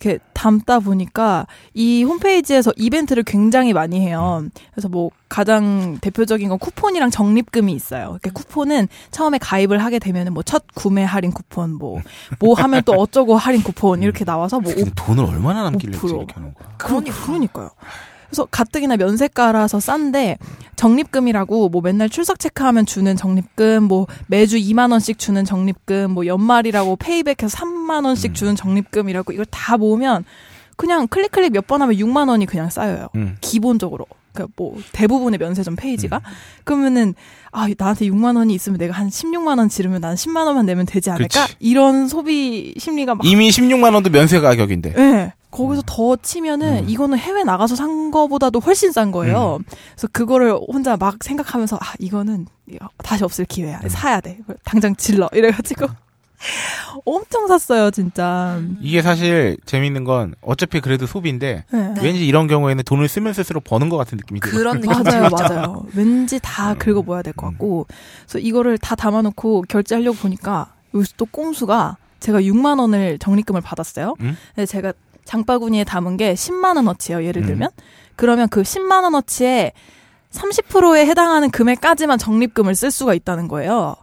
이렇게 0.00 0.18
담다 0.32 0.80
보니까 0.80 1.46
이 1.74 2.02
홈페이지에서 2.04 2.72
이벤트를 2.76 3.22
굉장히 3.22 3.72
많이 3.74 4.00
해요. 4.00 4.44
그래서 4.72 4.88
뭐 4.88 5.10
가장 5.28 5.98
대표적인 6.00 6.48
건 6.48 6.58
쿠폰이랑 6.58 7.10
적립금이 7.10 7.72
있어요. 7.74 8.10
이렇게 8.12 8.30
쿠폰은 8.30 8.88
처음에 9.10 9.38
가입을 9.38 9.84
하게 9.84 9.98
되면은 9.98 10.32
뭐 10.34 10.42
첫 10.50 10.64
구매 10.74 11.04
할인 11.04 11.30
쿠폰 11.32 11.74
뭐뭐 11.74 12.54
하면 12.56 12.82
또 12.84 12.92
어쩌고 12.94 13.36
할인 13.36 13.62
쿠폰 13.62 14.02
이렇게 14.02 14.24
나와서 14.24 14.58
뭐 14.58 14.74
근데 14.74 14.90
돈을 14.96 15.24
얼마나 15.24 15.62
남길래 15.64 15.96
5%. 15.98 16.08
이렇게 16.08 16.34
하는 16.34 16.54
거야. 16.54 16.68
그러니까. 16.78 17.14
그러니까요. 17.26 17.70
그래서 18.30 18.46
가뜩이나 18.50 18.96
면세가라서 18.96 19.80
싼데 19.80 20.38
적립금이라고 20.76 21.68
뭐 21.68 21.82
맨날 21.82 22.08
출석 22.08 22.38
체크하면 22.38 22.86
주는 22.86 23.14
적립금, 23.16 23.82
뭐 23.84 24.06
매주 24.28 24.56
2만 24.56 24.92
원씩 24.92 25.18
주는 25.18 25.44
적립금, 25.44 26.12
뭐 26.12 26.24
연말이라고 26.26 26.96
페이백해서 26.96 27.48
3만 27.58 28.04
원씩 28.06 28.30
음. 28.30 28.34
주는 28.34 28.56
적립금이라고 28.56 29.32
이걸 29.32 29.44
다 29.46 29.76
모으면 29.76 30.24
그냥 30.76 31.06
클릭 31.08 31.32
클릭 31.32 31.52
몇 31.52 31.66
번 31.66 31.82
하면 31.82 31.94
6만 31.96 32.28
원이 32.28 32.46
그냥 32.46 32.70
쌓여요. 32.70 33.08
음. 33.16 33.36
기본적으로. 33.40 34.06
그러니까 34.32 34.52
뭐 34.56 34.76
대부분의 34.92 35.38
면세점 35.38 35.74
페이지가 35.74 36.20
그러면은 36.62 37.14
아 37.50 37.68
나한테 37.76 38.06
6만 38.06 38.36
원이 38.36 38.54
있으면 38.54 38.78
내가 38.78 38.94
한 38.94 39.08
16만 39.08 39.58
원 39.58 39.68
지르면 39.68 40.00
난 40.00 40.14
10만 40.14 40.46
원만 40.46 40.64
내면 40.66 40.86
되지 40.86 41.10
않을까? 41.10 41.46
그치. 41.46 41.56
이런 41.58 42.06
소비 42.06 42.72
심리가 42.78 43.16
막 43.16 43.26
이미 43.26 43.50
16만 43.50 43.92
원도 43.92 44.08
면세 44.10 44.38
가격인데. 44.40 44.92
네. 44.94 45.32
거기서 45.50 45.82
더 45.86 46.16
치면은 46.16 46.84
음. 46.84 46.88
이거는 46.88 47.18
해외 47.18 47.42
나가서 47.44 47.74
산 47.76 48.10
거보다도 48.10 48.60
훨씬 48.60 48.92
싼 48.92 49.10
거예요. 49.10 49.58
그래서 49.94 50.08
그거를 50.12 50.52
혼자 50.52 50.96
막 50.96 51.16
생각하면서 51.22 51.76
아 51.76 51.94
이거는 51.98 52.46
다시 52.98 53.24
없을 53.24 53.44
기회야. 53.44 53.80
음. 53.82 53.88
사야 53.88 54.20
돼. 54.20 54.38
당장 54.64 54.94
질러. 54.96 55.28
이래가지고 55.32 55.86
엄청 57.04 57.46
샀어요, 57.48 57.90
진짜. 57.90 58.60
이게 58.80 59.02
사실 59.02 59.56
재밌는 59.66 60.04
건 60.04 60.34
어차피 60.40 60.80
그래도 60.80 61.06
소비인데 61.06 61.64
네. 61.70 61.88
네. 61.88 62.00
왠지 62.02 62.26
이런 62.26 62.46
경우에는 62.46 62.82
돈을 62.84 63.08
쓰면 63.08 63.32
쓸수록 63.32 63.64
버는 63.64 63.88
것 63.88 63.96
같은 63.96 64.16
느낌이 64.18 64.40
들어요. 64.40 64.56
그런 64.58 64.80
느낌 64.80 65.02
맞아요. 65.02 65.28
맞아요. 65.30 65.84
왠지 65.94 66.38
다 66.40 66.72
음. 66.72 66.78
긁어 66.78 67.02
모아야 67.02 67.22
될 67.22 67.32
것 67.34 67.46
같고. 67.50 67.86
그래서 68.26 68.38
이거를 68.38 68.78
다 68.78 68.94
담아놓고 68.94 69.64
결제하려고 69.68 70.16
보니까 70.18 70.72
여기서 70.94 71.12
또 71.16 71.26
꼼수가 71.26 71.96
제가 72.20 72.40
6만 72.40 72.78
원을 72.80 73.18
적립금을 73.18 73.60
받았어요. 73.60 74.14
음? 74.20 74.36
근데 74.54 74.66
제가 74.66 74.92
장바구니에 75.24 75.84
담은 75.84 76.16
게 76.16 76.34
10만 76.34 76.76
원어치예요. 76.76 77.24
예를 77.24 77.42
음. 77.42 77.46
들면 77.46 77.70
그러면 78.16 78.48
그 78.48 78.62
10만 78.62 79.02
원어치에 79.04 79.72
30%에 80.30 81.06
해당하는 81.06 81.50
금액까지만 81.50 82.18
적립금을 82.18 82.74
쓸 82.74 82.90
수가 82.90 83.14
있다는 83.14 83.48
거예요. 83.48 83.96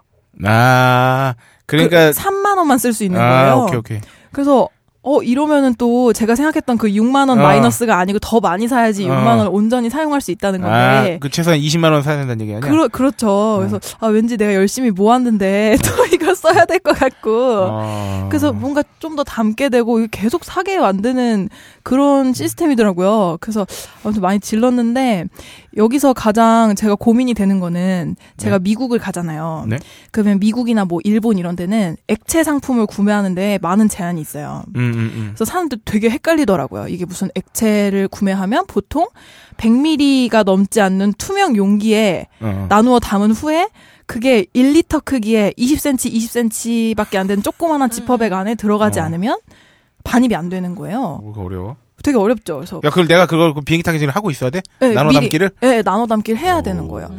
아 0.45 1.35
그러니까 1.65 2.11
그 2.11 2.17
3만 2.17 2.57
원만 2.57 2.77
쓸 2.77 2.93
수 2.93 3.03
있는 3.03 3.19
아 3.19 3.29
거예요. 3.29 3.63
오케이 3.63 3.77
오케이. 3.77 4.01
그래서 4.31 4.69
어 5.09 5.21
이러면은 5.23 5.73
또 5.77 6.11
제가 6.11 6.35
생각했던 6.35 6.77
그 6.77 6.87
6만 6.89 7.29
원 7.29 7.39
어. 7.39 7.41
마이너스가 7.41 7.97
아니고 7.97 8.19
더 8.19 8.41
많이 8.41 8.67
사야지 8.67 9.07
어. 9.07 9.13
6만 9.13 9.37
원 9.37 9.47
온전히 9.47 9.89
사용할 9.89 10.19
수 10.19 10.31
있다는 10.31 10.59
건데. 10.61 10.75
아 11.15 11.19
그 11.21 11.29
최소한 11.29 11.59
20만 11.59 11.91
원 11.93 12.01
사야 12.03 12.17
된다는 12.17 12.41
얘기 12.41 12.53
아니야? 12.53 12.69
그러, 12.69 12.87
그렇죠. 12.89 13.55
그래서 13.59 13.79
아 13.99 14.07
왠지 14.07 14.35
내가 14.35 14.53
열심히 14.53 14.91
모았는데 14.91 15.77
또 15.83 16.05
이걸 16.13 16.35
써야 16.35 16.65
될 16.65 16.79
것 16.79 16.97
같고. 16.99 17.31
어. 17.69 18.25
그래서 18.29 18.51
뭔가 18.53 18.83
좀 18.99 19.15
더 19.15 19.23
담게 19.23 19.69
되고 19.69 20.05
계속 20.11 20.43
사게 20.43 20.77
만드는 20.77 21.49
그런 21.81 22.33
시스템이더라고요. 22.33 23.37
그래서 23.39 23.65
아무튼 24.03 24.21
많이 24.21 24.39
질렀는데 24.39 25.25
여기서 25.77 26.13
가장 26.13 26.75
제가 26.75 26.95
고민이 26.95 27.33
되는 27.33 27.59
거는 27.59 28.15
제가 28.37 28.57
네. 28.57 28.63
미국을 28.63 28.99
가잖아요. 28.99 29.65
네. 29.67 29.77
그러면 30.11 30.39
미국이나 30.39 30.85
뭐 30.85 30.99
일본 31.03 31.37
이런 31.37 31.55
데는 31.55 31.95
액체 32.07 32.43
상품을 32.43 32.87
구매하는데 32.87 33.59
많은 33.61 33.87
제한이 33.87 34.19
있어요. 34.19 34.63
음, 34.75 34.81
음, 34.81 34.99
음. 34.99 35.25
그래서 35.29 35.45
사람들 35.45 35.79
되게 35.85 36.09
헷갈리더라고요. 36.09 36.87
이게 36.87 37.05
무슨 37.05 37.29
액체를 37.35 38.07
구매하면 38.07 38.65
보통 38.67 39.07
100ml가 39.57 40.43
넘지 40.43 40.81
않는 40.81 41.13
투명 41.13 41.55
용기에 41.55 42.27
어. 42.41 42.65
나누어 42.69 42.99
담은 42.99 43.31
후에 43.31 43.69
그게 44.07 44.45
1리터 44.55 45.03
크기에 45.03 45.53
20cm, 45.57 46.11
20cm밖에 46.13 47.17
안 47.17 47.27
되는 47.27 47.43
조그마한 47.43 47.89
지퍼백 47.89 48.33
안에 48.33 48.55
들어가지 48.55 48.99
어. 48.99 49.03
않으면 49.03 49.37
반입이 50.03 50.35
안 50.35 50.49
되는 50.49 50.73
거예요. 50.73 51.19
뭐가 51.21 51.41
어려워? 51.41 51.75
되게 52.03 52.17
어렵죠. 52.17 52.55
그래서 52.57 52.77
야, 52.83 52.89
그걸 52.89 53.07
내가 53.07 53.25
그걸 53.25 53.53
그 53.53 53.61
비행기 53.61 53.83
타기 53.83 53.99
전에 53.99 54.11
하고 54.11 54.29
있어야 54.31 54.49
돼? 54.49 54.61
네, 54.79 54.93
나눠 54.93 55.11
미리- 55.11 55.21
담기를? 55.21 55.49
네, 55.61 55.81
나눠 55.81 56.05
담기를 56.05 56.39
해야 56.39 56.61
되는 56.61 56.83
오. 56.83 56.87
거예요. 56.89 57.09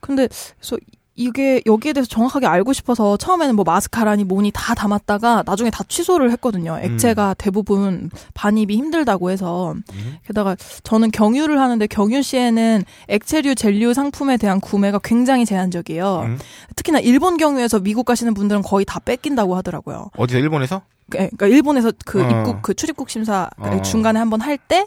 근데 0.00 0.28
그래서 0.58 0.76
이게 1.20 1.60
여기에 1.66 1.94
대해서 1.94 2.08
정확하게 2.08 2.46
알고 2.46 2.72
싶어서 2.72 3.16
처음에는 3.16 3.56
뭐 3.56 3.64
마스카라니 3.64 4.22
뭐니 4.22 4.52
다 4.54 4.76
담았다가 4.76 5.42
나중에 5.44 5.68
다 5.68 5.82
취소를 5.88 6.30
했거든요. 6.30 6.78
액체가 6.80 7.34
대부분 7.34 8.08
반입이 8.34 8.76
힘들다고 8.76 9.30
해서 9.32 9.72
음. 9.72 10.16
게다가 10.24 10.54
저는 10.84 11.10
경유를 11.10 11.60
하는데 11.60 11.84
경유 11.88 12.22
시에는 12.22 12.84
액체류, 13.08 13.56
젤류 13.56 13.94
상품에 13.94 14.36
대한 14.36 14.60
구매가 14.60 15.00
굉장히 15.02 15.44
제한적이에요. 15.44 16.20
음. 16.26 16.38
특히나 16.76 17.00
일본 17.00 17.36
경유에서 17.36 17.80
미국 17.80 18.04
가시는 18.06 18.32
분들은 18.34 18.62
거의 18.62 18.84
다 18.84 19.00
뺏긴다고 19.00 19.56
하더라고요. 19.56 20.10
어디서 20.16 20.38
일본에서? 20.38 20.82
그러니까 21.10 21.46
일본에서 21.46 21.92
그 22.04 22.22
어. 22.22 22.28
입국 22.28 22.62
그 22.62 22.74
출입국 22.74 23.10
심사 23.10 23.48
어. 23.58 23.82
중간에 23.82 24.18
한번 24.18 24.40
할 24.40 24.58
때 24.58 24.86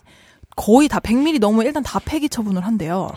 거의 0.56 0.88
다 0.88 1.00
100ml 1.00 1.40
넘으면 1.40 1.66
일단 1.66 1.82
다 1.82 2.00
폐기 2.04 2.30
처분을 2.30 2.66
한대요. 2.66 3.10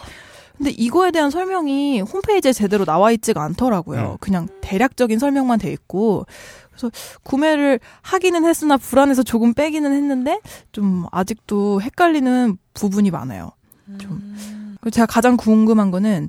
근데 0.56 0.70
이거에 0.70 1.10
대한 1.10 1.30
설명이 1.30 2.00
홈페이지에 2.02 2.52
제대로 2.52 2.84
나와 2.84 3.10
있지가 3.10 3.42
않더라고요. 3.42 4.12
음. 4.12 4.16
그냥 4.20 4.46
대략적인 4.60 5.18
설명만 5.18 5.58
돼 5.58 5.72
있고 5.72 6.26
그래서 6.70 6.90
구매를 7.24 7.80
하기는 8.02 8.44
했으나 8.44 8.76
불안해서 8.76 9.24
조금 9.24 9.52
빼기는 9.52 9.92
했는데 9.92 10.40
좀 10.70 11.06
아직도 11.10 11.82
헷갈리는 11.82 12.56
부분이 12.72 13.10
많아요. 13.10 13.50
좀. 13.98 14.36
그리고 14.80 14.90
제가 14.90 15.06
가장 15.06 15.36
궁금한 15.36 15.90
거는 15.90 16.28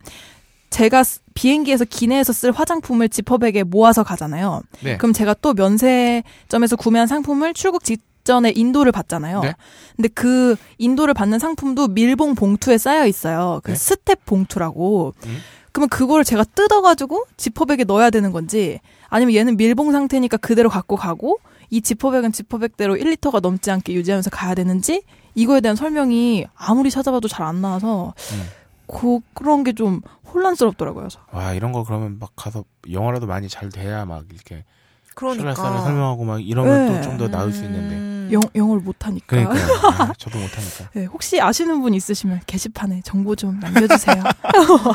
제가 0.75 1.03
쓰- 1.05 1.19
비행기에서 1.33 1.85
기내에서 1.85 2.33
쓸 2.33 2.51
화장품을 2.51 3.07
지퍼백에 3.07 3.63
모아서 3.63 4.03
가잖아요. 4.03 4.61
네. 4.83 4.97
그럼 4.97 5.13
제가 5.13 5.33
또 5.41 5.53
면세점에서 5.53 6.75
구매한 6.77 7.07
상품을 7.07 7.53
출국 7.53 7.83
직 7.85 8.01
전에 8.25 8.51
인도를 8.55 8.91
받잖아요. 8.91 9.41
네. 9.41 9.53
근데 9.95 10.09
그 10.09 10.55
인도를 10.79 11.13
받는 11.13 11.37
상품도 11.39 11.89
밀봉 11.89 12.35
봉투에 12.35 12.77
싸여 12.77 13.05
있어요. 13.05 13.61
그 13.63 13.71
네. 13.71 13.77
STEB 13.77 14.25
봉투라고. 14.25 15.13
음. 15.27 15.37
그러면 15.71 15.89
그거를 15.89 16.23
제가 16.25 16.43
뜯어가지고 16.43 17.25
지퍼백에 17.37 17.83
넣어야 17.85 18.09
되는 18.09 18.31
건지 18.31 18.79
아니면 19.09 19.35
얘는 19.35 19.55
밀봉 19.57 19.91
상태니까 19.91 20.37
그대로 20.37 20.69
갖고 20.69 20.95
가고 20.95 21.39
이 21.69 21.81
지퍼백은 21.81 22.31
지퍼백대로 22.31 22.95
1리터가 22.95 23.39
넘지 23.41 23.69
않게 23.71 23.93
유지하면서 23.93 24.29
가야 24.31 24.55
되는지 24.55 25.03
이거에 25.35 25.61
대한 25.61 25.75
설명이 25.75 26.47
아무리 26.55 26.89
찾아봐도 26.91 27.27
잘 27.27 27.45
안 27.45 27.61
나와서 27.61 28.13
음. 28.33 28.43
그, 28.87 29.19
그런 29.33 29.63
게 29.63 29.73
좀 29.73 30.01
혼란스럽더라고요. 30.33 31.03
그래서. 31.03 31.19
와, 31.31 31.53
이런 31.53 31.71
거 31.71 31.83
그러면 31.83 32.17
막 32.19 32.31
가서 32.35 32.63
영어라도 32.91 33.25
많이 33.25 33.47
잘 33.49 33.69
돼야 33.69 34.05
막 34.05 34.25
이렇게 34.33 34.63
그러니까. 35.15 35.53
출발선을 35.53 35.81
설명하고 35.81 36.23
막 36.25 36.45
이러면 36.45 36.87
네. 36.93 37.01
또좀 37.01 37.17
더 37.17 37.27
나을 37.29 37.51
수 37.53 37.63
있는데. 37.63 37.95
음. 37.95 38.29
영, 38.31 38.41
영어를 38.55 38.81
못하니까. 38.81 39.25
그러니까 39.27 39.53
아, 40.03 40.13
저도 40.17 40.37
못하니까. 40.39 40.89
네, 40.93 41.05
혹시 41.05 41.39
아시는 41.39 41.81
분 41.81 41.93
있으시면 41.93 42.41
게시판에 42.47 43.01
정보 43.03 43.35
좀 43.35 43.59
남겨주세요. 43.59 44.23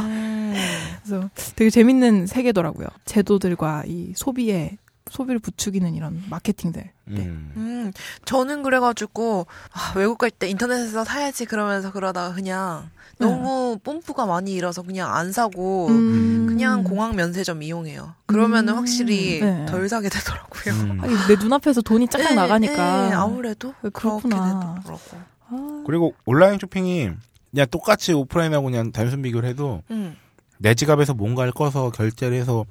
음. 0.00 0.54
그래서 1.04 1.30
되게 1.56 1.70
재밌는 1.70 2.26
세계더라고요. 2.26 2.88
제도들과 3.04 3.84
이 3.86 4.12
소비에 4.16 4.76
소비를 5.10 5.38
부추기는 5.40 5.94
이런 5.94 6.22
마케팅들. 6.30 6.90
네. 7.06 7.20
음. 7.22 7.52
음, 7.56 7.92
저는 8.24 8.62
그래가지고 8.62 9.46
아, 9.72 9.92
외국 9.96 10.18
갈 10.18 10.30
때 10.30 10.48
인터넷에서 10.48 11.04
사야지 11.04 11.44
그러면서 11.46 11.90
그러다가 11.92 12.34
그냥 12.34 12.90
네. 13.18 13.26
너무 13.26 13.78
뽐뿌가 13.82 14.26
많이 14.26 14.52
일어서 14.54 14.82
그냥 14.82 15.14
안 15.14 15.32
사고 15.32 15.88
음. 15.88 16.46
그냥 16.46 16.84
공항 16.84 17.16
면세점 17.16 17.62
이용해요. 17.62 18.14
그러면은 18.26 18.74
음. 18.74 18.78
확실히 18.78 19.40
네. 19.40 19.66
덜 19.66 19.88
사게 19.88 20.08
되더라고요. 20.08 20.74
음. 20.74 21.00
하긴 21.00 21.16
내 21.28 21.34
눈앞에서 21.36 21.80
돈이 21.82 22.08
짝짝 22.08 22.30
네, 22.30 22.34
나가니까. 22.36 23.08
네, 23.08 23.14
아무래도 23.14 23.68
네, 23.82 23.90
그렇게 23.92 24.28
그렇구나. 24.28 24.76
되더라고. 24.78 25.00
아, 25.48 25.82
그리고 25.86 26.14
온라인 26.24 26.58
쇼핑이 26.60 27.10
그냥 27.50 27.66
똑같이 27.70 28.12
오프라인하고 28.12 28.64
그냥 28.66 28.92
단순 28.92 29.22
비교를 29.22 29.48
해도 29.48 29.82
음. 29.90 30.16
내 30.58 30.74
지갑에서 30.74 31.14
뭔가를 31.14 31.52
꺼서 31.52 31.90
결제를 31.90 32.38
해서 32.38 32.64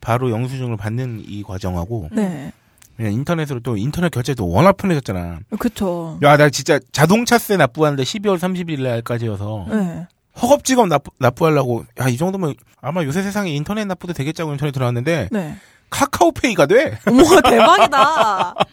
바로 0.00 0.30
영수증을 0.30 0.76
받는 0.76 1.22
이 1.26 1.42
과정하고 1.42 2.08
네. 2.12 2.52
그냥 2.96 3.12
인터넷으로 3.12 3.60
또 3.60 3.76
인터넷 3.76 4.10
결제도 4.10 4.48
워낙 4.48 4.76
편해졌잖아. 4.76 5.40
그쵸. 5.58 6.18
야, 6.22 6.36
나 6.36 6.50
진짜 6.50 6.80
자동차세 6.92 7.56
납부하는데 7.56 8.02
12월 8.02 8.38
30일 8.38 8.82
날까지여서 8.82 9.66
네. 9.70 10.06
허겁지겁 10.40 10.88
납부, 10.88 11.10
납부하려고 11.18 11.84
야, 12.00 12.08
이 12.08 12.16
정도면 12.16 12.54
아마 12.80 13.04
요새 13.04 13.22
세상에 13.22 13.50
인터넷 13.50 13.84
납부도 13.84 14.14
되겠자고 14.14 14.52
인터넷 14.52 14.72
들어왔는데 14.72 15.28
네. 15.30 15.56
카카오페이가 15.90 16.66
돼. 16.66 16.98
어머, 17.06 17.22
대박이다. 17.40 18.54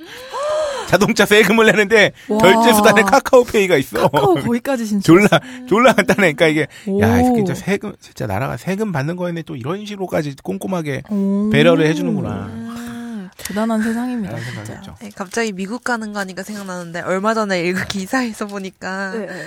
자동차 0.95 1.25
세금을 1.25 1.65
내는데 1.67 2.13
와. 2.29 2.37
결제 2.37 2.73
수단에 2.73 3.01
카카오페이가 3.03 3.75
있어. 3.77 4.07
카카오 4.07 4.35
거기까지 4.35 4.85
진짜. 4.85 5.05
졸라 5.05 5.27
졸라 5.67 5.93
간단해. 5.93 6.33
그러니까 6.33 6.47
이게 6.47 6.67
오. 6.87 7.01
야, 7.01 7.21
진짜 7.21 7.53
세금 7.53 7.93
진짜 7.99 8.25
나라가 8.25 8.57
세금 8.57 8.91
받는 8.91 9.15
거에는 9.15 9.43
또 9.45 9.55
이런 9.55 9.85
식으로까지 9.85 10.35
꼼꼼하게 10.43 11.03
오. 11.09 11.49
배려를 11.51 11.85
해주는구나. 11.87 12.29
음. 12.53 13.29
대단한 13.37 13.83
세상입니다, 13.83 14.35
진짜. 14.65 14.95
네, 15.01 15.11
갑자기 15.13 15.51
미국 15.51 15.83
가는 15.83 16.13
거 16.13 16.19
하니까 16.19 16.41
생각나는데 16.41 17.01
얼마 17.01 17.33
전에 17.33 17.61
읽은 17.63 17.85
기사에서 17.89 18.47
보니까 18.47 19.11
네, 19.11 19.25
네. 19.25 19.45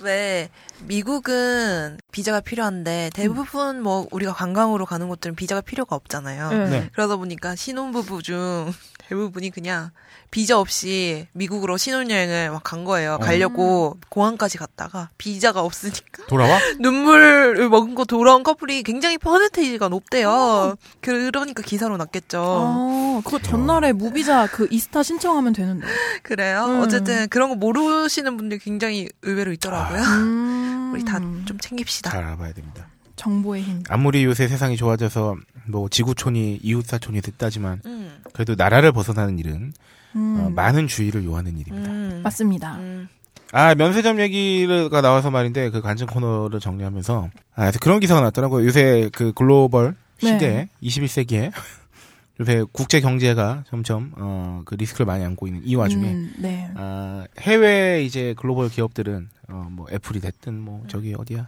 왜 0.00 0.48
미국은 0.86 1.98
비자가 2.12 2.40
필요한데 2.40 3.10
대부분 3.12 3.82
뭐 3.82 4.06
우리가 4.12 4.32
관광으로 4.32 4.86
가는 4.86 5.08
곳들은 5.08 5.34
비자가 5.34 5.60
필요가 5.60 5.94
없잖아요. 5.96 6.50
네. 6.50 6.68
네. 6.70 6.90
그러다 6.92 7.16
보니까 7.16 7.54
신혼부부 7.56 8.22
중 8.22 8.72
대부분이 9.08 9.50
그냥 9.50 9.90
비자 10.30 10.58
없이 10.58 11.26
미국으로 11.32 11.76
신혼여행을 11.76 12.50
막 12.50 12.64
간 12.64 12.84
거예요. 12.84 13.18
가려고 13.18 13.98
공항까지 14.08 14.56
갔다가 14.58 15.10
비자가 15.18 15.60
없으니까 15.62 16.24
돌아와? 16.28 16.58
눈물을 16.80 17.68
먹은 17.68 17.94
거 17.94 18.04
돌아온 18.04 18.42
커플이 18.42 18.82
굉장히 18.82 19.18
퍼센테이지가 19.18 19.88
높대요. 19.88 20.76
그러니까 21.02 21.62
기사로 21.62 21.96
났겠죠. 21.98 22.38
아, 22.42 23.20
그거 23.24 23.38
전날에 23.38 23.92
무비자 23.92 24.46
그 24.46 24.66
이스타 24.70 25.02
신청하면 25.02 25.52
되는데. 25.52 25.86
그래요? 26.22 26.64
음. 26.66 26.80
어쨌든 26.80 27.28
그런 27.28 27.50
거 27.50 27.54
모르시는 27.54 28.36
분들 28.38 28.58
굉장히 28.58 29.08
의외로 29.22 29.52
있더라고요. 29.52 30.00
음. 30.02 30.90
우리 30.94 31.04
다 31.04 31.18
좀 31.18 31.58
챙깁시다. 31.60 32.10
잘 32.10 32.24
알아봐야 32.24 32.52
됩니다. 32.54 32.88
정보의 33.16 33.62
힘. 33.62 33.82
아무리 33.88 34.24
요새 34.24 34.48
세상이 34.48 34.76
좋아져서 34.76 35.36
뭐 35.66 35.88
지구촌이 35.88 36.60
이웃사촌이 36.62 37.20
됐다지만 37.20 37.80
음, 37.86 38.18
그래도 38.32 38.54
나라를 38.56 38.92
벗어나는 38.92 39.38
일은 39.38 39.72
음. 40.16 40.40
어, 40.40 40.50
많은 40.50 40.86
주의를 40.88 41.24
요하는 41.24 41.58
일입니다. 41.58 41.90
음, 41.90 42.20
맞습니다. 42.22 42.76
음. 42.76 43.08
아 43.52 43.74
면세점 43.74 44.20
얘기가 44.20 45.00
나와서 45.00 45.30
말인데 45.30 45.70
그 45.70 45.80
간증 45.80 46.08
코너를 46.08 46.58
정리하면서 46.58 47.30
아 47.54 47.60
그래서 47.62 47.78
그런 47.78 48.00
기사가 48.00 48.20
났더라고요. 48.20 48.66
요새 48.66 49.10
그 49.12 49.32
글로벌 49.32 49.94
시대 50.18 50.38
네. 50.38 50.68
21세기에 50.82 51.52
요새 52.40 52.64
국제 52.72 53.00
경제가 53.00 53.62
점점 53.68 54.12
어, 54.16 54.62
그 54.64 54.74
리스크를 54.74 55.06
많이 55.06 55.24
안고 55.24 55.46
있는 55.46 55.62
이 55.64 55.76
와중에 55.76 56.04
음, 56.04 56.34
네. 56.38 56.68
아, 56.74 57.26
해외 57.38 58.02
이제 58.02 58.34
글로벌 58.36 58.68
기업들은 58.68 59.28
어, 59.48 59.68
뭐 59.70 59.86
애플이 59.92 60.18
됐든 60.20 60.58
뭐 60.58 60.84
저기 60.88 61.14
어디야 61.16 61.46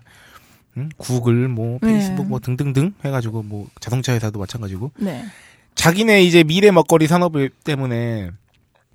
응? 0.76 0.88
구글 0.96 1.48
뭐 1.48 1.78
네. 1.82 1.92
페이스북 1.92 2.26
뭐 2.26 2.38
등등등 2.38 2.94
해가지고 3.04 3.42
뭐 3.42 3.68
자동차 3.80 4.12
회사도 4.14 4.38
마찬가지고 4.38 4.92
네. 4.98 5.24
자기네 5.74 6.22
이제 6.22 6.42
미래 6.42 6.70
먹거리 6.70 7.06
산업 7.06 7.32
때문에 7.64 8.30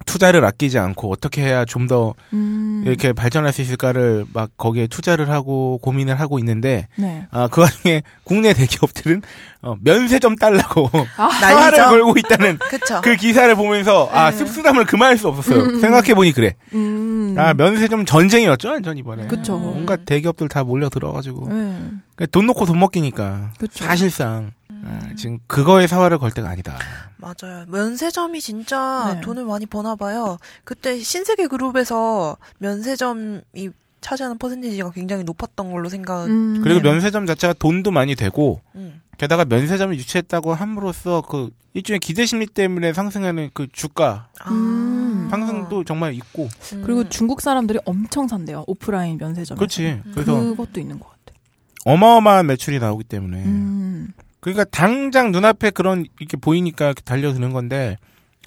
투자를 0.05 0.43
아끼지 0.45 0.77
않고 0.79 1.11
어떻게 1.11 1.41
해야 1.41 1.65
좀더 1.65 2.13
음. 2.33 2.83
이렇게 2.85 3.13
발전할 3.13 3.53
수 3.53 3.61
있을까를 3.61 4.25
막 4.33 4.49
거기에 4.57 4.87
투자를 4.87 5.29
하고 5.29 5.79
고민을 5.81 6.19
하고 6.19 6.39
있는데 6.39 6.87
네. 6.97 7.25
아, 7.31 7.47
그 7.47 7.61
와중에 7.61 8.03
국내 8.23 8.53
대기업들은 8.53 9.21
어, 9.63 9.75
면세 9.81 10.19
좀 10.19 10.35
달라고 10.35 10.89
아, 11.17 11.25
화를 11.27 11.77
난리죠. 11.77 11.83
걸고 11.89 12.15
있다는. 12.17 12.59
그 13.03 13.15
기사를 13.15 13.53
보면서 13.55 14.09
아 14.11 14.31
네. 14.31 14.37
씁쓸함을 14.37 14.85
그만할 14.85 15.17
수 15.17 15.27
없었어요. 15.27 15.63
음. 15.63 15.79
생각해 15.79 16.13
보니 16.15 16.31
그래. 16.31 16.55
음. 16.73 17.35
아 17.37 17.53
면세 17.53 17.87
좀 17.87 18.05
전쟁이었죠 18.05 18.69
완전 18.69 18.97
이번에. 18.97 19.27
그쵸. 19.27 19.57
뭔가 19.57 19.95
대기업들 19.97 20.49
다 20.49 20.63
몰려 20.63 20.89
들어가지고 20.89 21.49
네. 21.49 21.77
그돈 22.15 22.47
놓고 22.47 22.65
돈 22.65 22.79
먹기니까 22.79 23.51
그쵸. 23.59 23.85
사실상 23.85 24.51
아, 24.83 25.09
지금 25.15 25.39
그거에 25.47 25.87
사활을 25.87 26.17
걸 26.17 26.31
때가 26.31 26.49
아니다. 26.49 26.77
맞아요. 27.17 27.65
면세점이 27.67 28.41
진짜 28.41 29.13
네. 29.15 29.21
돈을 29.21 29.45
많이 29.45 29.65
버나 29.65 29.95
봐요. 29.95 30.37
그때 30.63 30.99
신세계 30.99 31.47
그룹에서 31.47 32.37
면세점이 32.59 33.41
차지하는 34.01 34.37
퍼센테이지가 34.39 34.91
굉장히 34.91 35.23
높았던 35.23 35.71
걸로 35.71 35.87
생각. 35.87 36.25
음. 36.25 36.55
음. 36.57 36.61
그리고 36.63 36.81
면세점 36.81 37.27
자체가 37.27 37.53
돈도 37.53 37.91
많이 37.91 38.15
되고 38.15 38.61
음. 38.75 39.01
게다가 39.17 39.45
면세점을 39.45 39.95
유치했다고 39.95 40.55
함으로써 40.55 41.21
그 41.21 41.51
일종의 41.73 41.99
기대 41.99 42.25
심리 42.25 42.47
때문에 42.47 42.91
상승하는 42.91 43.51
그 43.53 43.67
주가 43.71 44.29
음. 44.47 45.27
상승도 45.29 45.83
정말 45.83 46.15
있고 46.15 46.49
음. 46.73 46.81
그리고 46.83 47.07
중국 47.07 47.41
사람들이 47.41 47.79
엄청 47.85 48.27
산대요. 48.27 48.63
오프라인 48.67 49.17
면세점. 49.17 49.57
그렇지. 49.57 50.01
그래서 50.13 50.33
그것도 50.35 50.79
있는 50.79 50.99
것 50.99 51.07
같아. 51.07 51.21
어마어마한 51.85 52.47
매출이 52.47 52.79
나오기 52.79 53.05
때문에 53.05 53.43
음. 53.45 53.80
그러니까 54.41 54.65
당장 54.65 55.31
눈앞에 55.31 55.69
그런 55.69 56.05
이렇게 56.19 56.35
보이니까 56.35 56.93
달려드는 56.93 57.53
건데 57.53 57.97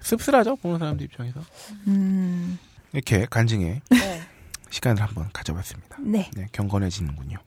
씁쓸하죠 0.02 0.56
보는 0.56 0.78
사람들 0.78 1.06
입장에서 1.06 1.40
음. 1.86 2.58
이렇게 2.92 3.26
간증의 3.30 3.80
네. 3.90 4.22
시간을 4.70 5.00
한번 5.02 5.30
가져봤습니다. 5.32 5.96
네. 6.00 6.30
네 6.34 6.46
경건해지는군요. 6.52 7.38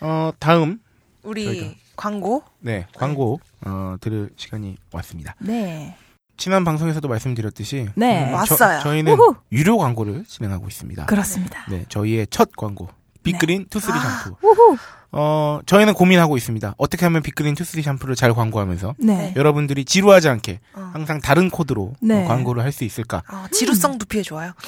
어 0.00 0.30
다음 0.38 0.80
우리 1.22 1.44
저희가. 1.44 1.74
광고. 1.96 2.42
네 2.58 2.86
광고 2.94 3.38
어 3.64 3.96
들을 4.00 4.30
시간이 4.36 4.76
왔습니다. 4.92 5.36
네. 5.38 5.96
지난 6.36 6.64
방송에서도 6.64 7.06
말씀드렸듯이 7.06 7.88
네. 7.94 8.28
음, 8.28 8.34
왔어요. 8.34 8.80
저희는. 8.82 9.16
유료 9.52 9.76
광고를 9.78 10.24
진행하고 10.24 10.66
있습니다. 10.66 11.06
그렇습니다. 11.06 11.64
네 11.70 11.84
저희의 11.88 12.26
첫 12.30 12.50
광고 12.56 12.88
빅그린 13.24 13.66
투쓰리 13.70 13.94
샴푸. 13.98 14.36
우후. 14.42 14.76
어 15.16 15.60
저희는 15.66 15.94
고민하고 15.94 16.36
있습니다. 16.36 16.74
어떻게 16.76 17.06
하면 17.06 17.22
빅그린 17.22 17.54
투쓰리 17.54 17.82
샴푸를 17.82 18.16
잘 18.16 18.34
광고하면서 18.34 18.96
네. 18.98 19.32
여러분들이 19.36 19.84
지루하지 19.84 20.28
않게 20.28 20.58
어. 20.74 20.90
항상 20.92 21.20
다른 21.20 21.50
코드로 21.50 21.92
네. 22.00 22.24
어, 22.24 22.28
광고를 22.28 22.64
할 22.64 22.72
수 22.72 22.82
있을까? 22.82 23.22
아, 23.28 23.46
지루성 23.52 23.98
두피에 23.98 24.22
좋아요. 24.22 24.52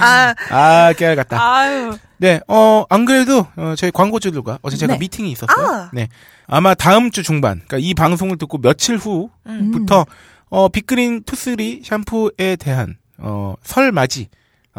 아, 0.00 0.34
아 0.50 0.92
깨알 0.94 1.16
같다. 1.16 1.38
아유. 1.40 1.96
네, 2.18 2.40
어, 2.48 2.84
안 2.88 3.04
그래도, 3.04 3.46
어, 3.56 3.74
저희 3.76 3.90
광고주들과 3.90 4.58
어제 4.62 4.76
제가 4.76 4.94
네. 4.94 4.98
미팅이 4.98 5.30
있었어요. 5.30 5.66
아. 5.66 5.90
네. 5.92 6.08
아마 6.46 6.74
다음 6.74 7.10
주 7.10 7.22
중반, 7.22 7.58
그러니까 7.66 7.78
이 7.78 7.94
방송을 7.94 8.38
듣고 8.38 8.58
며칠 8.58 8.96
음. 8.96 9.28
후부터, 9.74 10.06
어, 10.48 10.68
빅그린 10.68 11.24
투쓰리 11.24 11.82
샴푸에 11.84 12.56
대한, 12.56 12.96
어, 13.18 13.54
설 13.62 13.92
맞이, 13.92 14.22
어, 14.22 14.26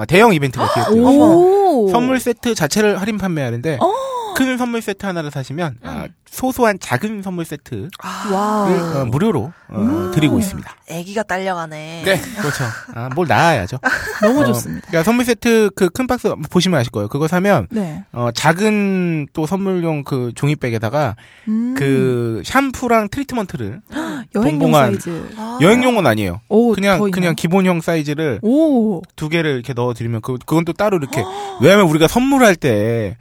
대형 0.06 0.34
이벤트가 0.34 0.72
기획되어 0.74 0.94
있어요. 1.12 1.38
오. 1.38 1.90
선물 1.90 2.20
세트 2.20 2.54
자체를 2.56 3.02
할인 3.02 3.18
판매하는데, 3.18 3.78
어. 3.82 3.94
큰 4.38 4.58
선물 4.58 4.82
세트 4.82 5.06
하나를 5.06 5.32
사시면, 5.32 5.78
아, 5.84 6.08
소소한 6.30 6.78
작은 6.80 7.22
선물 7.24 7.46
세트를 7.46 7.90
아. 8.04 8.96
어, 9.02 9.06
무료로, 9.06 9.52
어, 9.70 10.12
드리고 10.14 10.38
있습니다. 10.40 10.76
애기가 10.90 11.24
딸려가네. 11.24 12.04
네, 12.06 12.22
그렇죠. 12.40 12.64
아, 12.94 13.10
뭘 13.16 13.28
나아야죠. 13.28 13.80
너무 14.22 14.42
어, 14.42 14.46
좋습니다. 14.46 14.88
그러니까 14.88 15.04
선물 15.04 15.26
세트 15.26 15.72
그 15.76 15.90
큰 15.90 16.06
박스 16.06 16.34
보시면 16.52 16.80
아실 16.80 16.92
거예요. 16.92 17.08
그거 17.08 17.28
사면, 17.28 17.68
네. 17.72 18.04
어, 18.12 18.30
작은 18.32 19.28
또 19.34 19.46
선물용 19.48 20.04
그 20.04 20.32
종이백에다가 20.36 21.16
음. 21.48 21.74
그 21.78 22.42
샴푸랑 22.46 23.10
트리트먼트를 23.10 23.82
여행용 24.36 24.60
봉봉한- 24.72 24.74
사이즈. 24.92 25.30
아. 25.38 25.58
여행용은 25.62 26.06
아니에요. 26.06 26.42
오, 26.50 26.74
그냥? 26.74 27.10
그냥 27.12 27.34
기본형 27.36 27.82
사이즈를 27.82 28.40
오. 28.44 29.02
두 29.16 29.30
개를 29.30 29.52
이렇게 29.56 29.74
넣어 29.74 29.94
드리면 29.94 30.22
그 30.22 30.38
그건 30.46 30.66
또 30.66 30.74
따로 30.74 30.98
이렇게 30.98 31.24
왜냐하면 31.62 31.88
우리가 31.90 32.08
선물할 32.08 32.56
때 32.58 33.18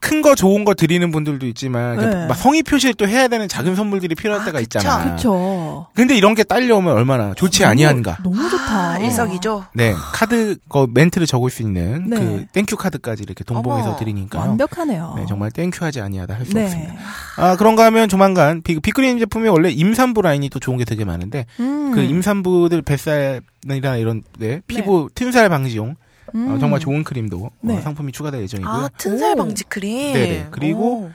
큰 0.00 0.22
거 0.22 0.34
좋은 0.34 0.64
거 0.64 0.74
드리는 0.74 1.10
분들도 1.10 1.46
있지만 1.46 1.96
네. 1.98 2.26
막 2.26 2.34
성의 2.34 2.62
표시를 2.62 2.94
또 2.94 3.06
해야 3.06 3.28
되는 3.28 3.46
작은 3.48 3.76
선물들이 3.76 4.14
필요할 4.14 4.42
아, 4.42 4.44
때가. 4.46 4.60
있잖아. 4.60 5.14
그쵸. 5.14 5.86
근데 5.94 6.16
이런 6.16 6.34
게 6.34 6.42
딸려오면 6.44 6.92
얼마나 6.92 7.34
좋지 7.34 7.64
아니한가. 7.64 8.18
너무 8.22 8.48
좋다. 8.50 8.92
아, 8.94 8.98
일석이조. 8.98 9.64
네 9.74 9.92
카드 10.12 10.56
거 10.68 10.88
멘트를 10.92 11.26
적을 11.26 11.50
수 11.50 11.62
있는 11.62 12.10
네. 12.10 12.16
그 12.18 12.46
thank 12.52 12.67
you 12.67 12.76
카드까지 12.76 13.22
이렇게 13.22 13.44
동봉해서 13.44 13.90
어머, 13.90 13.98
드리니까요. 13.98 14.42
완벽하네요. 14.42 15.14
네 15.16 15.26
정말 15.28 15.50
thank 15.50 15.71
you하지 15.71 16.00
아니하다 16.00 16.34
할 16.34 16.45
수 16.45 16.52
네. 16.54 16.64
없습니다. 16.64 16.94
아, 17.36 17.56
그런가 17.56 17.84
하면 17.86 18.08
조만간 18.08 18.62
비, 18.62 18.78
빅그린 18.80 19.18
제품이 19.20 19.48
원래 19.48 19.70
임산부 19.70 20.22
라인이 20.22 20.48
또 20.50 20.58
좋은 20.58 20.78
게 20.78 20.84
되게 20.84 21.04
많은데 21.04 21.46
음. 21.60 21.92
그 21.94 22.00
임산부들 22.02 22.82
뱃살이나 22.82 23.96
이런 23.98 24.22
데 24.38 24.60
피부 24.66 25.08
튼살 25.14 25.48
방지용 25.48 25.96
음. 26.34 26.52
어, 26.54 26.58
정말 26.58 26.80
좋은 26.80 27.04
크림도 27.04 27.50
네. 27.60 27.76
어, 27.78 27.80
상품이 27.80 28.12
추가될 28.12 28.42
예정이고요. 28.42 28.72
아, 28.74 28.88
튼살 28.98 29.32
오. 29.32 29.36
방지 29.36 29.64
크림. 29.64 30.12
네네. 30.12 30.48
그리고 30.50 31.04
오. 31.04 31.10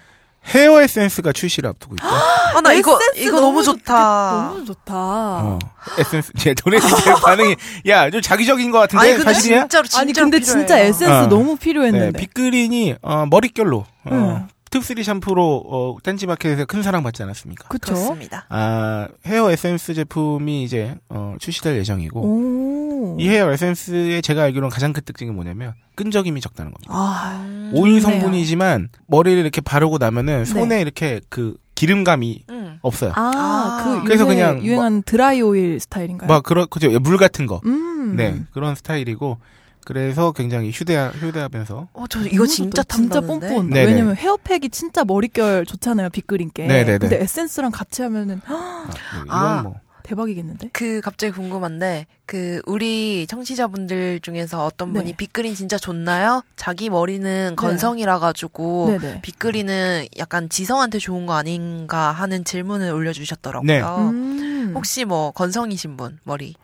헤어 0.45 0.81
에센스가 0.81 1.31
출시를 1.31 1.69
앞두고 1.69 1.95
있다. 1.95 2.05
아, 2.05 2.59
나 2.61 2.73
이거, 2.73 2.99
이거 3.15 3.39
너무 3.39 3.63
좋다. 3.63 4.49
너무 4.49 4.65
좋다. 4.65 4.93
어, 4.93 5.59
에센스. 5.97 6.33
제 6.37 6.53
돈에 6.53 6.79
제 6.79 7.13
반응이 7.13 7.55
야, 7.87 8.09
좀 8.09 8.19
작위적인 8.21 8.69
것 8.71 8.79
같은데 8.79 9.05
아니, 9.05 9.15
근데 9.17 9.33
사실이야? 9.33 9.59
진짜로, 9.61 9.87
진짜로 9.87 10.01
아니 10.01 10.11
근데 10.13 10.39
필요해요. 10.39 10.59
진짜 10.59 10.79
에센스 10.79 11.05
어. 11.13 11.27
너무 11.27 11.51
네, 11.53 11.59
필요했는데. 11.59 12.19
빅그린이 12.19 12.95
어, 13.01 13.25
머릿결로 13.29 13.85
어, 14.05 14.09
네. 14.11 14.53
투쓰리 14.73 15.03
샴푸로 15.03 15.63
어, 15.67 15.97
딴지마켓에서 16.01 16.65
큰 16.65 16.81
사랑 16.81 17.03
받지 17.03 17.21
않았습니까? 17.21 17.67
그쵸? 17.67 17.93
그렇습니다. 17.93 18.45
아, 18.49 19.07
헤어 19.25 19.51
에센스 19.51 19.93
제품이 19.93 20.63
이제 20.63 20.95
어, 21.09 21.35
출시될 21.39 21.77
예정이고 21.77 22.19
오. 22.21 23.17
이 23.19 23.29
헤어 23.29 23.51
에센스의 23.51 24.21
제가 24.23 24.43
알기로는 24.43 24.69
가장 24.69 24.91
큰 24.93 25.03
특징이 25.05 25.31
뭐냐면 25.31 25.73
끈적임이 25.95 26.41
적다는 26.41 26.71
겁니다. 26.71 26.91
아. 26.93 27.43
음. 27.45 27.71
오일 27.75 28.01
좋네요. 28.01 28.21
성분이지만 28.21 28.89
머리를 29.07 29.39
이렇게 29.39 29.61
바르고 29.61 29.99
나면은 29.99 30.45
손에 30.45 30.81
이렇게 30.81 31.21
그 31.29 31.55
기름감이 31.75 32.45
음. 32.49 32.79
없어요. 32.81 33.11
아, 33.15 33.21
아. 33.21 33.83
그 33.83 34.03
그래서 34.03 34.25
그냥 34.25 34.57
뭐 34.57 34.63
유행한 34.65 35.03
드라이 35.03 35.41
오일 35.41 35.79
스타일인가요? 35.79 36.27
막 36.27 36.43
그런 36.43 36.67
그죠 36.69 36.89
물 36.99 37.17
같은 37.17 37.45
거. 37.45 37.61
음. 37.65 38.15
네 38.15 38.41
그런 38.51 38.75
스타일이고 38.75 39.37
그래서 39.85 40.31
굉장히 40.31 40.71
휴대 40.71 40.95
휴대하면서 40.95 41.87
어, 41.93 42.05
저 42.09 42.21
이거 42.21 42.45
진짜 42.45 42.83
진짜. 42.83 43.19
네네. 43.21 43.85
왜냐면 43.85 44.15
헤어팩이 44.15 44.69
진짜 44.69 45.03
머릿결 45.03 45.65
좋잖아요, 45.65 46.09
빗그린 46.09 46.51
게. 46.53 46.67
네네네. 46.67 46.97
근데 46.99 47.21
에센스랑 47.21 47.71
같이 47.71 48.01
하면은 48.01 48.41
헉, 48.47 48.55
아, 48.57 48.87
네, 48.89 49.21
이건 49.25 49.29
아. 49.29 49.61
뭐 49.63 49.75
대박이겠는데? 50.03 50.69
그 50.73 51.01
갑자기 51.01 51.31
궁금한데 51.31 52.07
그 52.25 52.61
우리 52.65 53.25
청취자분들 53.27 54.19
중에서 54.19 54.65
어떤 54.65 54.91
분이 54.93 55.11
네. 55.11 55.15
빗그린 55.15 55.55
진짜 55.55 55.77
좋나요? 55.77 56.43
자기 56.55 56.89
머리는 56.89 57.55
건성이라 57.55 58.19
가지고 58.19 58.97
네네. 58.99 59.21
빗그린은 59.21 60.07
약간 60.17 60.49
지성한테 60.49 60.99
좋은 60.99 61.25
거 61.25 61.33
아닌가 61.33 62.11
하는 62.11 62.43
질문을 62.43 62.91
올려주셨더라고요. 62.91 63.65
네. 63.65 63.81
음. 63.81 64.73
혹시 64.75 65.05
뭐 65.05 65.31
건성이신 65.31 65.97
분 65.97 66.19
머리? 66.23 66.55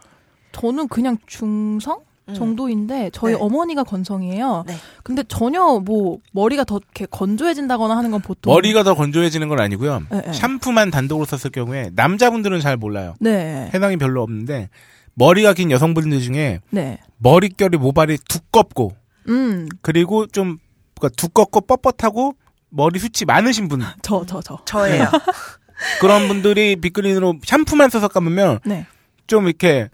저는 0.51 0.87
그냥 0.89 1.17
중성 1.25 2.01
음. 2.29 2.33
정도인데 2.35 3.09
저희 3.13 3.33
네. 3.33 3.39
어머니가 3.39 3.83
건성이에요. 3.83 4.63
네. 4.67 4.75
근데 5.03 5.23
전혀 5.27 5.79
뭐 5.83 6.17
머리가 6.31 6.63
더 6.63 6.77
이렇게 6.77 7.05
건조해진다거나 7.05 7.95
하는 7.97 8.11
건 8.11 8.21
보통 8.21 8.53
머리가 8.53 8.83
더 8.83 8.93
건조해지는 8.95 9.47
건 9.49 9.59
아니고요. 9.59 10.03
네, 10.11 10.21
네. 10.21 10.33
샴푸만 10.33 10.91
단독으로 10.91 11.25
썼을 11.25 11.51
경우에 11.51 11.91
남자분들은 11.95 12.59
잘 12.61 12.77
몰라요. 12.77 13.15
네. 13.19 13.69
해당이 13.73 13.97
별로 13.97 14.21
없는데 14.23 14.69
머리가 15.15 15.53
긴 15.53 15.71
여성분들 15.71 16.21
중에 16.21 16.61
네. 16.69 16.99
머릿결이 17.17 17.77
모발이 17.77 18.17
두껍고 18.27 18.95
음. 19.27 19.67
그리고 19.81 20.25
좀 20.27 20.57
그러니까 20.99 21.15
두껍고 21.17 21.61
뻣뻣하고 21.61 22.35
머리 22.69 22.99
숱이 22.99 23.25
많으신 23.25 23.67
분 23.67 23.81
저 24.01 24.23
저 24.25 24.41
저. 24.41 24.59
저예요. 24.65 25.05
그런 26.01 26.27
분들이 26.27 26.75
빅그린으로 26.75 27.35
샴푸만 27.45 27.89
써서 27.89 28.07
감으면 28.07 28.59
네. 28.65 28.85
좀 29.27 29.47
이렇게 29.47 29.89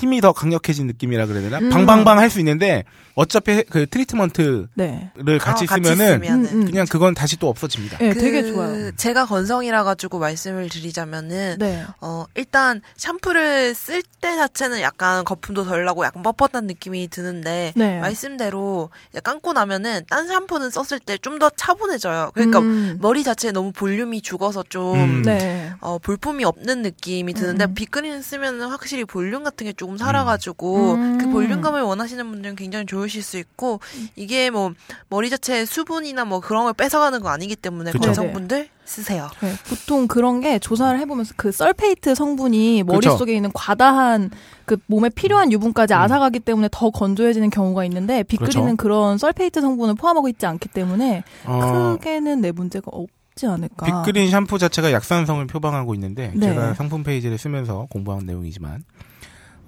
힘이 0.00 0.20
더 0.20 0.32
강력해진 0.32 0.86
느낌이라 0.86 1.26
그래야 1.26 1.42
되나? 1.42 1.58
음. 1.58 1.70
방방방 1.70 2.18
할 2.18 2.30
수 2.30 2.38
있는데 2.40 2.84
어차피 3.16 3.64
그 3.64 3.86
트리트먼트를 3.86 4.68
네. 4.74 5.10
같이 5.40 5.64
어, 5.64 5.66
같이 5.66 5.82
쓰면은. 5.94 6.22
음, 6.22 6.48
음. 6.52 6.64
그냥 6.64 6.86
그건 6.88 7.12
다시 7.14 7.36
또 7.38 7.48
없어집니다. 7.48 7.98
네, 7.98 8.12
그 8.14 8.20
되게 8.20 8.44
좋아요. 8.44 8.92
제가 8.96 9.26
건성이라 9.26 9.84
가지고 9.84 10.18
말씀을 10.20 10.68
드리자면은 10.68 11.56
네. 11.58 11.84
어 12.00 12.24
일단 12.34 12.80
샴푸를 12.96 13.74
쓸 13.74 14.02
때 14.20 14.36
자체는 14.36 14.80
약간 14.80 15.24
거품도 15.24 15.64
덜 15.64 15.84
나고 15.84 16.04
약간 16.04 16.22
뻣뻣한 16.22 16.64
느낌이 16.66 17.08
드는데 17.08 17.72
네. 17.76 18.00
말씀대로 18.00 18.90
감고 19.22 19.52
나면은 19.52 20.02
딴 20.08 20.26
샴푸는 20.28 20.70
썼을 20.70 21.00
때 21.00 21.18
좀 21.18 21.38
더 21.40 21.48
차분해져요. 21.50 22.32
그러니까 22.34 22.58
음. 22.60 22.98
머리 23.00 23.24
자체에 23.24 23.50
너무 23.52 23.72
볼륨이 23.72 24.20
죽어서 24.20 24.62
좀 24.68 24.94
음. 24.94 25.22
네. 25.22 25.72
어, 25.80 25.98
볼품이 25.98 26.44
없는 26.44 26.82
느낌이 26.82 27.32
드는데 27.34 27.64
음. 27.64 27.74
빅그린 27.74 28.20
쓰면은 28.22 28.68
확실히 28.68 29.04
볼륨 29.04 29.42
같은 29.42 29.66
게 29.66 29.86
조금 29.90 29.96
살아가지고 29.98 30.94
음. 30.94 31.18
그 31.18 31.28
볼륨감을 31.30 31.82
원하시는 31.82 32.30
분들은 32.30 32.56
굉장히 32.56 32.86
좋으실 32.86 33.22
수 33.22 33.38
있고 33.38 33.80
이게 34.16 34.50
뭐 34.50 34.72
머리 35.08 35.30
자체에 35.30 35.64
수분이나 35.64 36.24
뭐 36.24 36.40
그런 36.40 36.64
걸 36.64 36.72
뺏어가는 36.72 37.20
거 37.20 37.28
아니기 37.28 37.56
때문에 37.56 37.92
그쵸. 37.92 38.06
건성분들 38.06 38.68
쓰세요. 38.84 39.28
네, 39.40 39.52
보통 39.68 40.08
그런 40.08 40.40
게 40.40 40.58
조사를 40.58 40.98
해보면서 40.98 41.34
그 41.36 41.52
설페이트 41.52 42.14
성분이. 42.14 42.82
머릿속에 42.84 43.34
있는 43.34 43.50
과다한 43.52 44.30
그 44.64 44.76
몸에 44.86 45.08
필요한 45.10 45.52
유분까지 45.52 45.94
음. 45.94 45.98
앗아가기 45.98 46.40
때문에 46.40 46.68
더 46.72 46.90
건조해지는 46.90 47.50
경우가 47.50 47.84
있는데 47.84 48.22
빅그린은 48.24 48.76
그렇죠. 48.76 48.76
그런 48.76 49.18
설페이트 49.18 49.60
성분을 49.60 49.94
포함하고 49.94 50.28
있지 50.28 50.46
않기 50.46 50.68
때문에 50.70 51.22
어, 51.44 51.96
크게는 51.98 52.40
내 52.40 52.52
문제가 52.52 52.90
없지 52.90 53.46
않을까. 53.46 53.86
빅그린 53.86 54.30
샴푸 54.30 54.58
자체가 54.58 54.92
약산성을 54.92 55.46
표방하고 55.46 55.94
있는데 55.94 56.32
네. 56.34 56.48
제가 56.48 56.74
상품 56.74 57.02
페이지를 57.02 57.38
쓰면서 57.38 57.86
공부한 57.90 58.26
내용이지만 58.26 58.84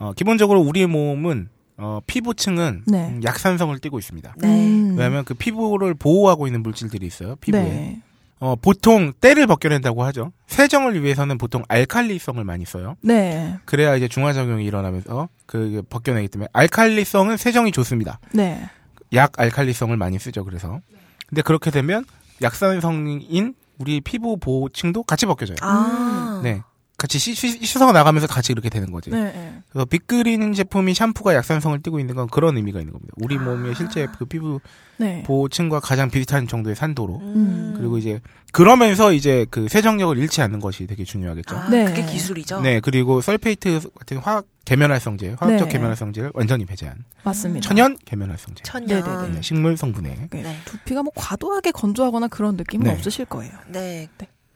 어, 0.02 0.12
기본적으로 0.14 0.60
우리의 0.60 0.88
몸은 0.88 1.48
어, 1.76 2.00
피부층은 2.06 2.82
네. 2.88 3.08
음, 3.08 3.20
약산성을 3.22 3.78
띠고 3.78 4.00
있습니다. 4.00 4.34
네. 4.38 4.48
음. 4.48 4.96
왜냐하면 4.96 5.24
그 5.24 5.34
피부를 5.34 5.94
보호하고 5.94 6.48
있는 6.48 6.62
물질들이 6.64 7.06
있어요. 7.06 7.36
피부에. 7.36 7.62
네. 7.62 8.02
어, 8.40 8.56
보통 8.56 9.12
때를 9.20 9.46
벗겨낸다고 9.46 10.02
하죠. 10.02 10.32
세정을 10.48 11.00
위해서는 11.04 11.38
보통 11.38 11.62
알칼리성을 11.68 12.42
많이 12.42 12.64
써요. 12.64 12.96
네. 13.00 13.56
그래야 13.64 13.94
이제 13.94 14.08
중화작용이 14.08 14.64
일어나면서 14.64 15.28
그 15.46 15.82
벗겨내기 15.88 16.26
때문에 16.26 16.48
알칼리성은 16.52 17.36
세정이 17.36 17.70
좋습니다. 17.70 18.18
네. 18.32 18.68
약 19.12 19.38
알칼리성을 19.38 19.96
많이 19.96 20.18
쓰죠. 20.18 20.44
그래서 20.44 20.80
근데 21.28 21.42
그렇게 21.42 21.70
되면 21.70 22.04
약산성인 22.42 23.54
우리 23.78 24.00
피부 24.00 24.36
보호층도 24.36 25.04
같이 25.04 25.26
벗겨져요. 25.26 25.58
아. 25.60 26.40
네. 26.42 26.62
같이 26.98 27.18
씻, 27.18 27.34
씻, 27.34 27.64
씻어 27.64 27.90
나가면서 27.90 28.26
같이 28.28 28.52
이렇게 28.52 28.68
되는 28.68 28.92
거지. 28.92 29.10
네. 29.10 29.24
네. 29.24 29.62
그래서 29.70 29.84
빅그린 29.86 30.52
제품이 30.52 30.94
샴푸가 30.94 31.34
약산성을 31.34 31.82
띠고 31.82 31.98
있는 31.98 32.14
건 32.14 32.28
그런 32.28 32.56
의미가 32.56 32.78
있는 32.78 32.92
겁니다. 32.92 33.12
우리 33.16 33.36
아. 33.38 33.40
몸의 33.40 33.74
실제 33.74 34.06
그 34.18 34.24
피부 34.24 34.60
네. 34.98 35.22
보호층과 35.26 35.80
가장 35.80 36.10
비슷한 36.10 36.46
정도의 36.46 36.76
산도로. 36.76 37.18
음. 37.18 37.74
그리고 37.76 37.98
이제 37.98 38.20
그러면서 38.52 39.12
이제 39.12 39.46
그 39.50 39.66
세정력을 39.68 40.16
잃지 40.16 40.42
않는 40.42 40.60
것이 40.60 40.86
되게 40.86 41.02
중요하겠죠. 41.02 41.56
아, 41.56 41.68
네. 41.70 41.86
그게 41.86 42.04
기술이죠. 42.04 42.60
네, 42.60 42.78
그리고 42.78 43.20
설페이트 43.20 43.80
같은 43.98 44.18
화학 44.18 44.46
계면활성제, 44.64 45.36
화학적 45.40 45.68
네. 45.68 45.72
계면활성제를 45.72 46.30
완전히 46.34 46.64
배제한 46.66 47.04
맞습니다. 47.24 47.66
천연 47.66 47.96
계면활성제. 48.04 48.62
천년. 48.62 49.02
네네네. 49.02 49.34
네, 49.34 49.42
식물 49.42 49.76
성분에 49.76 50.28
네. 50.30 50.42
네. 50.42 50.56
두피가 50.66 51.02
뭐 51.02 51.10
과도하게 51.16 51.72
건조하거나 51.72 52.28
그런 52.28 52.56
느낌은 52.56 52.84
네. 52.84 52.92
없으실 52.92 53.24
거예요. 53.24 53.52
네. 53.66 54.08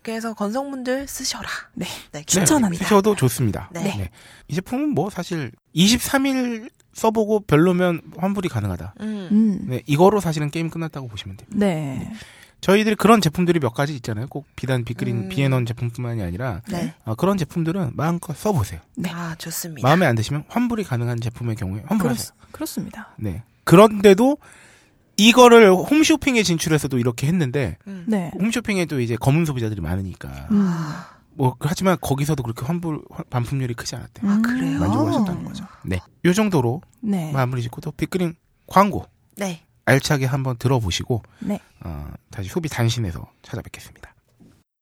네. 0.06 0.12
그래서 0.12 0.34
건성분들 0.34 1.08
쓰셔라. 1.08 1.48
네. 1.74 1.86
네. 2.12 2.22
추천합니다. 2.24 2.84
쓰셔도 2.84 3.16
좋습니다. 3.16 3.70
네. 3.72 4.10
이 4.46 4.54
제품은 4.54 4.90
뭐 4.90 5.10
사실 5.10 5.50
23일 5.74 6.70
써보고 6.92 7.40
별로면 7.40 8.00
환불이 8.16 8.48
가능하다. 8.48 8.94
음. 9.00 9.28
음. 9.30 9.66
네, 9.68 9.82
이거로 9.86 10.20
사실은 10.20 10.50
게임 10.50 10.70
끝났다고 10.70 11.08
보시면 11.08 11.36
됩니다. 11.36 11.58
네. 11.58 12.12
저희들이 12.62 12.94
그런 12.96 13.20
제품들이 13.20 13.60
몇 13.60 13.74
가지 13.74 13.94
있잖아요. 13.96 14.26
꼭 14.28 14.46
비단 14.56 14.84
빅그린 14.84 15.24
음. 15.24 15.28
비앤원 15.28 15.66
제품뿐만이 15.66 16.22
아니라 16.22 16.62
네. 16.68 16.94
어, 17.04 17.14
그런 17.14 17.36
제품들은 17.36 17.92
마음껏 17.94 18.34
써보세요. 18.34 18.80
네. 18.96 19.10
아, 19.12 19.34
좋습니다. 19.36 19.86
마음에 19.86 20.06
안 20.06 20.14
드시면 20.14 20.44
환불이 20.48 20.84
가능한 20.84 21.20
제품의 21.20 21.56
경우에 21.56 21.82
환불하세요. 21.86 22.30
그렇, 22.38 22.48
그렇습니다. 22.52 23.08
네. 23.18 23.42
그런데도 23.64 24.38
이거를 25.16 25.72
홈쇼핑에 25.72 26.42
진출해서도 26.42 26.98
이렇게 26.98 27.26
했는데 27.26 27.78
음. 27.86 28.04
네. 28.06 28.30
홈쇼핑에도 28.38 29.00
이제 29.00 29.16
검은 29.16 29.44
소비자들이 29.44 29.80
많으니까 29.80 30.48
음. 30.50 30.70
뭐 31.34 31.56
하지만 31.60 31.96
거기서도 32.00 32.42
그렇게 32.42 32.64
환불 32.64 33.02
반품률이 33.30 33.74
크지 33.74 33.96
않았대요. 33.96 34.30
아, 34.30 34.40
그래요? 34.40 34.78
만족하셨다는 34.78 35.44
거죠. 35.44 35.66
네. 35.84 36.00
요 36.24 36.32
정도로 36.32 36.82
네. 37.00 37.30
마무리 37.32 37.62
짓고 37.62 37.80
또 37.80 37.90
빅그린 37.92 38.34
광고 38.66 39.06
네. 39.36 39.62
알차게 39.84 40.26
한번 40.26 40.56
들어보시고 40.56 41.22
네. 41.40 41.60
어, 41.84 42.10
다시 42.30 42.48
소비 42.48 42.68
단신에서 42.68 43.26
찾아뵙겠습니다. 43.42 44.15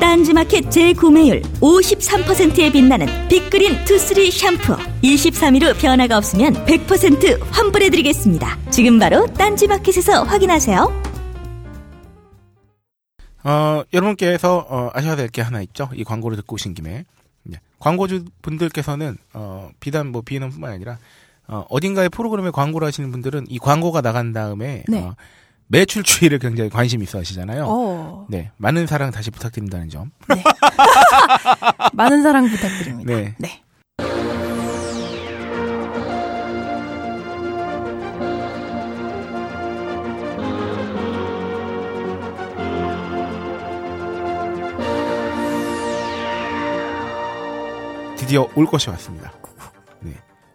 딴지마켓 0.00 0.70
재구매율 0.70 1.42
53%에 1.60 2.70
빛나는 2.70 3.06
빅그린 3.28 3.84
투쓰리 3.84 4.30
샴푸 4.30 4.76
23일 5.02 5.62
후 5.64 5.78
변화가 5.80 6.16
없으면 6.18 6.54
100% 6.66 7.40
환불해드리겠습니다. 7.50 8.58
지금 8.70 8.98
바로 8.98 9.26
딴지마켓에서 9.34 10.22
확인하세요. 10.24 11.02
어, 13.44 13.82
여러분께서 13.92 14.66
어, 14.68 14.90
아셔야 14.94 15.16
될 15.16 15.28
게 15.30 15.42
하나 15.42 15.60
있죠. 15.62 15.88
이 15.94 16.04
광고를 16.04 16.36
듣고 16.38 16.54
오신 16.54 16.74
김에 16.74 17.04
네. 17.44 17.58
광고주 17.78 18.24
분들께서는 18.42 19.16
어, 19.34 19.70
비단 19.80 20.08
뭐 20.12 20.22
비엔뿐만 20.22 20.70
아니라 20.72 20.98
어, 21.46 21.64
어딘가의 21.70 22.08
프로그램에 22.10 22.50
광고를 22.50 22.86
하시는 22.86 23.10
분들은 23.10 23.46
이 23.48 23.58
광고가 23.58 24.00
나간 24.00 24.32
다음에 24.32 24.84
네. 24.88 25.00
어, 25.00 25.14
매출 25.68 26.02
추이를 26.02 26.38
굉장히 26.38 26.70
관심 26.70 27.02
있어 27.02 27.18
하시잖아요. 27.18 27.64
어. 27.68 28.26
네, 28.28 28.50
많은 28.56 28.86
사랑 28.86 29.10
다시 29.10 29.30
부탁드린다는 29.30 29.90
점. 29.90 30.10
많은 31.92 32.22
사랑 32.22 32.48
부탁드립니다. 32.48 33.14
네. 33.14 33.34
네. 33.38 33.62
드디어 48.16 48.48
올 48.56 48.66
것이 48.66 48.88
왔습니다. 48.90 49.32
네. 50.00 50.12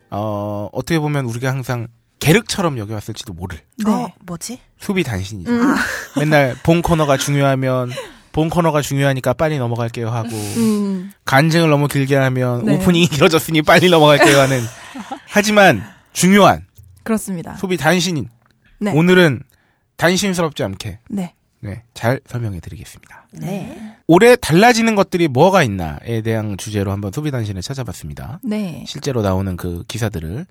어, 0.10 0.70
어떻게 0.72 1.00
보면 1.00 1.26
우리가 1.26 1.50
항상 1.50 1.88
계륵처럼 2.24 2.78
여겨왔을지도 2.78 3.34
모를 3.34 3.60
네. 3.84 3.92
어, 3.92 4.12
뭐지? 4.26 4.60
소비 4.80 5.04
단신이죠. 5.04 5.52
음. 5.52 5.76
맨날 6.18 6.56
본 6.64 6.82
코너가 6.82 7.18
중요하면 7.18 7.92
본 8.32 8.50
코너가 8.50 8.82
중요하니까 8.82 9.34
빨리 9.34 9.58
넘어갈게요 9.58 10.10
하고 10.10 10.30
음. 10.30 11.12
간증을 11.26 11.70
너무 11.70 11.88
길게 11.88 12.16
하면 12.16 12.66
네. 12.66 12.76
오프닝이 12.76 13.08
길어졌으니 13.08 13.62
빨리 13.62 13.90
넘어갈게요 13.90 14.40
하는 14.40 14.62
하지만 15.28 15.84
중요한 16.14 16.66
그렇습니다. 17.04 17.56
소비 17.58 17.78
단신인 17.78 18.30
네. 18.80 18.92
오늘은 18.92 19.44
단신스럽지 19.98 20.64
않게 20.64 21.00
네. 21.10 21.34
네, 21.60 21.84
잘 21.94 22.20
설명해 22.26 22.60
드리겠습니다. 22.60 23.28
네. 23.34 23.96
올해 24.08 24.36
달라지는 24.36 24.96
것들이 24.96 25.30
뭐가 25.30 25.64
있나에 25.64 26.22
대한 26.22 26.58
주제로 26.58 26.92
한번 26.92 27.14
소비 27.14 27.32
단신을 27.32 27.62
찾아봤습니다. 27.62 28.40
네. 28.44 28.84
실제로 28.86 29.22
나오는 29.22 29.56
그 29.56 29.84
기사들을 29.88 30.46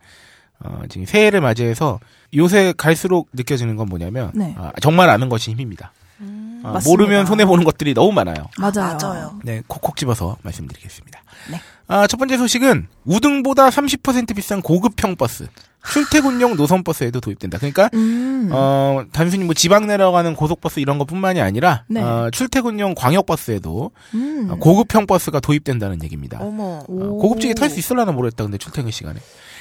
어, 0.64 0.82
지금 0.88 1.06
새해를 1.06 1.40
맞이해서 1.40 2.00
요새 2.34 2.72
갈수록 2.76 3.28
느껴지는 3.32 3.76
건 3.76 3.88
뭐냐면 3.88 4.30
네. 4.34 4.54
아, 4.58 4.72
정말 4.80 5.10
아는 5.10 5.28
것이 5.28 5.50
힘입니다. 5.50 5.92
어, 6.20 6.72
맞습니다. 6.74 6.88
모르면 6.90 7.26
손해 7.26 7.44
보는 7.44 7.64
것들이 7.64 7.94
너무 7.94 8.12
많아요. 8.12 8.48
맞아요. 8.58 8.96
맞아요. 9.00 9.40
네, 9.42 9.62
콕콕 9.66 9.96
집어서 9.96 10.36
말씀드리겠습니다. 10.42 11.20
네. 11.50 11.60
아, 11.88 12.06
첫 12.06 12.16
번째 12.16 12.38
소식은 12.38 12.86
우등보다 13.04 13.68
30% 13.68 14.36
비싼 14.36 14.62
고급형 14.62 15.16
버스, 15.16 15.48
출퇴근용 15.84 16.56
노선 16.56 16.84
버스에도 16.84 17.20
도입된다. 17.20 17.58
그러니까 17.58 17.90
음. 17.94 18.48
어, 18.52 19.02
단순히 19.12 19.44
뭐 19.44 19.52
지방 19.54 19.86
내려가는 19.88 20.34
고속버스 20.36 20.78
이런 20.78 20.98
것뿐만이 20.98 21.40
아니라 21.40 21.84
네. 21.88 22.00
어, 22.00 22.30
출퇴근용 22.32 22.94
광역버스에도 22.94 23.90
음. 24.14 24.48
어, 24.50 24.56
고급형 24.56 25.06
버스가 25.06 25.40
도입된다는 25.40 26.02
얘기입니다. 26.04 26.38
어머. 26.40 26.78
어, 26.78 26.84
고급지게 26.86 27.54
탈 27.54 27.68
수 27.68 27.80
있을라나 27.80 28.12
모르겠다. 28.12 28.44
근데 28.44 28.58
출퇴근 28.58 28.92
시간에 28.92 29.18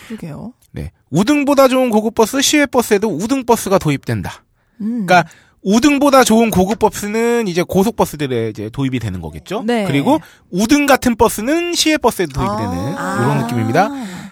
그러게요. 0.07 0.53
네. 0.71 0.91
우등보다 1.09 1.67
좋은 1.67 1.89
고급 1.89 2.15
버스, 2.15 2.41
시외 2.41 2.65
버스에도 2.65 3.09
우등 3.09 3.45
버스가 3.45 3.77
도입된다. 3.77 4.43
음. 4.81 5.05
그러니까 5.05 5.29
우등보다 5.63 6.23
좋은 6.23 6.49
고급 6.49 6.79
버스는 6.79 7.47
이제 7.47 7.63
고속 7.63 7.95
버스들에 7.95 8.49
이제 8.49 8.69
도입이 8.71 8.99
되는 8.99 9.21
거겠죠. 9.21 9.63
네. 9.65 9.85
그리고 9.85 10.19
우등 10.49 10.85
같은 10.85 11.15
버스는 11.15 11.73
시외 11.73 11.97
버스에도 11.97 12.33
도입이 12.33 12.57
되는 12.57 12.97
아. 12.97 13.17
이런 13.21 13.37
느낌입니다. 13.43 13.89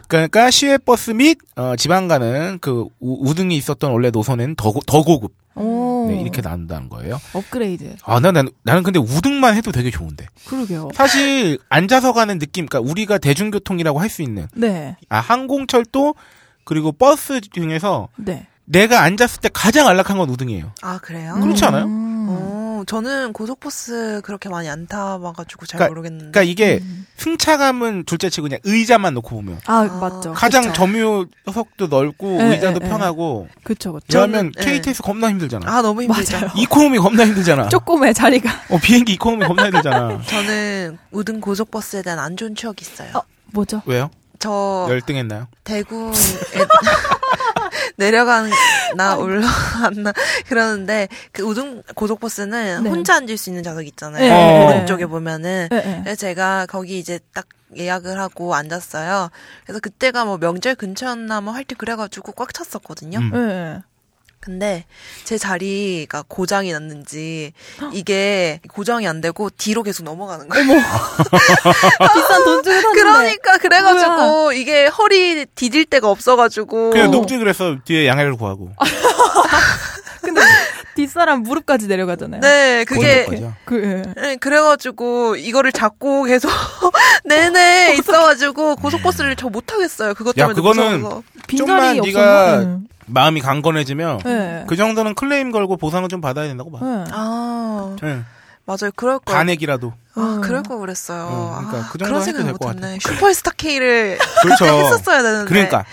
그러니까 0.10 0.50
시외 0.52 0.78
버스 0.78 1.12
및 1.12 1.38
어, 1.56 1.76
지방 1.78 2.08
가는 2.10 2.58
그 2.60 2.88
우, 3.00 3.34
등이 3.34 3.56
있었던 3.56 3.92
원래 3.92 4.10
노선은 4.10 4.56
더, 4.56 4.72
고- 4.72 4.82
더 4.86 5.04
고급 5.04 5.34
오. 5.56 6.08
네, 6.10 6.20
이렇게 6.22 6.42
나눈다는 6.42 6.90
거예요. 6.90 7.20
업그레이드. 7.34 7.96
아, 8.04 8.20
나, 8.20 8.32
난, 8.32 8.50
나는 8.64 8.82
근데 8.84 8.98
우등만 9.00 9.56
해도 9.56 9.72
되게 9.72 9.92
좋은데. 9.92 10.26
그러게요. 10.46 10.90
사실 10.96 11.60
앉아서 11.70 12.14
가는 12.14 12.40
느낌, 12.40 12.66
그러니까 12.66 12.90
우리가 12.90 13.18
대중교통이라고 13.20 14.00
할 14.00 14.10
수 14.10 14.22
있는 14.24 14.48
네. 14.56 14.96
아 15.10 15.20
항공철도 15.20 16.16
그리고 16.64 16.92
버스 16.92 17.42
중에서 17.42 18.08
네. 18.16 18.48
내가 18.66 19.02
앉았을 19.04 19.42
때 19.42 19.50
가장 19.54 19.88
안락한 19.88 20.18
건 20.18 20.30
우등이에요. 20.30 20.72
아 20.82 20.98
그래요? 21.00 21.36
그렇지 21.42 21.64
않아요? 21.66 21.86
음. 21.86 22.19
어, 22.80 22.84
저는 22.86 23.34
고속버스 23.34 24.22
그렇게 24.24 24.48
많이 24.50 24.70
안 24.70 24.88
타봐가지고 24.88 25.66
잘 25.66 25.80
그러니까- 25.80 25.90
모르겠는데. 25.90 26.32
그러니까 26.32 26.42
이게 26.44 26.80
음. 26.82 27.06
승차감은 27.18 28.06
둘째치고 28.06 28.44
그냥 28.48 28.60
의자만 28.64 29.14
놓고 29.16 29.30
보면 29.36 29.60
아, 29.66 29.80
아. 29.82 29.84
맞죠. 29.86 30.34
가장 30.34 30.62
그쵸. 30.64 30.74
점유석도 30.74 31.88
넓고 31.90 32.38
네, 32.38 32.56
의자도 32.56 32.80
네, 32.80 32.86
네. 32.86 32.90
편하고. 32.90 33.48
왜냐하면 33.66 34.52
저는- 34.52 34.56
네. 34.58 34.66
KTX 34.66 35.02
겁나 35.02 35.30
힘들잖아. 35.30 35.70
아 35.70 35.82
너무 35.82 36.04
힘들죠. 36.04 36.38
맞아요. 36.38 36.52
economy 36.56 36.98
겁나 37.00 37.26
힘들잖아. 37.26 37.70
조금의 37.70 38.14
자리가. 38.14 38.50
어, 38.70 38.78
비행기 38.82 39.14
economy 39.14 39.46
겁나 39.46 39.66
힘들잖아. 39.66 40.22
저는 40.28 40.98
우등 41.12 41.42
고속버스에 41.42 42.02
대한 42.04 42.20
안 42.20 42.38
좋은 42.38 42.56
추억이 42.56 42.78
있어요. 42.82 43.10
어. 43.16 43.22
뭐죠? 43.52 43.82
왜요? 43.86 44.10
저 44.40 44.88
열등했나요? 44.90 45.48
대구에 45.66 46.12
내려가나 48.00 49.18
올라갔나 49.18 50.14
그러는데 50.48 51.08
그 51.32 51.44
우등 51.44 51.84
고속버스는 51.96 52.84
네. 52.84 52.90
혼자 52.90 53.16
앉을 53.16 53.38
수 53.38 53.50
있는 53.50 53.62
좌석 53.62 53.86
있잖아요. 53.88 54.22
네, 54.22 54.30
네, 54.30 54.66
오른쪽에 54.68 55.06
보면은 55.06 55.68
네, 55.70 55.82
네. 55.82 56.02
그래서 56.04 56.16
제가 56.16 56.66
거기 56.68 56.98
이제 56.98 57.20
딱 57.34 57.48
예약을 57.78 58.20
하고 58.20 58.56
앉았어요. 58.56 59.30
그래서 59.66 59.80
그때가 59.80 60.26
뭐 60.26 60.38
명절 60.38 60.76
근처였나 60.76 61.42
뭐 61.42 61.54
하여튼 61.54 61.78
그래가지고 61.78 62.32
꽉 62.32 62.54
찼었거든요. 62.54 63.20
음. 63.20 63.82
네. 64.40 64.50
근데 64.50 64.86
제 65.26 65.38
자리가 65.38 66.24
고장이 66.28 66.72
났는지 66.72 67.54
이게 67.92 68.62
고정이 68.74 69.08
안 69.08 69.22
되고 69.22 69.50
뒤로 69.50 69.84
계속 69.84 70.04
넘어가는 70.04 70.48
거예요. 70.48 70.66
비싼 72.14 72.44
돈 72.46 72.64
주고 72.64 72.82
샀는데. 72.82 72.94
그러니까 72.94 73.58
그래가지고 73.58 74.54
이게 74.54 74.88
허리 74.88 75.46
디딜 75.46 75.86
데가 75.86 76.10
없어가지고 76.10 76.92
그냥 76.92 77.12
높지 77.12 77.38
그래서 77.38 77.78
뒤에 77.84 78.08
양해를 78.08 78.38
구하고. 78.38 78.72
근데 80.22 80.42
뒷사람 80.96 81.44
무릎까지 81.44 81.88
내려가잖아요. 81.88 82.42
네 82.42 82.84
그게. 82.86 83.26
그, 83.66 83.84
예. 83.84 84.22
네, 84.22 84.36
그래가지고 84.38 85.36
이거를 85.36 85.72
잡고 85.72 86.24
계속 86.24 86.50
내내 87.26 87.96
있어가지고 87.98 88.76
고속버스를 88.78 89.36
저 89.36 89.50
못하겠어요. 89.50 90.14
그것 90.14 90.38
야, 90.38 90.48
때문에 90.48 90.56
그거는 90.56 91.02
무서워서. 91.02 91.24
좀만 91.58 91.94
빈자리 91.94 92.02
네가 92.12 92.54
없었나? 92.54 92.80
마음이 93.06 93.42
강건해지면 93.42 94.20
네. 94.24 94.66
그 94.68 94.76
정도는 94.76 95.16
클레임 95.16 95.52
걸고 95.52 95.78
보상을 95.78 96.08
좀 96.10 96.22
받아야 96.22 96.48
된다고 96.48 96.72
봐. 96.72 96.80
네. 96.82 97.04
아 97.12 97.96
네. 98.02 98.20
맞아요. 98.70 98.92
그럴 98.96 99.18
거. 99.18 99.34
간액이라도. 99.34 99.94
아 100.14 100.22
음. 100.22 100.42
그럴 100.42 100.62
거 100.62 100.78
그랬어요. 100.78 101.24
어, 101.24 101.56
그러니까 101.58 101.78
아, 101.80 101.90
그 101.92 101.98
정도 101.98 102.14
그런 102.14 102.22
해도 102.22 102.38
생각 102.38 102.44
될것 102.60 102.76
못했네. 102.76 103.00
슈퍼스타 103.00 103.52
K를 103.58 104.20
그렇죠. 104.44 104.66
했었어야 104.66 105.24
되는데. 105.24 105.50
그러니까. 105.50 105.86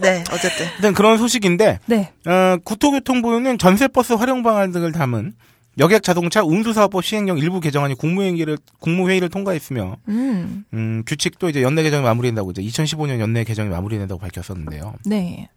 네 0.00 0.22
어쨌든. 0.30 0.66
일단 0.76 0.92
그런 0.92 1.16
소식인데 1.16 1.78
네. 1.86 2.12
어, 2.26 2.58
국토교통부는 2.64 3.56
전세버스 3.56 4.14
활용 4.14 4.42
방안 4.42 4.72
등을 4.72 4.92
담은 4.92 5.32
여객 5.78 6.02
자동차 6.02 6.42
운수사업법 6.42 7.02
시행령 7.02 7.38
일부 7.38 7.60
개정안이 7.60 7.94
국무회의를 7.94 8.58
국무회의를 8.80 9.30
통과했으며 9.30 9.96
음. 10.08 10.64
음, 10.74 11.02
규칙도 11.06 11.48
이제 11.48 11.62
연내 11.62 11.82
개정이 11.82 12.02
마무리된다고 12.02 12.50
이제 12.50 12.60
2015년 12.60 13.20
연내 13.20 13.44
개정이 13.44 13.70
마무리된다고 13.70 14.20
밝혔었는데요. 14.20 14.96
네. 15.06 15.48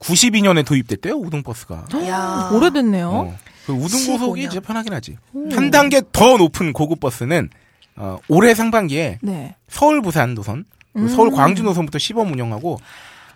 92년에 0.00 0.66
도입됐대요 0.66 1.14
우등버스가. 1.14 1.84
야. 2.08 2.50
오래됐네요. 2.52 3.08
어, 3.10 3.38
그 3.78 3.84
우등 3.84 4.06
고속이 4.06 4.42
15년. 4.42 4.46
이제 4.48 4.60
편하긴 4.60 4.92
하지. 4.92 5.16
오. 5.32 5.48
한 5.52 5.70
단계 5.70 6.02
더 6.12 6.36
높은 6.36 6.72
고급 6.72 7.00
버스는 7.00 7.48
어, 7.96 8.18
올해 8.28 8.54
상반기에 8.54 9.18
네. 9.22 9.54
서울 9.68 10.00
부산 10.02 10.34
노선, 10.34 10.64
음. 10.96 11.08
서울 11.08 11.30
광주 11.30 11.62
노선부터 11.62 11.98
시범 11.98 12.32
운영하고 12.32 12.78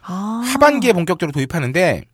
아. 0.02 0.42
하반기에 0.44 0.92
본격적으로 0.92 1.32
도입하는데 1.32 2.04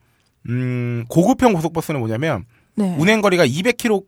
음, 0.49 1.05
고급형 1.09 1.53
고속버스는 1.53 2.01
뭐냐면 2.01 2.45
네. 2.75 2.97
운행 2.99 3.21
거리가 3.21 3.47
200km 3.47 4.05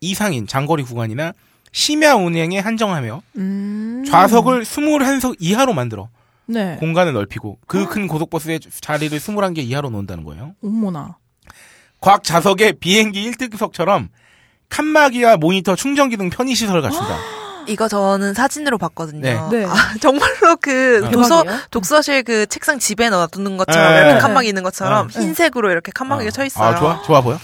이상인 0.00 0.46
장거리 0.46 0.82
구간이나 0.82 1.32
심야 1.72 2.14
운행에 2.14 2.58
한정하며 2.60 3.22
음. 3.36 4.04
좌석을 4.06 4.62
21석 4.62 5.36
이하로 5.40 5.72
만들어 5.74 6.08
네. 6.46 6.76
공간을 6.78 7.12
넓히고 7.14 7.58
그 7.66 7.86
큰 7.86 8.06
고속버스의 8.06 8.60
자리를 8.80 9.18
21개 9.18 9.58
이하로 9.58 9.90
놓는다는 9.90 10.24
거예요. 10.24 10.54
어머나. 10.62 11.16
각 12.04 12.22
좌석에 12.22 12.72
비행기 12.72 13.30
1등석처럼 13.30 14.08
칸막이와 14.68 15.38
모니터, 15.38 15.74
충전기 15.74 16.18
등 16.18 16.28
편의시설을 16.28 16.82
갖춘다. 16.82 17.16
이거 17.66 17.88
저는 17.88 18.34
사진으로 18.34 18.76
봤거든요. 18.76 19.22
네. 19.22 19.40
네. 19.50 19.64
아, 19.64 19.74
정말로 20.02 20.56
그 20.60 21.02
어. 21.06 21.10
도서 21.10 21.42
대박이에요? 21.42 21.66
독서실 21.70 22.22
그 22.24 22.46
책상 22.46 22.78
집에 22.78 23.08
넣어두는 23.08 23.56
것처럼 23.56 23.90
네. 23.90 23.98
이렇게 24.00 24.14
네. 24.14 24.20
칸막이 24.20 24.48
있는 24.48 24.62
것처럼 24.62 25.08
네. 25.08 25.18
흰색으로 25.18 25.70
이렇게 25.70 25.92
칸막이가 25.92 26.30
쳐 26.30 26.44
있어요. 26.44 26.68
아, 26.68 26.78
좋아? 26.78 27.02
좋아 27.02 27.22
보여? 27.22 27.38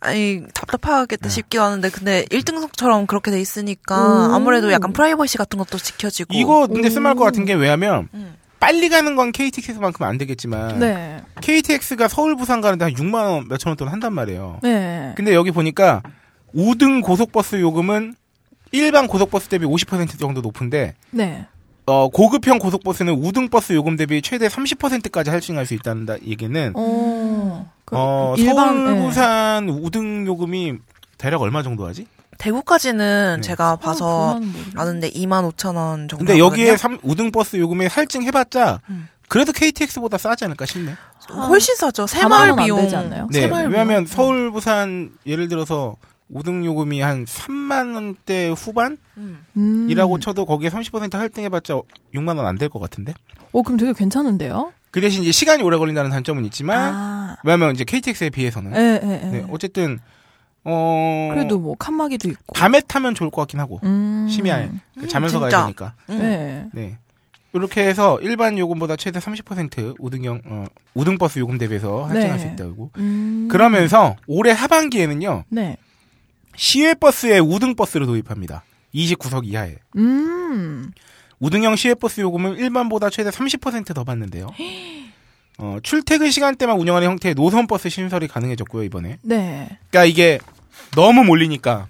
아니 0.00 0.42
답답하겠다 0.52 1.22
네. 1.22 1.28
싶기도 1.28 1.62
하는데 1.64 1.88
근데 1.90 2.24
1등석처럼 2.26 3.06
그렇게 3.06 3.30
돼 3.30 3.40
있으니까 3.40 3.96
오. 3.96 4.34
아무래도 4.34 4.70
약간 4.70 4.92
프라이버시 4.92 5.38
같은 5.38 5.58
것도 5.58 5.78
지켜지고 5.78 6.34
이거 6.34 6.66
근데 6.66 6.88
오. 6.88 6.90
쓸만할 6.90 7.16
것 7.16 7.24
같은 7.24 7.46
게 7.46 7.54
왜냐면 7.54 8.08
음. 8.14 8.36
빨리 8.60 8.88
가는 8.88 9.14
건 9.16 9.30
KTX만큼 9.32 10.04
안 10.04 10.18
되겠지만 10.18 10.78
네. 10.80 11.22
KTX가 11.40 12.08
서울 12.08 12.36
부산 12.36 12.60
가는데 12.60 12.84
한 12.86 12.92
6만 12.94 13.14
원 13.14 13.48
몇천 13.48 13.70
원 13.70 13.76
돈 13.76 13.88
한단 13.88 14.12
말이에요. 14.12 14.58
네. 14.62 15.12
근데 15.16 15.34
여기 15.34 15.50
보니까 15.50 16.02
5등 16.54 17.02
고속버스 17.02 17.60
요금은 17.60 18.14
일반 18.72 19.06
고속버스 19.06 19.48
대비 19.48 19.64
50% 19.64 20.18
정도 20.18 20.40
높은데 20.40 20.94
네. 21.10 21.46
어, 21.86 22.08
고급형 22.08 22.58
고속버스는 22.58 23.14
우등 23.14 23.48
버스 23.48 23.72
요금 23.72 23.96
대비 23.96 24.20
최대 24.20 24.46
30%까지 24.48 25.30
할증할 25.30 25.64
수 25.64 25.72
있다는 25.72 26.04
다- 26.04 26.16
얘기는 26.26 26.72
어. 26.76 27.70
그 27.86 27.96
어, 27.96 28.34
일반- 28.36 28.54
서울 28.84 28.94
네. 28.94 29.00
부산 29.02 29.68
우등 29.70 30.26
요금이 30.26 30.74
대략 31.16 31.40
얼마 31.40 31.62
정도 31.62 31.86
하지? 31.86 32.06
대구까지는 32.38 33.36
네. 33.36 33.40
제가 33.46 33.76
봐서 33.76 34.34
그건 34.34 34.46
모르겠네. 34.52 34.72
아는데 34.76 35.10
2만 35.10 35.50
5천 35.52 35.76
원 35.76 36.08
정도. 36.08 36.18
근데 36.18 36.38
여기에. 36.38 36.76
삼- 36.76 36.98
우등 37.02 37.30
버스 37.32 37.56
요금에 37.56 37.86
할증 37.86 38.22
해봤자 38.22 38.80
음. 38.90 39.08
그래도 39.28 39.52
KTX보다 39.52 40.16
싸지 40.16 40.44
않을까 40.46 40.64
싶네. 40.64 40.94
훨씬 41.48 41.74
싸죠. 41.76 42.04
4만 42.06 42.08
새마을 42.08 42.56
비용. 42.56 42.80
되지 42.80 42.96
않나요? 42.96 43.28
네, 43.30 43.44
왜냐하면. 43.46 44.06
서울 44.06 44.50
부산 44.50 45.10
예를 45.26 45.48
들어서 45.48 45.96
우등 46.30 46.64
요금이 46.64 47.00
한 47.00 47.24
3만 47.26 47.94
원대 47.94 48.48
후반이라고 48.48 48.98
음. 49.18 49.44
음. 49.56 50.20
쳐도 50.20 50.46
거기에 50.46 50.70
30% 50.70 51.12
할증해봤자 51.14 51.74
6만 52.14 52.36
원 52.38 52.46
안 52.46 52.56
될 52.56 52.68
것 52.70 52.78
같은데. 52.78 53.12
어, 53.52 53.62
그럼 53.62 53.76
되게 53.78 53.92
괜찮은데요? 53.92 54.72
그 54.90 55.00
대신 55.02 55.22
이제 55.22 55.32
시간이 55.32 55.62
오래 55.62 55.76
걸린다는 55.76 56.10
단점은 56.10 56.44
있지만 56.46 56.94
아. 56.94 57.36
왜냐하면 57.44 57.74
이제 57.74 57.84
KTX에 57.84 58.30
비해서는 58.30 58.74
예, 58.74 59.00
예, 59.02 59.20
예. 59.24 59.26
네, 59.28 59.46
어쨌든 59.50 59.98
어 60.64 61.30
그래도 61.32 61.58
뭐 61.58 61.74
칸막이도 61.76 62.28
있고. 62.30 62.52
밤에 62.54 62.80
타면 62.80 63.14
좋을 63.14 63.30
것 63.30 63.42
같긴 63.42 63.60
하고 63.60 63.80
음. 63.84 64.26
심야에 64.30 64.68
그 64.94 65.02
음, 65.02 65.08
자면서 65.08 65.40
가야 65.40 65.50
진짜. 65.50 65.62
되니까. 65.64 65.94
음. 66.10 66.18
네. 66.18 66.66
네. 66.72 66.98
이렇게 67.54 67.86
해서 67.86 68.18
일반 68.20 68.58
요금보다 68.58 68.96
최대 68.96 69.18
30% 69.20 69.96
우등형 69.98 70.42
어, 70.44 70.64
우등버스 70.94 71.38
요금 71.38 71.56
대비해서 71.58 72.04
할증할 72.04 72.36
네. 72.36 72.38
수 72.38 72.46
있다고. 72.48 72.90
음. 72.98 73.48
그러면서 73.50 74.16
올해 74.26 74.52
하반기에는요 74.52 75.44
네. 75.48 75.76
시외버스에 76.56 77.38
우등버스를 77.38 78.06
도입합니다. 78.06 78.64
29석 78.94 79.46
이하에. 79.46 79.76
음. 79.96 80.90
우등형 81.40 81.76
시외버스 81.76 82.20
요금은 82.20 82.56
일반보다 82.56 83.10
최대 83.10 83.30
30%더 83.30 84.04
받는데요. 84.04 84.48
어, 85.58 85.78
출퇴근 85.82 86.30
시간대만 86.30 86.78
운영하는 86.78 87.08
형태의 87.08 87.34
노선 87.34 87.66
버스 87.66 87.88
신설이 87.88 88.28
가능해졌고요 88.28 88.84
이번에. 88.84 89.18
네. 89.22 89.68
그러니까 89.90 90.04
이게 90.04 90.38
너무 90.94 91.24
몰리니까 91.24 91.88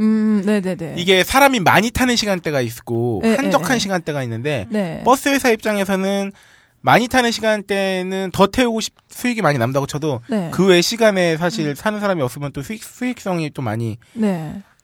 음, 0.00 0.42
네네네. 0.44 0.94
이게 0.96 1.24
사람이 1.24 1.60
많이 1.60 1.90
타는 1.90 2.16
시간대가 2.16 2.60
있고 2.60 3.20
네, 3.22 3.34
한적한 3.34 3.68
네, 3.68 3.74
네. 3.74 3.78
시간대가 3.78 4.22
있는데 4.24 4.66
네. 4.70 5.02
버스 5.04 5.28
회사 5.28 5.50
입장에서는 5.50 6.32
많이 6.80 7.08
타는 7.08 7.32
시간대는 7.32 8.30
더 8.32 8.46
태우고 8.46 8.80
싶, 8.80 8.94
수익이 9.08 9.42
많이 9.42 9.58
남다고 9.58 9.86
쳐도 9.86 10.20
네. 10.28 10.50
그외 10.52 10.80
시간에 10.80 11.36
사실 11.36 11.74
사는 11.74 11.98
사람이 11.98 12.22
없으면 12.22 12.52
또 12.52 12.62
수익, 12.62 12.84
수익성이 12.84 13.50
또 13.50 13.62
많이 13.62 13.98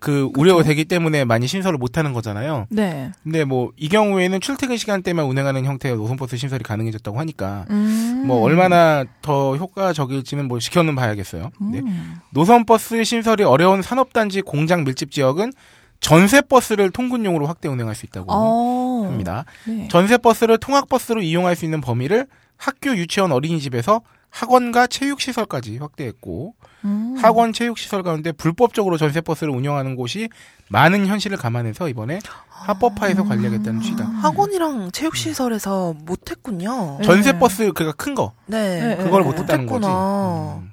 네. 0.05 0.13
그 0.13 0.31
우려가 0.37 0.63
되기 0.63 0.85
때문에 0.85 1.25
많이 1.25 1.47
신설을 1.47 1.79
못 1.79 1.97
하는 1.99 2.13
거잖아요. 2.13 2.67
네. 2.71 3.11
근데 3.23 3.45
뭐 3.45 3.73
이 3.77 3.89
경우에는 3.89 4.41
출퇴근 4.41 4.77
시간대만 4.77 5.27
운행하는 5.27 5.65
형태의 5.65 5.97
노선버스 5.97 6.37
신설이 6.37 6.63
가능해졌다고 6.63 7.19
하니까 7.19 7.67
음. 7.71 8.25
뭐 8.27 8.41
얼마나 8.43 9.05
더 9.21 9.57
효과적일지는 9.57 10.49
뭐 10.49 10.59
지켜는 10.59 10.95
봐야겠어요. 10.95 11.51
네. 11.73 11.81
음. 11.81 12.17
노선버스 12.31 13.05
신설이 13.05 13.45
어려운 13.45 13.83
산업단지 13.83 14.43
공장 14.43 14.85
밀집 14.85 15.11
지역은 15.11 15.53
전세 16.01 16.41
버스를 16.41 16.91
통근용으로 16.91 17.47
확대 17.47 17.69
운행할 17.69 17.95
수 17.95 18.07
있다고 18.07 18.27
어. 18.31 19.07
합니다. 19.07 19.45
네. 19.67 19.89
전세 19.91 20.19
버스를 20.19 20.59
통학 20.59 20.89
버스로 20.89 21.23
이용할 21.23 21.57
수 21.57 21.65
있는 21.65 21.81
범위를 21.81 22.27
학교, 22.57 22.97
유치원, 22.97 23.33
어린이집에서 23.33 24.01
학원과 24.39 24.89
체육시설까지 24.89 25.79
확대했고 25.79 26.55
음. 26.85 27.15
학원, 27.23 27.53
체육시설 27.53 28.03
가운데 28.03 28.33
불법적으로 28.33 28.97
전세버스를 28.99 29.53
운영하는 29.53 29.95
곳이 29.95 30.29
많은 30.71 31.07
현실을 31.07 31.37
감안해서 31.37 31.89
이번에 31.89 32.19
합법화해서 32.49 33.25
관리하겠다는 33.25 33.81
취지다. 33.81 34.05
학원이랑 34.05 34.91
체육시설에서 34.91 35.95
못했군요. 36.05 36.97
네. 36.99 37.05
전세버스 37.05 37.73
그가 37.75 37.93
큰 37.93 38.17
거, 38.17 38.33
네. 38.47 38.97
네. 38.97 39.05
그걸 39.05 39.23
네. 39.23 39.29
못했다는 39.29 39.67
거지. 39.67 39.87
음. 39.87 40.73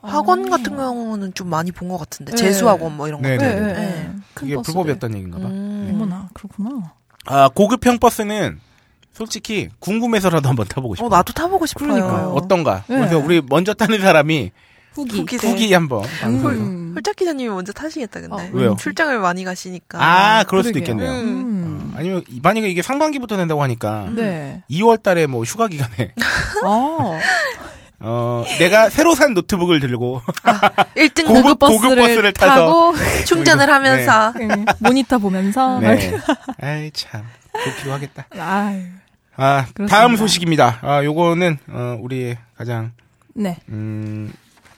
학원 0.00 0.46
어. 0.46 0.50
같은 0.50 0.74
경우는 0.74 1.34
좀 1.34 1.50
많이 1.50 1.70
본 1.70 1.88
것 1.90 1.98
같은데 1.98 2.30
네. 2.32 2.36
재수학원 2.38 2.96
뭐 2.96 3.08
이런 3.08 3.20
거. 3.20 3.28
네, 3.28 3.36
네, 3.36 3.54
네, 3.54 3.60
네. 3.60 3.72
네. 3.74 3.74
네. 3.74 4.02
큰 4.04 4.22
그게 4.32 4.54
버스들. 4.54 4.72
불법이었다는 4.72 5.16
얘기인가 5.16 5.38
봐. 5.38 5.44
음. 5.48 5.90
어머나 5.92 6.30
그렇구나. 6.32 6.94
아, 7.26 7.50
고급형 7.50 7.98
버스는 7.98 8.58
솔직히 9.26 9.68
궁금해서라도 9.78 10.48
한번 10.48 10.66
타보고 10.66 10.96
싶어. 10.96 11.06
어 11.06 11.08
나도 11.08 11.32
타보고 11.32 11.64
싶어요. 11.66 11.88
그러니까요. 11.94 12.32
어떤가? 12.34 12.82
네. 12.88 12.96
그래서 12.96 13.18
우리 13.18 13.40
먼저 13.48 13.72
타는 13.72 14.00
사람이 14.00 14.50
후기. 14.94 15.20
후기. 15.20 15.36
후기 15.36 15.72
한번 15.72 16.02
방송에서. 16.20 16.60
음. 16.60 16.92
홀짝 16.96 17.14
기자님이 17.16 17.48
먼저 17.48 17.72
타시겠다 17.72 18.20
근데. 18.20 18.34
어, 18.34 18.48
왜요? 18.52 18.76
출장을 18.78 19.16
많이 19.20 19.44
가시니까. 19.44 19.98
아, 20.02 20.44
그럴 20.44 20.64
수도 20.64 20.74
그러게요. 20.80 20.94
있겠네요. 20.96 21.22
음. 21.22 21.92
어, 21.94 21.98
아니면 21.98 22.24
만약에 22.42 22.68
이게 22.68 22.82
상반기부터 22.82 23.36
된다고 23.36 23.62
하니까 23.62 24.08
네. 24.14 24.62
2월 24.70 25.00
달에 25.02 25.26
뭐 25.26 25.44
휴가 25.44 25.68
기간에 25.68 26.12
어. 26.66 27.18
어, 28.04 28.44
내가 28.58 28.90
새로 28.90 29.14
산 29.14 29.32
노트북을 29.32 29.78
들고 29.78 30.20
1등 30.96 31.22
고급- 31.28 31.42
고급 31.44 31.58
버스를, 31.60 31.96
버스를 32.02 32.32
타서. 32.32 32.54
타고 32.66 32.94
충전을 33.24 33.70
하면서 33.72 34.32
네, 34.36 34.48
모니터 34.80 35.18
보면서 35.18 35.78
네. 35.78 36.12
아이 36.60 36.90
참 36.90 37.22
좋기도 37.64 37.92
하겠다. 37.92 38.26
아유. 38.36 38.82
아, 39.36 39.66
그렇습니다. 39.74 39.86
다음 39.96 40.16
소식입니다. 40.16 40.78
아, 40.82 41.04
요거는 41.04 41.58
어, 41.68 41.98
우리의 42.00 42.38
가장 42.56 42.92
네. 43.34 43.58
음, 43.68 44.32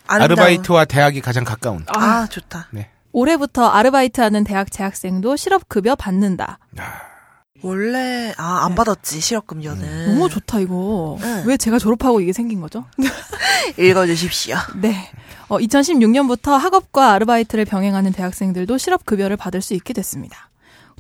아름다운- 0.07 0.39
아르바이트와 0.39 0.85
대학이 0.85 1.21
가장 1.21 1.45
가까운 1.45 1.85
아 1.89 2.27
좋다. 2.31 2.69
올해부터 3.13 3.67
아르바이트하는 3.69 4.45
대학 4.45 4.71
재학생도 4.71 5.37
실업급여 5.37 5.95
받는다. 5.97 6.59
원래 7.63 8.33
아 8.37 8.65
안 8.67 8.75
받았지 8.75 9.21
실업급여는. 9.21 10.09
너무 10.09 10.29
좋다 10.29 10.59
이거. 10.61 11.17
네. 11.21 11.43
왜 11.47 11.57
제가 11.57 11.79
졸업하고 11.79 12.21
이게 12.21 12.33
생긴 12.33 12.61
거죠? 12.61 12.85
읽어주십시오. 13.79 14.57
네. 14.77 15.11
어, 15.49 15.59
2016년부터 15.59 16.59
학업과 16.59 17.13
아르바이트를 17.13 17.65
병행하는 17.65 18.13
대학생들도 18.13 18.77
실업급여를 18.79 19.37
받을 19.37 19.63
수 19.63 19.75
있게 19.75 19.93
됐습니다. 19.95 20.51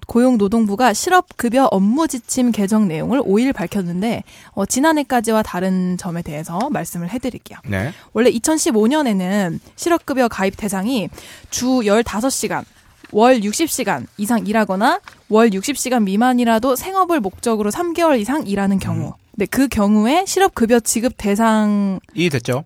고용노동부가 0.06 0.92
실업급여 0.92 1.68
업무 1.70 2.08
지침 2.08 2.52
개정 2.52 2.88
내용을 2.88 3.20
5일 3.20 3.52
밝혔는데 3.52 4.22
어, 4.52 4.66
지난해까지와 4.66 5.42
다른 5.42 5.96
점에 5.96 6.22
대해서 6.22 6.58
말씀을 6.70 7.10
해드릴게요. 7.10 7.58
네. 7.68 7.92
원래 8.12 8.30
2015년에는 8.30 9.58
실업급여 9.76 10.28
가입 10.28 10.56
대상이 10.56 11.08
주 11.50 11.66
15시간, 11.66 12.64
월 13.12 13.40
60시간 13.40 14.06
이상 14.16 14.46
일하거나 14.46 15.00
월 15.28 15.50
60시간 15.50 16.02
미만이라도 16.04 16.76
생업을 16.76 17.20
목적으로 17.20 17.70
3개월 17.70 18.18
이상 18.20 18.46
일하는 18.46 18.78
경우. 18.78 19.14
네, 19.32 19.46
그 19.46 19.68
경우에 19.68 20.24
실업급여 20.26 20.80
지급 20.80 21.14
대상이 21.16 21.98
이해됐죠? 22.14 22.64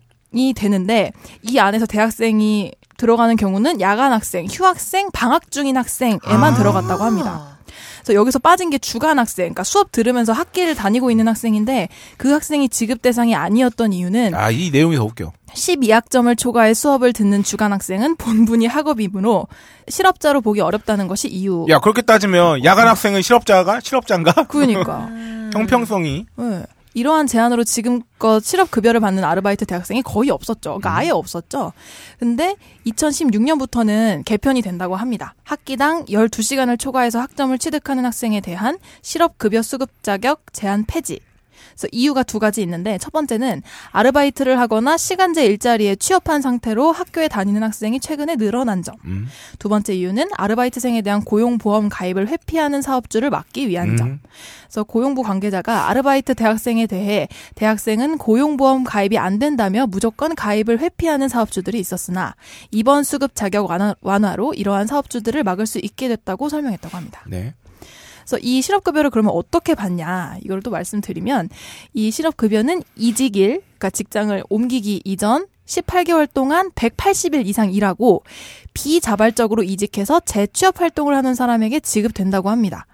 되는데 0.55 1.13
이 1.43 1.59
안에서 1.59 1.87
대학생이 1.87 2.73
들어가는 2.99 3.37
경우는 3.37 3.81
야간 3.81 4.13
학생, 4.13 4.47
휴학생, 4.47 5.09
방학 5.13 5.51
중인 5.51 5.77
학생에만 5.79 6.53
아. 6.53 6.55
들어갔다고 6.55 7.05
합니다. 7.05 7.59
그래서 8.03 8.15
여기서 8.15 8.39
빠진 8.39 8.71
게 8.71 8.79
주간 8.79 9.19
학생, 9.19 9.45
그러니까 9.47 9.65
수업 9.65 9.93
들으면서 9.93 10.33
학기를 10.33 10.75
다니고 10.75 11.11
있는 11.11 11.29
학생인데 11.29 11.89
그 12.17 12.33
학생이 12.33 12.69
지급 12.69 13.01
대상이 13.01 13.35
아니었던 13.35 13.93
이유는 13.93 14.35
아, 14.35 14.51
이 14.51 14.71
내용이 14.71 14.97
더 14.97 15.05
웃겨. 15.05 15.33
12학점을 15.55 16.37
초과해 16.37 16.75
수업을 16.75 17.13
듣는 17.13 17.43
주간 17.43 17.73
학생은 17.73 18.17
본분이 18.17 18.67
학업이므로 18.67 19.47
실업자로 19.89 20.41
보기 20.41 20.61
어렵다는 20.61 21.07
것이 21.09 21.29
이유. 21.29 21.67
야, 21.69 21.79
그렇게 21.79 22.03
따지면 22.03 22.65
야간 22.65 22.89
학생은 22.89 23.23
실업자가 23.23 23.81
실업자인가? 23.81 24.45
그러니까. 24.49 25.09
형평성이 25.55 26.27
네. 26.37 26.63
이러한 26.99 27.27
제한으로 27.29 27.63
지금껏 27.65 28.41
실업급여를 28.43 29.01
받는 29.01 29.23
아르바이트 29.23 29.65
대학생이 29.67 30.03
거의 30.03 30.31
없었죠. 30.31 30.79
그러니까 30.79 30.97
아예 30.97 31.11
없었죠. 31.11 31.73
근데 32.19 32.57
2016년부터는 32.87 34.25
개편이 34.25 34.63
된다고 34.63 34.97
합니다. 34.97 35.35
학기당 35.45 36.07
12시간을 36.07 36.79
초과해서 36.79 37.21
학점을 37.21 37.57
취득하는 37.59 38.05
학생에 38.05 38.41
대한 38.41 38.79
실업급여 39.03 39.63
수급 39.63 40.03
자격 40.03 40.53
제한 40.53 40.85
폐지. 40.87 41.21
그래서 41.79 41.89
이유가 41.93 42.25
두 42.25 42.41
가지 42.41 42.61
있는데 42.63 42.99
첫 42.99 43.13
번째는 43.13 43.63
아르바이트를 43.93 44.59
하거나 44.59 44.97
시간제 44.97 45.47
일자리에 45.47 45.95
취업한 45.95 46.43
상태로 46.43 46.91
학교에 46.91 47.29
다니는 47.29 47.63
학생이 47.63 48.01
최근에 48.01 48.35
늘어난 48.35 48.83
점. 48.83 48.97
음. 49.05 49.29
두 49.61 49.69
번째 49.69 49.95
이유는 49.95 50.27
아르바이트생에 50.37 51.03
대한 51.03 51.23
고용보험 51.23 51.89
가입을 51.89 52.27
회피하는 52.27 52.83
사업주를 52.83 53.31
막기 53.31 53.69
위한 53.69 53.97
점. 53.97 54.09
음. 54.09 54.21
그래서 54.65 54.83
고용부 54.83 55.23
관계자가 55.23 55.89
아르바이트 55.89 56.35
대학생에 56.35 56.89
대해 56.89 57.29
대학생은 57.55 58.19
고용보험 58.19 58.83
가입이 58.83 59.17
안 59.17 59.39
된다며 59.39 59.87
무조건 59.87 60.35
가입을 60.35 60.81
회피하는 60.81 61.29
사업주들이 61.29 61.79
있었으나 61.79 62.35
이번 62.73 63.05
수급 63.05 63.37
자격 63.37 63.71
완화, 63.71 63.95
완화로 64.01 64.55
이러한 64.55 64.89
사업주들을 64.89 65.45
막을 65.45 65.67
수 65.67 65.79
있게 65.79 66.09
됐다고 66.09 66.49
설명했다고 66.49 66.97
합니다. 66.97 67.23
네. 67.29 67.55
그래서 68.29 68.39
이 68.43 68.61
실업급여를 68.61 69.09
그러면 69.09 69.33
어떻게 69.35 69.75
받냐 69.75 70.37
이걸 70.45 70.61
또 70.61 70.71
말씀드리면 70.71 71.49
이 71.95 72.11
실업급여는 72.11 72.83
이직일 72.95 73.63
그러니까 73.63 73.89
직장을 73.89 74.45
옮기기 74.51 75.01
이전 75.05 75.47
18개월 75.65 76.29
동안 76.33 76.71
180일 76.73 77.47
이상 77.47 77.73
일하고 77.73 78.23
비자발적으로 78.75 79.63
이직해서 79.63 80.21
재취업 80.21 80.81
활동을 80.81 81.17
하는 81.17 81.35
사람에게 81.35 81.81
지급된다고 81.81 82.51
합니다. 82.51 82.87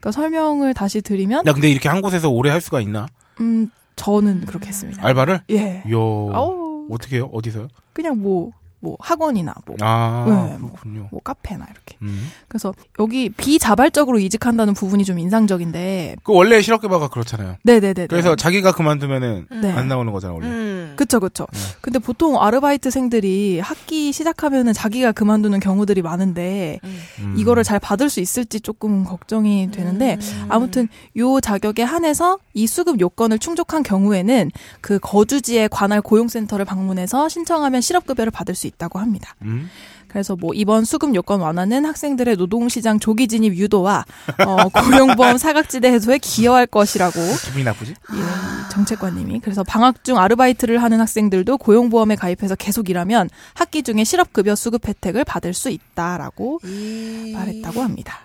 그러니까 0.00 0.12
설명을 0.12 0.74
다시 0.74 1.00
드리면 1.00 1.46
야, 1.46 1.52
근데 1.54 1.70
이렇게 1.70 1.88
한 1.88 2.02
곳에서 2.02 2.28
오래 2.28 2.50
할 2.50 2.60
수가 2.60 2.82
있나? 2.82 3.06
음 3.40 3.70
저는 3.96 4.44
그렇게 4.44 4.68
했습니다. 4.68 5.02
알바를? 5.02 5.42
예. 5.50 5.82
요. 5.90 6.86
어떻게 6.90 7.16
해요? 7.16 7.30
어디서요? 7.32 7.68
그냥 7.94 8.20
뭐 8.20 8.50
뭐 8.84 8.98
학원이나 9.00 9.54
뭐, 9.64 9.76
아, 9.80 10.24
네, 10.28 10.58
뭐. 10.58 10.70
그렇군요. 10.72 11.08
뭐 11.10 11.20
카페나 11.24 11.66
이렇게. 11.70 11.96
음. 12.02 12.28
그래서 12.48 12.74
여기 13.00 13.30
비자발적으로 13.30 14.18
이직한다는 14.18 14.74
부분이 14.74 15.04
좀 15.06 15.18
인상적인데. 15.18 16.16
그 16.22 16.32
원래 16.34 16.60
실업급여가 16.60 17.08
그렇잖아요. 17.08 17.56
네네네. 17.62 18.08
그래서 18.08 18.36
자기가 18.36 18.72
그만두면은 18.72 19.46
네. 19.62 19.72
안 19.72 19.88
나오는 19.88 20.12
거잖아, 20.12 20.34
원래. 20.34 20.46
음. 20.48 20.92
그쵸, 20.96 21.18
그쵸. 21.18 21.46
네. 21.52 21.58
근데 21.80 21.98
보통 21.98 22.40
아르바이트생들이 22.40 23.60
학기 23.60 24.12
시작하면은 24.12 24.74
자기가 24.74 25.12
그만두는 25.12 25.60
경우들이 25.60 26.02
많은데, 26.02 26.78
음. 27.20 27.34
이거를 27.38 27.64
잘 27.64 27.80
받을 27.80 28.10
수 28.10 28.20
있을지 28.20 28.60
조금 28.60 29.04
걱정이 29.04 29.70
되는데, 29.70 30.18
음. 30.20 30.46
아무튼 30.50 30.88
요 31.16 31.40
자격에 31.40 31.82
한해서 31.82 32.38
이 32.52 32.66
수급 32.66 33.00
요건을 33.00 33.38
충족한 33.38 33.82
경우에는 33.82 34.50
그 34.82 34.98
거주지의 35.00 35.70
관할 35.70 36.02
고용센터를 36.02 36.66
방문해서 36.66 37.30
신청하면 37.30 37.80
실업급여를 37.80 38.30
받을 38.30 38.54
수 38.54 38.66
있 38.66 38.73
다고 38.78 38.98
합니다. 38.98 39.34
음. 39.42 39.68
그래서 40.08 40.36
뭐 40.36 40.52
이번 40.54 40.84
수급 40.84 41.14
요건 41.14 41.40
완화는 41.40 41.84
학생들의 41.84 42.36
노동시장 42.36 43.00
조기 43.00 43.26
진입 43.26 43.56
유도와 43.56 44.04
어, 44.46 44.68
고용보험 44.68 45.38
사각지대 45.38 45.88
해소에 45.88 46.18
기여할 46.18 46.66
것이라고 46.66 47.20
기분이 47.44 47.64
나쁘지? 47.64 47.92
예, 47.92 48.70
정책관님이 48.70 49.40
그래서 49.40 49.64
방학 49.64 50.04
중 50.04 50.18
아르바이트를 50.18 50.82
하는 50.82 51.00
학생들도 51.00 51.58
고용보험에 51.58 52.16
가입해서 52.16 52.54
계속 52.54 52.90
일하면 52.90 53.28
학기 53.54 53.82
중에 53.82 54.04
실업급여 54.04 54.54
수급 54.54 54.86
혜택을 54.86 55.24
받을 55.24 55.52
수 55.52 55.70
있다라고 55.70 56.60
이... 56.64 57.32
말했다고 57.34 57.82
합니다. 57.82 58.20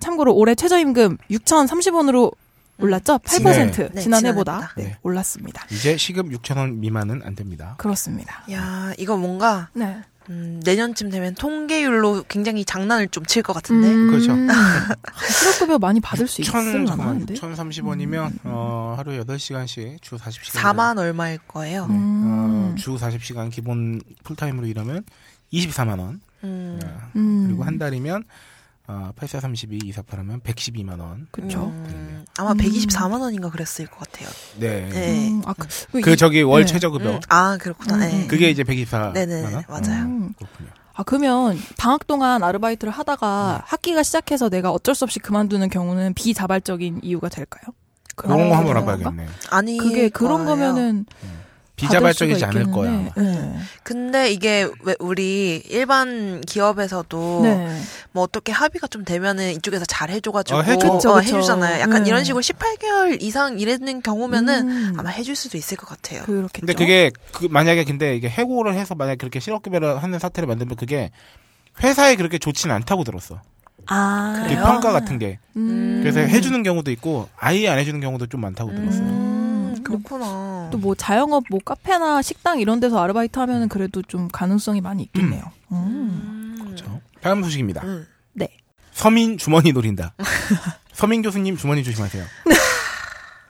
참고로 0.00 0.34
올해 0.34 0.54
최저임금 0.54 1.18
6,030원으로 1.30 2.32
올랐죠? 2.78 3.18
8% 3.18 3.44
네, 3.94 4.00
지난해보다 4.00 4.00
지난해보다. 4.02 4.72
네, 4.76 4.84
네. 4.84 4.98
올랐습니다. 5.02 5.64
이제 5.70 5.96
시급 5.96 6.28
6천 6.28 6.56
원 6.56 6.80
미만은 6.80 7.22
안 7.24 7.34
됩니다. 7.34 7.74
그렇습니다. 7.78 8.44
야 8.50 8.92
이거 8.98 9.16
뭔가 9.16 9.68
네. 9.74 10.02
음, 10.30 10.58
내년쯤 10.64 11.10
되면 11.10 11.34
통계율로 11.34 12.24
굉장히 12.28 12.64
장난을 12.64 13.08
좀 13.08 13.24
칠 13.26 13.42
것 13.42 13.52
같은데. 13.52 13.88
음, 13.88 14.06
그렇죠. 14.10 14.32
실업급여 15.30 15.78
많이 15.78 16.00
받을 16.00 16.26
수 16.26 16.40
6천, 16.40 16.86
잠깐만, 16.86 17.08
한데. 17.08 17.34
6,030원이면, 17.34 18.38
어, 18.44 18.94
하루에 18.96 19.20
8시간씩 19.22 20.00
주 20.00 20.16
40시간. 20.16 20.60
4만 20.60 20.98
얼마일 20.98 21.38
거예요. 21.46 21.84
음. 21.90 22.72
어, 22.72 22.74
주 22.78 22.96
40시간 22.96 23.50
기본 23.50 24.00
풀타임으로 24.24 24.66
일하면 24.66 25.04
24만 25.52 25.98
원. 26.00 26.22
음. 26.42 26.80
음. 27.16 27.44
그리고 27.46 27.64
한 27.64 27.78
달이면 27.78 28.24
어, 28.86 29.10
8432 29.16 29.78
24하면 29.92 30.42
112만 30.42 31.00
원. 31.00 31.26
그쵸. 31.30 31.64
음, 31.64 32.24
아마 32.38 32.52
음. 32.52 32.56
124만 32.58 33.18
원인가 33.20 33.48
그랬을 33.50 33.86
것 33.86 34.00
같아요. 34.00 34.28
네. 34.58 34.88
네. 34.90 35.28
음, 35.30 35.42
아, 35.46 35.54
그, 35.54 35.66
그 36.02 36.12
이- 36.12 36.16
저기 36.16 36.42
월 36.42 36.66
네. 36.66 36.72
최저급여. 36.72 37.10
음, 37.10 37.20
아 37.28 37.56
그렇구나. 37.56 37.94
음, 37.94 38.00
네. 38.00 38.22
음. 38.24 38.28
그게 38.28 38.50
이제 38.50 38.62
124만 38.62 39.14
네네, 39.14 39.42
원. 39.42 39.64
맞아요. 39.68 40.04
음. 40.04 40.34
그렇군요. 40.36 40.68
아, 40.96 41.02
그러면 41.02 41.58
방학 41.78 42.06
동안 42.06 42.44
아르바이트를 42.44 42.92
하다가 42.92 43.62
학기가 43.66 44.02
시작해서 44.02 44.48
내가 44.50 44.70
어쩔 44.70 44.94
수 44.94 45.04
없이 45.04 45.18
그만두는 45.18 45.70
경우는 45.70 46.14
비자발적인 46.14 47.00
이유가 47.02 47.28
될까요? 47.30 47.74
그런 48.16 48.48
거 48.48 48.54
한번? 48.54 48.76
알아봐야겠네. 48.76 49.26
아니 49.50 49.76
그게 49.78 50.08
그런 50.08 50.44
거예요. 50.44 50.72
거면은 50.72 51.06
비자발적이지 51.76 52.44
않을 52.44 52.70
거야. 52.70 53.10
네. 53.16 53.58
근데 53.82 54.30
이게 54.30 54.68
왜 54.82 54.94
우리 55.00 55.62
일반 55.68 56.40
기업에서도 56.42 57.40
네. 57.42 57.80
뭐 58.12 58.22
어떻게 58.22 58.52
합의가 58.52 58.86
좀 58.86 59.04
되면은 59.04 59.52
이쪽에서 59.52 59.84
잘 59.84 60.10
해줘가지고 60.10 60.58
어, 60.58 60.62
해줘. 60.62 60.92
그쵸, 60.92 61.10
어, 61.10 61.14
그쵸. 61.14 61.20
해주잖아요. 61.20 61.80
약간 61.80 62.04
네. 62.04 62.08
이런 62.08 62.22
식으로 62.22 62.42
18개월 62.42 63.20
이상 63.20 63.58
일했는 63.58 64.02
경우면은 64.02 64.68
음. 64.68 64.94
아마 64.96 65.10
해줄 65.10 65.34
수도 65.34 65.58
있을 65.58 65.76
것 65.76 65.88
같아요. 65.88 66.22
그렇겠죠. 66.22 66.60
근데 66.60 66.74
그게 66.74 67.10
그 67.32 67.46
만약에 67.50 67.84
근데 67.84 68.14
이게 68.16 68.28
해고를 68.28 68.74
해서 68.74 68.94
만약에 68.94 69.16
그렇게 69.16 69.40
실업급여를 69.40 70.02
하는 70.02 70.18
사태를 70.18 70.46
만들면 70.46 70.76
그게 70.76 71.10
회사에 71.82 72.14
그렇게 72.14 72.38
좋지는 72.38 72.74
않다고 72.74 73.02
들었어. 73.02 73.40
아, 73.86 74.34
그 74.36 74.48
그래요? 74.48 74.64
평가 74.64 74.92
같은 74.92 75.18
게. 75.18 75.38
음. 75.56 75.98
그래서 76.02 76.20
해주는 76.20 76.62
경우도 76.62 76.90
있고 76.92 77.28
아예 77.36 77.68
안 77.68 77.78
해주는 77.78 78.00
경우도 78.00 78.28
좀 78.28 78.40
많다고 78.40 78.70
들었어요. 78.72 79.02
음, 79.02 79.53
그렇구나. 79.84 80.68
또 80.72 80.78
뭐 80.78 80.94
자영업, 80.94 81.44
뭐 81.50 81.60
카페나 81.64 82.22
식당 82.22 82.58
이런 82.60 82.80
데서 82.80 83.00
아르바이트 83.02 83.38
하면은 83.38 83.68
그래도 83.68 84.02
좀 84.02 84.28
가능성이 84.28 84.80
많이 84.80 85.04
있겠네요. 85.04 85.50
음. 85.72 85.76
음. 85.76 86.56
그렇죠. 86.64 87.00
다음 87.20 87.42
소식입니다. 87.42 87.82
음. 87.84 88.06
네. 88.32 88.48
서민 88.92 89.38
주머니 89.38 89.72
노린다. 89.72 90.14
서민 90.92 91.22
교수님 91.22 91.56
주머니 91.56 91.82
조심하세요. 91.84 92.24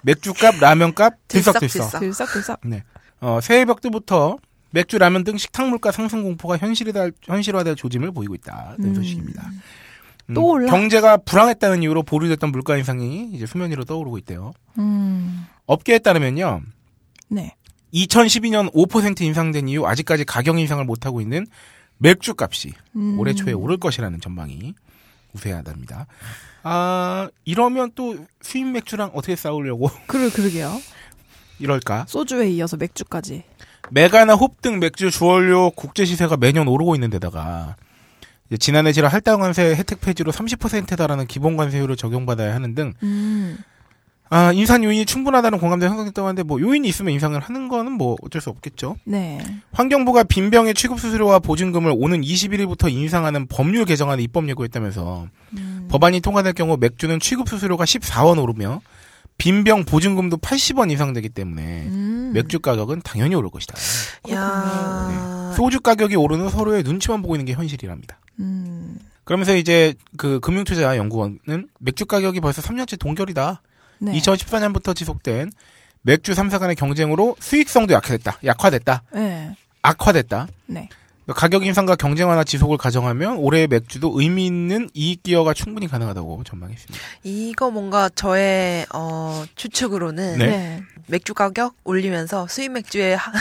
맥주값, 0.03 0.57
라면값 0.61 1.15
들썩들썩. 1.29 1.99
들썩들썩. 2.01 2.61
네. 2.65 2.85
어, 3.21 3.41
새해 3.43 3.65
벽두부터 3.65 4.37
맥주, 4.71 4.99
라면 4.99 5.25
등 5.25 5.37
식탁 5.39 5.69
물가 5.69 5.93
상승 5.93 6.23
공포가 6.25 6.57
현실화될, 6.57 7.13
현실화될 7.23 7.77
조짐을 7.77 8.11
보이고 8.13 8.35
있다. 8.35 8.75
는 8.79 8.91
음. 8.91 8.95
소식입니다. 8.95 9.51
음, 10.27 10.35
또 10.35 10.47
올라? 10.47 10.71
경제가 10.71 11.19
불황했다는 11.19 11.83
이유로 11.83 12.03
보류됐던 12.03 12.51
물가 12.53 12.77
인상이 12.77 13.31
이제 13.33 13.47
수면 13.47 13.71
위로 13.71 13.85
떠오르고 13.85 14.19
있대요. 14.19 14.53
음. 14.79 15.47
업계에 15.67 15.99
따르면요. 15.99 16.63
네. 17.29 17.55
2012년 17.93 18.73
5% 18.73 19.21
인상된 19.21 19.69
이후 19.69 19.87
아직까지 19.87 20.25
가격 20.25 20.59
인상을 20.59 20.85
못하고 20.85 21.21
있는 21.21 21.47
맥주 21.99 22.35
값이 22.39 22.73
음. 22.97 23.19
올해 23.19 23.35
초에 23.35 23.53
오를 23.53 23.77
것이라는 23.77 24.21
전망이 24.21 24.75
우세하답니다. 25.33 26.07
아, 26.65 27.29
이러면 27.45 27.93
또 27.95 28.17
수입 28.41 28.67
맥주랑 28.69 29.11
어떻게 29.15 29.37
싸우려고 29.37 29.91
그러, 30.07 30.31
그러게요. 30.31 30.81
이럴까? 31.59 32.07
소주에 32.09 32.51
이어서 32.51 32.77
맥주까지. 32.77 33.45
메가나 33.91 34.35
홉 34.35 34.63
등 34.63 34.81
맥주 34.81 35.11
주원료 35.11 35.71
국제 35.71 36.05
시세가 36.05 36.39
매년 36.39 36.67
오르고 36.69 36.95
있는 36.97 37.11
데다가 37.11 37.77
지난해 38.59 38.93
7월 38.93 39.09
할당 39.09 39.41
관세 39.41 39.75
혜택 39.75 40.01
폐지로 40.01 40.31
30%에 40.33 40.97
달하는 40.97 41.27
기본 41.27 41.57
관세율을 41.57 41.97
적용받아야 41.97 42.55
하는 42.55 42.75
등 42.75 42.93
음. 43.03 43.59
아, 44.31 44.53
인상 44.53 44.83
요인이 44.83 45.07
충분하다는 45.07 45.59
공감대 45.59 45.87
형성됐다고 45.87 46.27
하는데 46.27 46.43
뭐 46.43 46.61
요인이 46.61 46.89
있으면 46.89 47.13
인상을 47.13 47.39
하는 47.39 47.69
거는 47.69 47.93
뭐 47.93 48.17
어쩔 48.23 48.41
수 48.41 48.51
없겠죠. 48.51 48.97
네. 49.05 49.39
환경부가 49.73 50.25
빈병의 50.25 50.75
취급 50.75 50.99
수수료와 50.99 51.39
보증금을 51.39 51.95
오는 51.97 52.21
21일부터 52.21 52.91
인상하는 52.91 53.47
법률 53.47 53.85
개정안을 53.85 54.25
입법 54.25 54.49
예고했다면서 54.49 55.29
음. 55.57 55.89
법안이 55.91 56.21
통과될 56.21 56.55
경우 56.55 56.77
맥주는 56.79 57.21
취급 57.21 57.49
수수료가 57.49 57.85
14원 57.85 58.43
오르며 58.43 58.81
빈병 59.39 59.85
보증금도 59.85 60.39
80원 60.39 60.91
인상되기 60.91 61.29
때문에 61.29 61.87
음. 61.87 62.31
맥주 62.35 62.61
가격은 62.61 63.03
당연히 63.03 63.35
오를 63.35 63.51
것이다. 63.51 63.75
야. 64.31 65.53
소주 65.57 65.81
가격이 65.81 66.17
오르는 66.17 66.49
서로의 66.51 66.83
눈치만 66.83 67.23
보고 67.23 67.35
있는 67.35 67.45
게 67.45 67.53
현실이랍니다. 67.53 68.19
음. 68.41 68.99
그러면서 69.25 69.57
이제 69.57 69.95
그 70.17 70.41
금융투자연구원은 70.41 71.69
맥주 71.79 72.07
가격이 72.07 72.41
벌써 72.41 72.63
3년째 72.63 72.99
동결이다. 72.99 73.63
네. 74.01 74.13
2014년부터 74.13 74.95
지속된 74.95 75.51
맥주 76.03 76.33
3사 76.33 76.59
간의 76.59 76.77
경쟁으로 76.77 77.37
수익성도 77.41 77.95
약화됐다. 77.95 78.39
약화됐다. 78.45 79.03
네. 79.15 79.57
악화됐다. 79.83 80.49
네. 80.67 80.89
가격 81.27 81.65
인상과 81.65 81.97
경쟁 81.97 82.29
완화 82.29 82.45
지속을 82.45 82.77
가정하면 82.77 83.37
올해의 83.39 83.67
맥주도 83.69 84.13
의미 84.21 84.45
있는 84.47 84.91
이익 84.93 85.23
기여가 85.23 85.55
충분히 85.55 85.89
가능하다고 85.89 86.45
전망했습니다. 86.45 87.03
이거 87.23 87.71
뭔가 87.71 88.11
저의 88.15 88.85
어 88.93 89.45
추측으로는 89.57 90.39
네. 90.39 90.47
네. 90.47 90.83
맥주 91.07 91.33
가격 91.33 91.75
올리면서 91.85 92.47
수입 92.49 92.73
맥주의 92.73 93.17
하- 93.17 93.33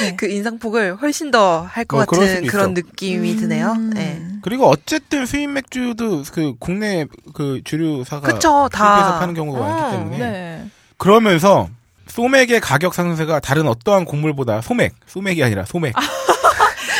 네. 0.00 0.14
그 0.18 0.26
인상폭을 0.26 0.96
훨씬 0.96 1.30
더 1.30 1.62
할것 1.62 2.00
어, 2.02 2.04
같은 2.06 2.46
그런 2.46 2.70
있어. 2.72 2.80
느낌이 2.80 3.36
드네요. 3.36 3.72
음. 3.72 3.90
네. 3.90 4.20
그리고 4.42 4.66
어쨌든 4.68 5.24
수입 5.24 5.50
맥주도 5.50 6.24
그 6.32 6.54
국내 6.58 7.06
그 7.34 7.60
주류사가 7.64 8.26
그쵸, 8.32 8.68
다. 8.72 9.18
파는 9.20 9.34
경우가 9.34 9.60
많기 9.60 9.82
어, 9.82 9.90
때문에 9.92 10.18
네. 10.18 10.66
그러면서 10.96 11.68
소맥의 12.08 12.60
가격 12.60 12.94
상승세가 12.94 13.38
다른 13.40 13.68
어떠한 13.68 14.04
곡물보다 14.06 14.60
소맥, 14.62 14.92
소맥이 15.06 15.44
아니라 15.44 15.64
소맥. 15.64 15.94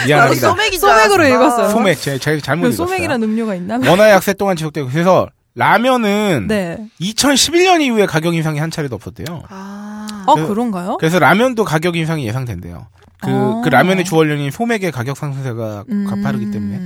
미안합니다. 0.07 0.55
소맥으로. 0.78 1.26
읽었어요. 1.26 1.68
소맥, 1.70 2.01
제, 2.01 2.18
제가 2.18 2.40
잘못 2.40 2.62
그 2.62 2.68
읽었어요. 2.68 2.86
소맥이란 2.86 3.22
음료가 3.22 3.55
있나? 3.55 3.78
원화 3.88 4.11
약세 4.11 4.32
동안 4.32 4.57
지속되고 4.57 4.88
그래서 4.88 5.28
라면은 5.55 6.46
네. 6.49 6.78
2011년 7.01 7.80
이후에 7.80 8.07
가격 8.07 8.34
인상이 8.34 8.59
한 8.61 8.70
차례도 8.70 8.94
없었대요. 8.94 9.42
아. 9.49 10.24
어, 10.26 10.34
그- 10.34 10.46
그런가요? 10.49 10.96
그래서 10.99 11.18
라면도 11.18 11.64
가격 11.64 11.96
인상이 11.96 12.26
예상된대요. 12.26 12.86
그, 13.20 13.30
아. 13.30 13.61
그 13.64 13.68
라면의 13.68 14.05
주원료인 14.05 14.51
소맥의 14.53 14.92
가격 14.92 15.16
상승세가 15.16 15.84
음. 15.90 16.07
가파르기 16.09 16.51
때문에. 16.53 16.80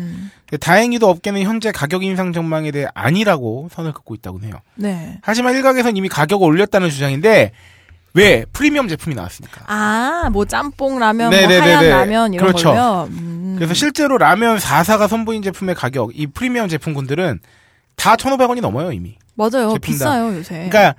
다행히도 0.61 1.09
업계는 1.09 1.43
현재 1.43 1.73
가격 1.73 2.03
인상 2.05 2.33
전망에 2.33 2.71
대해 2.73 2.87
아니라고 2.95 3.69
선을 3.73 3.93
긋고 3.93 4.15
있다고 4.17 4.41
해요. 4.43 4.53
네. 4.75 5.19
하지만 5.23 5.55
일각에선 5.55 5.97
이미 5.97 6.09
가격을 6.09 6.47
올렸다는 6.47 6.91
주장인데 6.91 7.53
왜 8.15 8.45
프리미엄 8.53 8.89
제품이 8.89 9.15
나왔으니까. 9.17 9.63
아, 9.69 10.29
뭐 10.33 10.45
짬뽕 10.45 10.99
라면, 10.99 11.31
뭐. 11.31 11.39
하얀 11.39 11.89
라면 11.89 12.35
이런 12.35 12.47
그렇죠. 12.47 12.71
걸요. 12.71 13.09
음. 13.11 13.55
그래서 13.57 13.75
실제로 13.75 14.19
라면 14.19 14.59
4사가 14.59 15.09
선보인 15.09 15.43
제품의 15.43 15.75
가격, 15.75 16.11
이 16.15 16.27
프리미엄 16.27 16.69
제품군들은 16.69 17.41
다 17.97 18.17
1,500원이 18.17 18.61
넘어요, 18.61 18.93
이미. 18.93 19.17
맞아요. 19.35 19.73
제품 19.73 19.75
다. 19.75 19.79
비싸요, 19.81 20.37
요새. 20.37 20.55
그러니까 20.69 20.95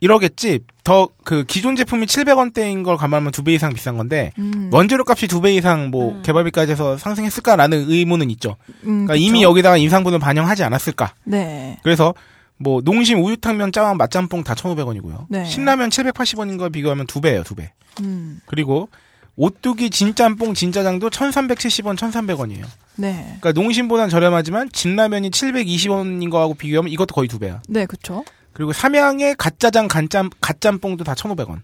이러겠지. 0.00 0.60
더 0.84 1.08
그 1.24 1.44
기존 1.44 1.76
제품이 1.76 2.04
700원대인 2.04 2.84
걸 2.84 2.98
감안하면 2.98 3.32
두 3.32 3.42
배 3.42 3.54
이상 3.54 3.72
비싼 3.72 3.96
건데 3.96 4.32
음. 4.38 4.68
원재료 4.70 5.02
값이 5.08 5.26
두 5.28 5.40
배 5.40 5.54
이상 5.54 5.90
뭐 5.90 6.12
음. 6.12 6.22
개발비까지 6.22 6.72
해서 6.72 6.98
상승했을까라는 6.98 7.86
의문은 7.88 8.28
있죠. 8.32 8.56
음, 8.82 9.06
그러니까 9.06 9.14
그쵸? 9.14 9.22
이미 9.24 9.42
여기다가 9.42 9.78
인상분을 9.78 10.18
반영하지 10.18 10.62
않았을까. 10.62 11.14
네. 11.24 11.78
그래서 11.82 12.12
뭐 12.58 12.80
농심 12.84 13.22
우유탕면 13.22 13.72
짜왕 13.72 13.96
맛짬뽕 13.96 14.44
다 14.44 14.54
1,500원이고요. 14.54 15.26
네. 15.28 15.44
신라면 15.44 15.90
780원인 15.90 16.58
걸 16.58 16.70
비교하면 16.70 17.06
두 17.06 17.20
배예요, 17.20 17.42
두 17.42 17.54
배. 17.54 17.72
음. 18.00 18.40
그리고 18.46 18.88
오뚜기 19.36 19.90
진짬뽕 19.90 20.54
진짜장도 20.54 21.10
1,370원, 21.10 21.96
1,300원이에요. 21.96 22.64
네. 22.96 23.36
그러니까 23.40 23.52
농심보단 23.52 24.08
저렴하지만 24.08 24.70
진라면이 24.70 25.30
720원인 25.30 26.30
거하고 26.30 26.54
비교하면 26.54 26.92
이것도 26.92 27.14
거의 27.14 27.28
두 27.28 27.38
배야. 27.40 27.60
네, 27.68 27.86
그쵸. 27.86 28.24
그리고 28.52 28.72
삼양의 28.72 29.34
갓짜장, 29.36 29.88
간짬, 29.88 30.30
갓짬뽕도 30.40 31.02
다 31.02 31.14
1,500원. 31.14 31.56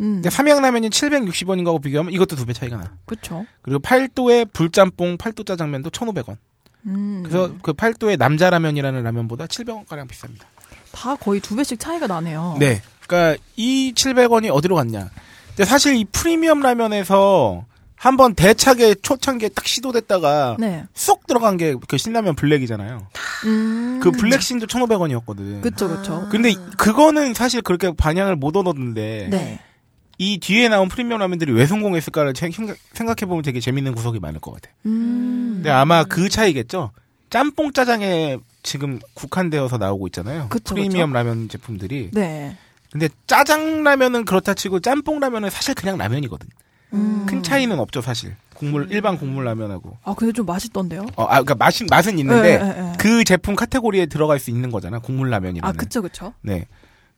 음. 0.00 0.16
근데 0.16 0.28
삼양라면이 0.28 0.90
760원인 0.90 1.64
거하고 1.64 1.78
비교하면 1.78 2.12
이것도 2.12 2.36
두 2.36 2.44
배 2.44 2.52
차이가 2.52 2.76
나. 2.76 2.92
그쵸. 3.06 3.46
그리고 3.62 3.78
팔도의 3.80 4.46
불짬뽕, 4.52 5.16
팔도 5.16 5.44
짜장면도 5.44 5.88
1,500원. 5.90 6.36
음. 6.86 7.22
그래서 7.24 7.52
그 7.62 7.72
팔도의 7.72 8.16
남자라면이라는 8.16 9.02
라면보다 9.02 9.46
700원가량 9.46 10.08
비쌉니다. 10.08 10.42
다 10.92 11.16
거의 11.16 11.40
두 11.40 11.56
배씩 11.56 11.78
차이가 11.80 12.06
나네요. 12.06 12.56
네. 12.60 12.82
그러니까 13.06 13.42
이 13.56 13.92
700원이 13.94 14.50
어디로 14.52 14.76
갔냐. 14.76 15.10
근데 15.48 15.64
사실 15.64 15.96
이 15.96 16.04
프리미엄 16.04 16.60
라면에서 16.60 17.64
한번 17.96 18.34
대차게 18.34 18.96
초창기에 18.96 19.48
딱 19.50 19.66
시도됐다가 19.66 20.56
네. 20.58 20.84
쏙 20.94 21.26
들어간 21.26 21.56
게 21.56 21.74
그 21.88 21.96
신라면 21.96 22.34
블랙이잖아요. 22.34 23.06
음. 23.46 24.00
그 24.02 24.10
블랙신도 24.10 24.66
1,500원이었거든. 24.66 25.62
그쵸, 25.62 25.88
그쵸. 25.88 26.28
근데 26.30 26.54
그거는 26.76 27.32
사실 27.34 27.62
그렇게 27.62 27.92
반향을 27.96 28.36
못 28.36 28.56
얻었는데 28.56 29.28
네. 29.30 29.58
이 30.18 30.38
뒤에 30.38 30.68
나온 30.68 30.88
프리미엄 30.88 31.20
라면들이 31.20 31.52
왜 31.52 31.66
성공했을까를 31.66 32.34
생각해 32.36 33.26
보면 33.26 33.42
되게 33.42 33.60
재밌는 33.60 33.94
구석이 33.94 34.20
많을 34.20 34.40
것 34.40 34.52
같아. 34.52 34.70
요 34.70 34.74
음. 34.86 35.52
근데 35.56 35.70
아마 35.70 36.04
그 36.04 36.28
차이겠죠. 36.28 36.92
짬뽕 37.30 37.72
짜장에 37.72 38.38
지금 38.62 39.00
국한되어서 39.14 39.78
나오고 39.78 40.06
있잖아요. 40.08 40.48
그쵸, 40.48 40.74
프리미엄 40.74 41.12
라면 41.12 41.48
제품들이. 41.48 42.10
네. 42.12 42.56
근데 42.92 43.08
짜장 43.26 43.82
라면은 43.82 44.24
그렇다 44.24 44.54
치고 44.54 44.80
짬뽕 44.80 45.18
라면은 45.18 45.50
사실 45.50 45.74
그냥 45.74 45.98
라면이거든. 45.98 46.48
음. 46.92 47.26
큰 47.26 47.42
차이는 47.42 47.78
없죠 47.80 48.00
사실. 48.00 48.36
국물 48.54 48.86
일반 48.90 49.18
국물 49.18 49.44
라면하고. 49.44 49.98
아 50.04 50.14
근데 50.14 50.32
좀 50.32 50.46
맛있던데요? 50.46 51.06
어, 51.16 51.24
아, 51.24 51.42
그러니까 51.42 51.56
맛은 51.56 51.88
맛은 51.90 52.18
있는데 52.20 52.58
네, 52.58 52.58
네, 52.58 52.82
네. 52.82 52.92
그 52.98 53.24
제품 53.24 53.56
카테고리에 53.56 54.06
들어갈 54.06 54.38
수 54.38 54.50
있는 54.50 54.70
거잖아 54.70 55.00
국물 55.00 55.30
라면이라는. 55.30 55.68
아 55.68 55.76
그쵸 55.76 56.02
그쵸. 56.02 56.32
네. 56.40 56.66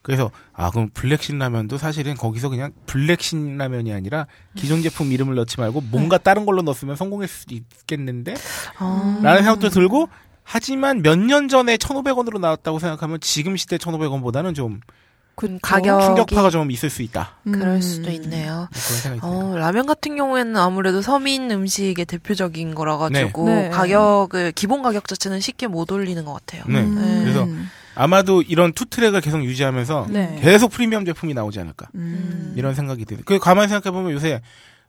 그래서 0.06 0.30
아 0.52 0.70
그럼 0.70 0.88
블랙신 0.94 1.36
라면도 1.36 1.78
사실은 1.78 2.14
거기서 2.14 2.48
그냥 2.48 2.70
블랙신 2.86 3.58
라면이 3.58 3.92
아니라 3.92 4.28
기존 4.54 4.80
제품 4.80 5.10
이름을 5.10 5.34
넣지 5.34 5.58
말고 5.58 5.80
뭔가 5.90 6.16
다른 6.16 6.46
걸로 6.46 6.62
넣었으면 6.62 6.94
성공했을 6.94 7.34
수도 7.34 7.56
있겠는데 7.56 8.34
아. 8.78 9.18
라는 9.20 9.42
생각도 9.42 9.68
들고 9.68 10.08
하지만 10.44 11.02
몇 11.02 11.18
년 11.18 11.48
전에 11.48 11.76
1,500원으로 11.76 12.38
나왔다고 12.38 12.78
생각하면 12.78 13.18
지금 13.20 13.56
시대 13.56 13.78
1,500원보다는 13.78 14.54
좀그 14.54 15.58
가격이 15.60 16.04
충격파가 16.04 16.50
좀 16.50 16.70
있을 16.70 16.88
수 16.88 17.02
있다. 17.02 17.38
그럴 17.42 17.74
음. 17.74 17.80
수도 17.80 18.12
있네요. 18.12 18.68
그런 18.70 18.98
생각이 19.00 19.20
드네요. 19.22 19.54
어, 19.54 19.56
라면 19.56 19.86
같은 19.86 20.14
경우에는 20.14 20.56
아무래도 20.56 21.02
서민 21.02 21.50
음식의 21.50 22.04
대표적인 22.04 22.76
거라 22.76 22.96
가지고 22.96 23.46
네. 23.48 23.62
네. 23.62 23.68
가격을 23.70 24.52
기본 24.52 24.82
가격 24.82 25.08
자체는 25.08 25.40
쉽게 25.40 25.66
못 25.66 25.90
올리는 25.90 26.24
것 26.24 26.32
같아요. 26.32 26.62
네. 26.68 26.78
음. 26.80 27.22
그래서 27.24 27.48
아마도 27.96 28.42
이런 28.42 28.72
two 28.72 28.84
track을 28.84 29.20
계속 29.20 29.42
유지하면서 29.44 30.06
네. 30.10 30.38
계속 30.40 30.70
프리미엄 30.70 31.04
제품이 31.04 31.34
나오지 31.34 31.58
않을까. 31.60 31.88
음. 31.94 32.52
이런 32.56 32.74
생각이 32.74 33.04
드네요. 33.04 33.22
그 33.26 33.38
가만히 33.38 33.68
생각해 33.68 33.92
보면 33.92 34.12
요새 34.12 34.40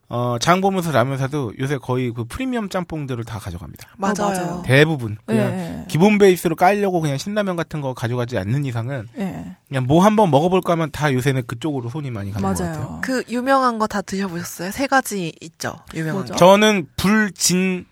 어, 0.09 0.37
장 0.39 0.61
보면서 0.61 0.93
라면 0.93 1.17
사도 1.17 1.51
요새 1.59 1.77
거의 1.77 2.13
그 2.13 2.23
프리미엄 2.23 2.69
짬뽕들을 2.69 3.25
다 3.25 3.39
가져갑니다. 3.39 3.89
맞아요. 3.97 4.13
맞아요. 4.19 4.63
대부분. 4.65 5.17
예. 5.29 5.33
그냥 5.33 5.51
예. 5.51 5.85
기본 5.89 6.17
베이스로 6.17 6.55
깔려고 6.55 7.01
그냥 7.01 7.17
신라면 7.17 7.57
같은 7.57 7.81
거 7.81 7.93
가져가지 7.93 8.37
않는 8.37 8.63
이상은 8.63 9.05
예. 9.17 9.57
그냥 9.67 9.83
뭐 9.85 10.01
한번 10.05 10.31
먹어볼까 10.31 10.73
하면 10.73 10.91
다 10.91 11.11
요새는 11.13 11.43
그쪽으로 11.45 11.89
손이 11.89 12.09
많이 12.11 12.31
가는 12.31 12.41
것 12.47 12.57
같아요. 12.57 12.83
맞아요. 12.85 12.99
그 13.03 13.23
유명한 13.29 13.79
거 13.79 13.87
다 13.87 14.01
드셔보셨어요? 14.01 14.71
세 14.71 14.87
가지 14.87 15.33
있죠. 15.41 15.75
유명한 15.93 16.15
뭐죠? 16.19 16.33
게. 16.35 16.37
저는 16.37 16.87
불, 16.95 17.31
진, 17.33 17.85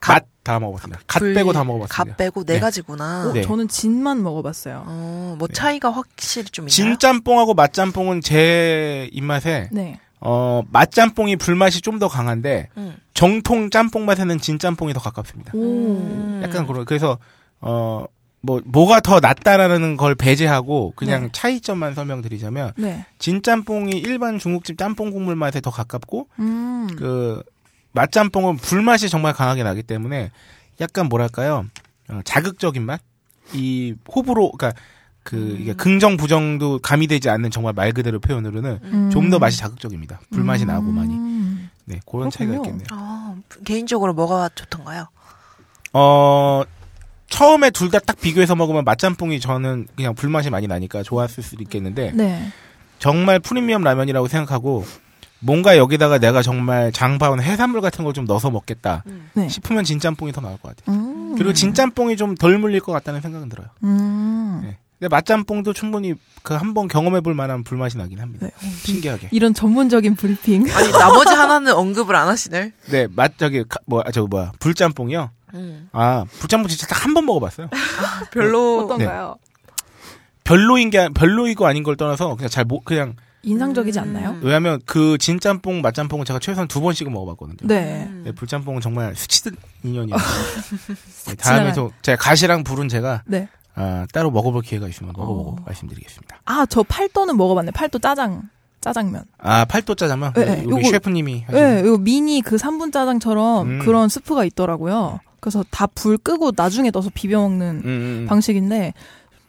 갓 0.00 0.26
다 0.46 0.60
먹어봤습니다. 0.60 1.00
갓 1.08 1.18
불, 1.18 1.34
빼고 1.34 1.52
다 1.52 1.64
먹어봤습니다. 1.64 2.12
갓 2.12 2.16
빼고 2.16 2.44
네, 2.44 2.54
네. 2.54 2.60
가지구나. 2.60 3.28
어, 3.28 3.32
네. 3.32 3.42
저는 3.42 3.66
진만 3.66 4.22
먹어봤어요. 4.22 4.84
어, 4.86 5.34
뭐 5.40 5.48
차이가 5.48 5.90
확실히 5.90 6.48
좀 6.50 6.64
있나요? 6.66 6.70
진 6.70 6.98
짬뽕하고 7.00 7.54
맛 7.54 7.72
짬뽕은 7.72 8.20
제 8.20 9.08
입맛에 9.12 9.68
네. 9.72 9.98
어, 10.20 10.62
맛 10.70 10.92
짬뽕이 10.92 11.34
불맛이 11.36 11.80
좀 11.80 11.98
더 11.98 12.06
강한데 12.06 12.68
음. 12.76 12.94
정통 13.12 13.70
짬뽕 13.70 14.04
맛에는 14.04 14.38
진 14.38 14.60
짬뽕이 14.60 14.92
더 14.94 15.00
가깝습니다. 15.00 15.50
오. 15.54 15.58
음. 15.58 16.40
약간 16.44 16.64
그런 16.66 16.84
그래서 16.84 17.18
어 17.60 18.06
뭐 18.46 18.60
뭐가 18.64 19.00
더 19.00 19.18
낫다라는 19.18 19.96
걸 19.96 20.14
배제하고 20.14 20.92
그냥 20.94 21.24
네. 21.24 21.28
차이점만 21.32 21.94
설명드리자면 21.94 22.72
네. 22.76 23.04
진 23.18 23.42
짬뽕이 23.42 23.98
일반 23.98 24.38
중국집 24.38 24.78
짬뽕 24.78 25.10
국물 25.10 25.34
맛에 25.34 25.60
더 25.60 25.70
가깝고 25.72 26.28
음. 26.38 26.86
그 26.96 27.42
맛짬뽕은 27.96 28.58
불맛이 28.58 29.08
정말 29.08 29.32
강하게 29.32 29.64
나기 29.64 29.82
때문에 29.82 30.30
약간 30.80 31.08
뭐랄까요 31.08 31.64
어, 32.08 32.20
자극적인 32.24 32.84
맛, 32.84 33.00
이 33.52 33.94
호불호, 34.14 34.52
그러니까 34.52 34.80
그 35.24 35.56
이게 35.58 35.72
긍정 35.72 36.16
부정도 36.16 36.78
가미되지 36.78 37.28
않는 37.30 37.50
정말 37.50 37.72
말 37.72 37.92
그대로 37.92 38.20
표현으로는 38.20 38.78
음. 38.84 39.10
좀더 39.10 39.40
맛이 39.40 39.58
자극적입니다. 39.58 40.20
불맛이 40.30 40.64
나고 40.66 40.92
많이. 40.92 41.12
음. 41.14 41.68
네 41.84 42.00
그런 42.06 42.30
차이가 42.30 42.52
그렇군요. 42.52 42.76
있겠네요. 42.76 42.86
아, 42.92 43.34
개인적으로 43.64 44.12
뭐가 44.14 44.50
좋던가요? 44.54 45.08
어 45.92 46.62
처음에 47.28 47.70
둘 47.70 47.90
다 47.90 47.98
딱 47.98 48.20
비교해서 48.20 48.54
먹으면 48.54 48.84
맛짬뽕이 48.84 49.40
저는 49.40 49.88
그냥 49.96 50.14
불맛이 50.14 50.50
많이 50.50 50.66
나니까 50.68 51.02
좋았을 51.02 51.42
수도 51.42 51.62
있겠는데 51.64 52.12
네. 52.14 52.52
정말 53.00 53.40
프리미엄 53.40 53.82
라면이라고 53.82 54.28
생각하고 54.28 54.84
뭔가 55.46 55.76
여기다가 55.76 56.18
내가 56.18 56.42
정말 56.42 56.90
장바온 56.92 57.40
해산물 57.40 57.80
같은 57.80 58.04
걸 58.04 58.12
좀 58.12 58.24
넣어서 58.24 58.50
먹겠다 58.50 59.04
네. 59.34 59.48
싶으면 59.48 59.84
진짬뽕이 59.84 60.32
더 60.32 60.40
나을 60.40 60.58
것 60.58 60.74
같아요. 60.76 60.96
음. 60.96 61.34
그리고 61.36 61.52
진짬뽕이 61.52 62.16
좀 62.16 62.34
덜 62.34 62.58
물릴 62.58 62.80
것 62.80 62.92
같다는 62.92 63.20
생각은 63.20 63.48
들어요. 63.48 63.68
음. 63.84 64.60
네. 64.64 64.78
근데 64.98 65.08
맛짬뽕도 65.14 65.72
충분히 65.74 66.14
그 66.42 66.54
한 66.54 66.72
번 66.74 66.88
경험해 66.88 67.20
볼 67.20 67.34
만한 67.34 67.62
불맛이 67.64 67.98
나긴 67.98 68.18
합니다. 68.20 68.46
네. 68.46 68.52
어, 68.54 68.70
신기하게. 68.84 69.28
이런 69.32 69.52
전문적인 69.52 70.14
브리핑. 70.16 70.64
아니 70.74 70.90
나머지 70.90 71.34
하나는 71.34 71.72
언급을 71.74 72.14
안 72.16 72.28
하시네. 72.28 72.72
네, 72.90 73.06
맛 73.14 73.36
저기 73.36 73.62
가- 73.68 73.78
뭐 73.86 74.02
아, 74.06 74.10
저 74.10 74.26
뭐야 74.26 74.52
불짬뽕이요. 74.58 75.30
음. 75.54 75.88
아 75.92 76.24
불짬뽕 76.40 76.68
진짜 76.68 76.86
딱 76.86 77.04
한 77.04 77.14
번 77.14 77.26
먹어봤어요. 77.26 77.68
별로 78.32 78.84
어떤가요? 78.84 79.36
별로인 80.44 80.90
게 80.90 81.08
별로이고 81.10 81.66
아닌 81.66 81.82
걸 81.82 81.96
떠나서 81.96 82.36
그냥 82.36 82.48
잘 82.48 82.64
못 82.64 82.84
그냥 82.84 83.14
인상적이지 83.46 83.98
음. 83.98 84.02
않나요? 84.02 84.36
왜냐하면 84.42 84.80
그 84.84 85.16
진짬뽕 85.18 85.80
맛짬뽕은 85.80 86.24
제가 86.26 86.38
최소한 86.40 86.68
두 86.68 86.80
번씩은 86.80 87.12
먹어봤거든요. 87.12 87.56
네. 87.62 88.10
네, 88.24 88.32
불짬뽕은 88.32 88.80
정말 88.80 89.14
스치듯 89.16 89.54
인연이에요. 89.84 90.16
네, 91.28 91.34
다음에 91.36 91.72
또 91.72 91.92
제가 92.02 92.16
가시랑 92.22 92.64
불은 92.64 92.88
제가 92.88 93.22
네. 93.26 93.48
아, 93.74 94.06
따로 94.12 94.30
먹어볼 94.30 94.62
기회가 94.62 94.88
있으면 94.88 95.12
먹어보고 95.16 95.50
어. 95.50 95.56
말씀드리겠습니다. 95.66 96.40
아, 96.44 96.66
저 96.66 96.82
팔도는 96.82 97.36
먹어봤네. 97.36 97.70
팔도 97.72 97.98
짜장. 98.00 98.48
짜장면. 98.80 99.24
아 99.38 99.64
팔도 99.64 99.96
짜장면 99.96 100.32
네, 100.34 100.44
네, 100.44 100.62
우리 100.64 100.84
요거- 100.84 100.90
셰프님이 100.92 101.42
하시는 101.48 101.74
네, 101.82 101.88
이거 101.88 101.98
미니 101.98 102.40
그 102.40 102.54
3분 102.56 102.92
짜장처럼 102.92 103.66
음. 103.68 103.78
그런 103.80 104.08
스프가 104.08 104.44
있더라고요. 104.44 105.18
그래서 105.40 105.64
다 105.70 105.86
불 105.88 106.16
끄고 106.18 106.52
나중에 106.54 106.90
넣어서 106.92 107.10
비벼 107.12 107.40
먹는 107.40 107.82
음, 107.84 107.86
음. 107.86 108.26
방식인데 108.28 108.92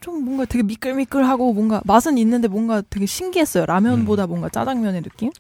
좀 0.08 0.24
뭔가 0.24 0.46
되게 0.46 0.64
미끌미끌하고 0.64 1.52
뭔가 1.52 1.82
맛은 1.84 2.18
있는데 2.18 2.48
뭔가 2.48 2.82
되게 2.90 3.06
신기했어요. 3.06 3.66
라면보다 3.66 4.24
음. 4.24 4.30
뭔가 4.30 4.48
짜장면의 4.48 5.02
느낌? 5.02 5.32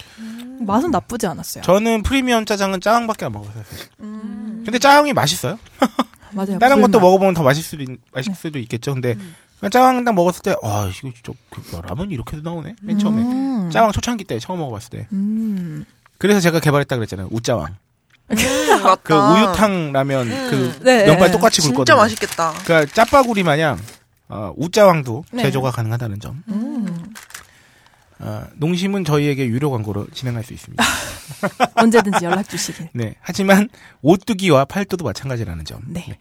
맛은 0.59 0.91
나쁘지 0.91 1.26
않았어요. 1.26 1.63
저는 1.63 2.03
프리미엄 2.03 2.43
짜장은 2.45 2.82
짜장밖에 2.82 3.24
안 3.26 3.32
먹었어요. 3.32 3.63
음. 4.01 4.63
근데 4.65 4.78
짜장이 4.78 5.13
맛있어요. 5.13 5.57
맞아요. 6.34 6.59
다른 6.59 6.82
것도. 6.82 6.99
먹어보면 6.99 7.34
더 7.34 7.43
맛있을 7.43 7.80
수도, 7.80 7.84
있- 7.93 7.99
맛있을 8.11 8.34
네. 8.34 8.39
수도 8.41 8.59
있겠죠. 8.59 8.93
근데 8.93 9.13
그냥 9.61 9.72
짜장 9.72 10.03
딱 10.03 10.13
먹었을 10.13 10.41
때, 10.41 10.53
아 10.61 10.89
이거 10.91 11.11
진짜 11.13 11.32
그 11.49 11.61
라면 11.88 12.11
이렇게도 12.11 12.41
나오네. 12.43 12.76
맨 12.82 12.99
처음에 12.99 13.22
음. 13.22 13.70
짜장 13.72 13.89
초창기 13.93 14.26
때 14.26 14.38
처음 14.39 14.59
먹어봤을 14.59 14.89
때. 14.89 15.07
음. 15.13 15.86
그래서 16.18 16.41
제가 16.41 16.59
개발했다 16.59 16.93
그랬잖아요. 16.97 17.30
우짜왕. 17.32 17.78
음, 18.30 18.36
맞다. 18.84 18.95
그 19.03 19.13
우유탕 19.13 19.93
라면 19.93 20.28
그 20.49 20.80
네, 20.84 21.05
면발 21.05 21.28
네. 21.28 21.32
똑같이 21.32 21.61
굵거든요. 21.61 21.86
진짜 21.86 21.95
맛있겠다. 21.95 22.53
그러니까 22.65 22.93
짜파구리 22.93 23.43
마냥 23.43 23.80
어, 24.30 24.53
우짜왕도 24.57 25.25
네. 25.32 25.43
제조가 25.43 25.71
가능하다는 25.71 26.19
점. 26.19 26.43
음. 26.49 27.13
어, 28.19 28.43
농심은 28.55 29.05
저희에게 29.05 29.45
유료 29.47 29.69
광고로 29.71 30.07
진행할 30.13 30.43
수 30.43 30.53
있습니다. 30.53 30.84
언제든지 31.75 32.25
연락 32.25 32.49
주시길. 32.49 32.89
네. 32.93 33.15
하지만 33.21 33.69
오뚜기와 34.01 34.65
팔도도 34.65 35.05
마찬가지라는 35.05 35.65
점. 35.65 35.82
네. 35.88 36.17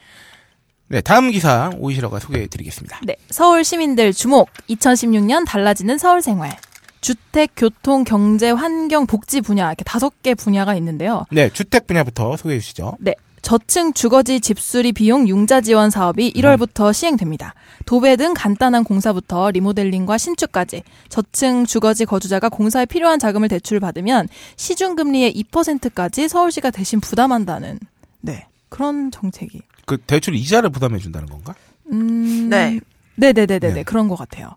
네, 0.88 1.00
다음 1.00 1.30
기사 1.30 1.70
오이시러가 1.78 2.20
소개해 2.20 2.46
드리겠습니다. 2.46 3.00
네. 3.04 3.16
서울 3.30 3.64
시민들 3.64 4.12
주목. 4.12 4.50
2016년 4.68 5.44
달라지는 5.46 5.98
서울 5.98 6.22
생활. 6.22 6.56
주택, 7.00 7.52
교통, 7.56 8.04
경제, 8.04 8.50
환경, 8.50 9.06
복지 9.06 9.40
분야 9.40 9.68
이렇게 9.68 9.84
다섯 9.84 10.22
개 10.22 10.34
분야가 10.34 10.74
있는데요. 10.76 11.24
네, 11.30 11.48
주택 11.50 11.86
분야부터 11.86 12.36
소개해 12.36 12.60
주시죠. 12.60 12.96
네. 13.00 13.14
저층 13.46 13.92
주거지 13.92 14.40
집수리 14.40 14.90
비용 14.90 15.28
융자 15.28 15.60
지원 15.60 15.88
사업이 15.88 16.32
1월부터 16.32 16.92
시행됩니다. 16.92 17.54
도배 17.84 18.16
등 18.16 18.34
간단한 18.34 18.82
공사부터 18.82 19.52
리모델링과 19.52 20.18
신축까지 20.18 20.82
저층 21.08 21.64
주거지 21.64 22.06
거주자가 22.06 22.48
공사에 22.48 22.86
필요한 22.86 23.20
자금을 23.20 23.46
대출받으면 23.46 24.26
시중금리의 24.56 25.32
2%까지 25.32 26.26
서울시가 26.26 26.72
대신 26.72 26.98
부담한다는 26.98 27.78
네. 28.20 28.48
그런 28.68 29.12
정책이. 29.12 29.62
그 29.84 29.96
대출 29.98 30.34
이자를 30.34 30.70
부담해 30.70 30.98
준다는 30.98 31.28
건가? 31.28 31.54
음. 31.92 32.48
네. 32.50 32.80
네네네네. 33.14 33.74
네. 33.74 33.82
그런 33.84 34.08
것 34.08 34.16
같아요. 34.16 34.56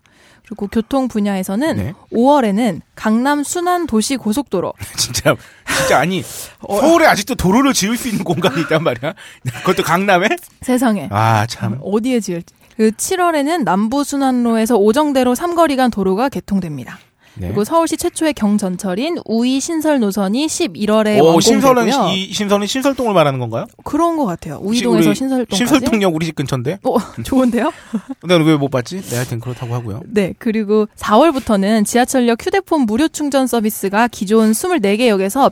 그리고 0.50 0.66
교통 0.66 1.06
분야에서는 1.06 1.76
네. 1.76 1.94
5월에는 2.12 2.80
강남 2.96 3.44
순환 3.44 3.86
도시 3.86 4.16
고속도로 4.16 4.72
진짜 4.98 5.36
진짜 5.78 6.00
아니 6.00 6.22
서울에 6.22 7.06
아직도 7.06 7.36
도로를 7.36 7.72
지을 7.72 7.96
수 7.96 8.08
있는 8.08 8.24
공간이 8.24 8.60
있단 8.62 8.82
말이야. 8.82 9.14
그것도 9.62 9.84
강남에? 9.84 10.26
세상에 10.60 11.08
아, 11.12 11.46
참. 11.46 11.78
어디에 11.80 12.18
지을지. 12.18 12.52
그 12.76 12.90
7월에는 12.90 13.62
남부 13.62 14.02
순환로에서 14.02 14.76
오정대로 14.76 15.36
삼거리 15.36 15.76
간 15.76 15.90
도로가 15.92 16.28
개통됩니다. 16.30 16.98
네. 17.34 17.48
그리고 17.48 17.64
서울시 17.64 17.96
최초의 17.96 18.34
경전철인 18.34 19.18
우이 19.24 19.60
신설 19.60 20.00
노선이 20.00 20.46
11월에 20.46 21.22
오, 21.22 21.40
신설은. 21.40 21.88
이 22.12 22.32
신설은 22.32 22.66
신설동을 22.66 23.14
말하는 23.14 23.38
건가요? 23.38 23.66
그런 23.84 24.16
것 24.16 24.26
같아요. 24.26 24.58
우이동에서 24.62 25.14
신설동까지. 25.14 25.56
신설동역 25.56 26.14
우리 26.14 26.26
집 26.26 26.34
근처인데. 26.34 26.78
어, 26.84 26.96
좋은데요? 27.22 27.72
근데 28.20 28.34
왜못 28.36 28.70
봤지? 28.70 29.00
네, 29.00 29.16
하여튼 29.16 29.40
그렇다고 29.40 29.74
하고요. 29.74 30.02
네, 30.06 30.34
그리고 30.38 30.86
4월부터는 30.96 31.84
지하철역 31.86 32.44
휴대폰 32.44 32.82
무료 32.82 33.08
충전 33.08 33.46
서비스가 33.46 34.08
기존 34.08 34.52
24개 34.52 35.08
역에서 35.08 35.50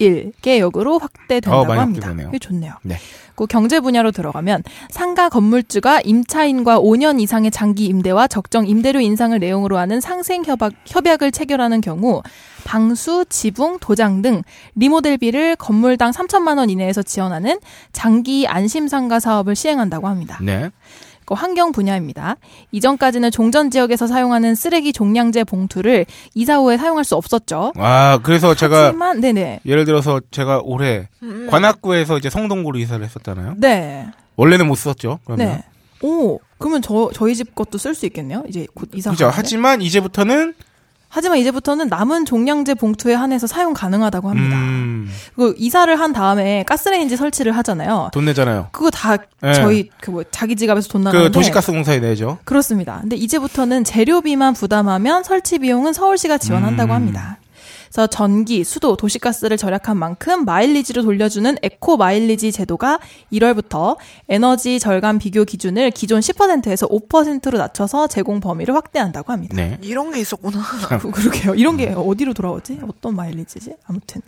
151개 0.00 0.58
역으로 0.58 0.98
확대된다고 0.98 1.72
어, 1.72 1.76
합니다. 1.76 2.14
이게 2.28 2.38
좋네요. 2.38 2.74
네. 2.82 2.96
그 3.38 3.46
경제 3.46 3.78
분야로 3.78 4.10
들어가면 4.10 4.64
상가 4.90 5.28
건물주가 5.28 6.00
임차인과 6.00 6.80
5년 6.80 7.20
이상의 7.20 7.52
장기 7.52 7.86
임대와 7.86 8.26
적정 8.26 8.66
임대료 8.66 8.98
인상을 8.98 9.38
내용으로 9.38 9.78
하는 9.78 10.00
상생 10.00 10.44
협약, 10.44 10.72
협약을 10.84 11.30
체결하는 11.30 11.80
경우 11.80 12.22
방수, 12.64 13.26
지붕, 13.28 13.78
도장 13.78 14.22
등 14.22 14.42
리모델비를 14.74 15.54
건물당 15.54 16.10
3천만 16.10 16.58
원 16.58 16.68
이내에서 16.68 17.04
지원하는 17.04 17.60
장기 17.92 18.48
안심 18.48 18.88
상가 18.88 19.20
사업을 19.20 19.54
시행한다고 19.54 20.08
합니다. 20.08 20.38
네. 20.42 20.70
그 21.28 21.34
환경 21.34 21.72
분야입니다. 21.72 22.36
이전까지는 22.72 23.30
종전 23.30 23.70
지역에서 23.70 24.06
사용하는 24.06 24.54
쓰레기 24.54 24.94
종량제 24.94 25.44
봉투를 25.44 26.06
이사 26.34 26.56
후에 26.56 26.78
사용할 26.78 27.04
수 27.04 27.16
없었죠. 27.16 27.74
아, 27.76 28.18
그래서 28.22 28.54
제가 28.54 28.86
하지만 28.86 29.20
네네 29.20 29.60
예를 29.66 29.84
들어서 29.84 30.22
제가 30.30 30.62
올해 30.64 31.06
음. 31.22 31.46
관악구에서 31.50 32.16
이제 32.16 32.30
성동구로 32.30 32.78
이사를 32.78 33.04
했었잖아요. 33.04 33.56
네 33.58 34.06
원래는 34.36 34.66
못 34.66 34.76
썼죠. 34.76 35.18
그러면. 35.26 35.46
네. 35.48 35.64
오 36.00 36.38
그러면 36.56 36.80
저 36.80 37.10
저희 37.12 37.34
집 37.34 37.54
것도 37.54 37.76
쓸 37.76 37.94
수 37.94 38.06
있겠네요. 38.06 38.44
이제 38.48 38.66
곧 38.74 38.88
이사 38.94 39.10
그죠. 39.10 39.28
하지만 39.30 39.82
이제부터는 39.82 40.54
하지만 41.10 41.38
이제부터는 41.38 41.88
남은 41.88 42.26
종량제 42.26 42.74
봉투에 42.74 43.14
한해서 43.14 43.46
사용 43.46 43.72
가능하다고 43.72 44.28
합니다. 44.28 44.56
음, 44.56 45.08
그 45.36 45.54
이사를 45.56 45.98
한 45.98 46.12
다음에 46.12 46.64
가스레인지 46.64 47.16
설치를 47.16 47.56
하잖아요. 47.56 48.10
돈 48.12 48.26
내잖아요. 48.26 48.68
그거 48.72 48.90
다 48.90 49.16
네. 49.40 49.54
저희 49.54 49.88
그 50.00 50.10
뭐 50.10 50.22
자기 50.30 50.54
지갑에서 50.56 50.88
돈 50.88 51.02
나가는데 51.02 51.28
그 51.28 51.32
도시가스 51.32 51.72
공사에 51.72 51.98
내죠. 52.00 52.38
그렇습니다. 52.44 52.98
근데 53.00 53.16
이제부터는 53.16 53.84
재료비만 53.84 54.54
부담하면 54.54 55.22
설치 55.24 55.58
비용은 55.58 55.92
서울시가 55.92 56.38
지원한다고 56.38 56.92
음. 56.92 56.94
합니다. 56.96 57.38
그래서 57.88 58.06
전기, 58.06 58.64
수도, 58.64 58.96
도시가스를 58.96 59.56
절약한 59.56 59.96
만큼 59.96 60.44
마일리지로 60.44 61.02
돌려주는 61.02 61.56
에코 61.62 61.96
마일리지 61.96 62.52
제도가 62.52 63.00
1월부터 63.32 63.96
에너지 64.28 64.78
절감 64.78 65.18
비교 65.18 65.44
기준을 65.44 65.90
기존 65.92 66.20
10%에서 66.20 66.86
5%로 66.86 67.58
낮춰서 67.58 68.06
제공 68.06 68.40
범위를 68.40 68.74
확대한다고 68.74 69.32
합니다. 69.32 69.56
네. 69.56 69.78
이런 69.82 70.12
게 70.12 70.20
있었구나. 70.20 70.62
그- 71.00 71.10
그러게요. 71.10 71.54
이런 71.54 71.76
게 71.76 71.88
어디로 71.96 72.34
돌아오지? 72.34 72.80
어떤 72.86 73.16
마일리지지? 73.16 73.74
아무튼. 73.86 74.20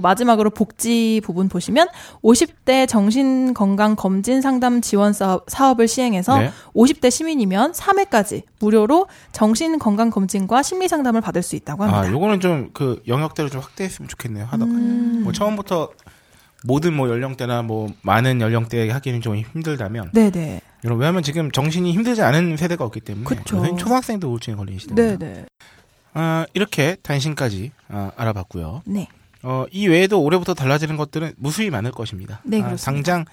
마지막으로 0.00 0.50
복지 0.50 1.20
부분 1.24 1.48
보시면 1.48 1.88
50대 2.22 2.86
정신건강검진 2.88 4.40
상담 4.40 4.80
지원 4.80 5.12
사업, 5.12 5.44
사업 5.48 5.80
을 5.80 5.88
시행해서 5.88 6.38
네. 6.38 6.50
50대 6.74 7.10
시민이면 7.10 7.72
3회까지 7.72 8.42
무료로 8.60 9.08
정신건강검진과 9.32 10.62
심리상담을 10.62 11.20
받을 11.20 11.42
수 11.42 11.56
있다고 11.56 11.84
합니다. 11.84 12.02
아, 12.02 12.10
요거는 12.10 12.40
좀 12.40 12.64
그 12.72 13.00
영역대로 13.06 13.48
좀 13.48 13.60
확대했으면 13.60 14.08
좋겠네요. 14.08 14.44
하다가 14.44 14.70
음. 14.70 15.20
뭐 15.22 15.32
처음부터 15.32 15.90
모든 16.64 16.94
뭐 16.94 17.08
연령대나 17.08 17.62
뭐 17.62 17.88
많은 18.02 18.40
연령대에 18.40 18.90
하기는 18.90 19.20
좀 19.20 19.36
힘들다면 19.36 20.10
네네. 20.12 20.60
이런 20.82 20.98
왜냐하면 20.98 21.22
지금 21.22 21.50
정신이 21.50 21.92
힘들지 21.92 22.22
않은 22.22 22.56
세대가 22.56 22.84
없기 22.84 23.00
때문에 23.00 23.24
그쵸. 23.24 23.76
초등학생도 23.76 24.28
우울증에 24.28 24.56
시대입니다. 24.78 25.18
네네. 25.18 25.44
아, 26.14 26.46
이렇게 26.54 26.96
단신까지 27.02 27.72
아, 27.88 28.12
알아봤고요. 28.16 28.82
네. 28.86 29.08
어, 29.44 29.66
이 29.70 29.86
외에도 29.86 30.22
올해부터 30.22 30.54
달라지는 30.54 30.96
것들은 30.96 31.34
무수히 31.36 31.70
많을 31.70 31.90
것입니다. 31.92 32.40
네, 32.44 32.60
아, 32.60 32.64
그렇습니다. 32.66 32.84
당장 32.84 33.24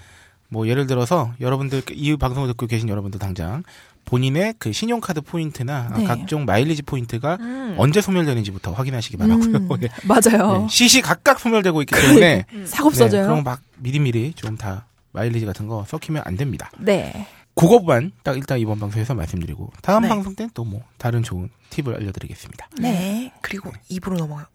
뭐 0.50 0.68
예를 0.68 0.86
들어서 0.88 1.32
여러분들 1.40 1.82
이 1.92 2.16
방송을 2.18 2.50
듣고 2.50 2.68
계신 2.68 2.90
여러분들 2.90 3.20
당장 3.20 3.64
본인의 4.06 4.56
그 4.60 4.74
신용카드 4.74 5.22
포인트나 5.22 5.90
아, 5.94 5.98
네. 5.98 6.04
각종 6.06 6.44
마일리지 6.46 6.82
포인트가 6.82 7.38
음. 7.40 7.76
언제 7.78 8.02
소멸되는지부터 8.02 8.74
확인하시기 8.74 9.16
바라고요. 9.16 9.46
음, 9.58 9.70
예. 9.84 9.90
맞아요. 10.06 10.62
네, 10.64 10.68
시시각각 10.70 11.40
소멸되고 11.40 11.82
있기 11.84 11.96
때문에 11.96 12.46
사고 12.66 12.90
네, 12.90 12.96
써져요. 12.98 13.24
그럼 13.28 13.44
막 13.44 13.62
미리미리 13.78 14.34
좀 14.34 14.58
다 14.58 14.86
마일리지 15.14 15.46
같은 15.46 15.68
거 15.68 15.86
썩히면 15.88 16.24
안 16.26 16.36
됩니다. 16.36 16.70
네. 16.80 17.28
그것만 17.56 18.12
딱 18.24 18.38
일단 18.38 18.60
이번 18.60 18.80
방송에서 18.80 19.14
말씀드리고 19.14 19.72
다음 19.82 20.04
네. 20.04 20.10
방송 20.10 20.36
때는 20.36 20.52
또 20.54 20.64
뭐 20.64 20.82
다른 20.98 21.22
좋은 21.22 21.50
팁을 21.70 21.96
알려드리겠습니다. 21.96 22.70
네. 22.80 23.32
그리고 23.42 23.72
입으로 23.90 24.18
넘어가요. 24.18 24.46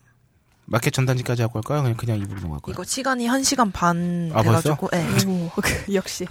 마켓 0.66 0.92
전단지까지 0.92 1.42
하고 1.42 1.58
할까요? 1.58 1.82
그냥 1.82 1.96
그냥 1.96 2.18
입으로 2.18 2.40
넘어갈까요? 2.40 2.74
이거 2.74 2.84
시간이 2.84 3.26
한 3.26 3.42
시간 3.42 3.72
반 3.72 4.30
아, 4.34 4.42
돼가지고. 4.42 4.90
네. 4.92 5.06
오, 5.26 5.50
그, 5.60 5.94
역시. 5.94 6.26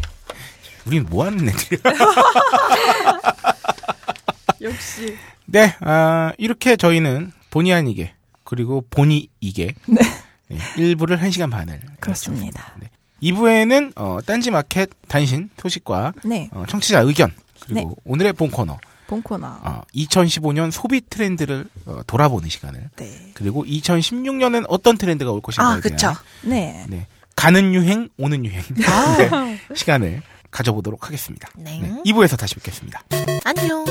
우린 0.86 1.06
뭐 1.10 1.26
하는 1.26 1.49
애들이야? 1.49 1.82
역시. 4.62 5.18
네, 5.45 5.76
아, 5.80 6.34
이렇게 6.38 6.76
저희는 6.76 7.32
본의 7.49 7.74
아니게 7.74 8.14
그리고 8.44 8.86
본의 8.90 9.30
이게 9.40 9.74
네. 9.88 10.02
네, 10.48 10.57
1부를 10.76 11.20
1시간 11.20 11.49
반을 11.49 11.82
그렇습니다. 11.99 12.76
네. 12.80 12.90
2부에는 13.24 13.94
어, 13.95 14.20
딴지 14.26 14.52
마켓 14.52 14.90
단신 15.07 15.49
소식과 15.57 16.14
네. 16.26 16.49
어, 16.52 16.66
청취자 16.68 16.99
의견 17.02 17.32
그리고 17.62 17.90
네. 17.90 17.95
오늘의 18.03 18.34
본 18.34 18.52
코너 18.52 18.78
본 19.07 19.22
코너. 19.22 19.48
어, 19.48 19.82
2015년 19.94 20.72
소비 20.72 21.02
트렌드를 21.02 21.65
어, 21.86 22.02
돌아보는 22.07 22.49
시간을 22.49 22.90
네. 22.95 23.32
그리고 23.34 23.64
2016년엔 23.65 24.65
어떤 24.68 24.98
트렌드가 24.98 25.32
올 25.32 25.41
것인가에 25.41 25.77
아, 25.77 25.80
그쵸. 25.80 25.95
대한 25.95 26.15
네. 26.44 26.86
네, 26.90 27.07
가는 27.36 27.73
유행 27.73 28.10
오는 28.18 28.45
유행 28.45 28.61
네, 28.76 29.60
시간을 29.76 30.22
가져보도록 30.52 31.06
하겠습니다. 31.07 31.49
네. 31.56 31.80
네, 31.80 32.02
2부에서 32.06 32.38
다시 32.38 32.56
뵙겠습니다. 32.56 33.03
안녕. 33.44 33.86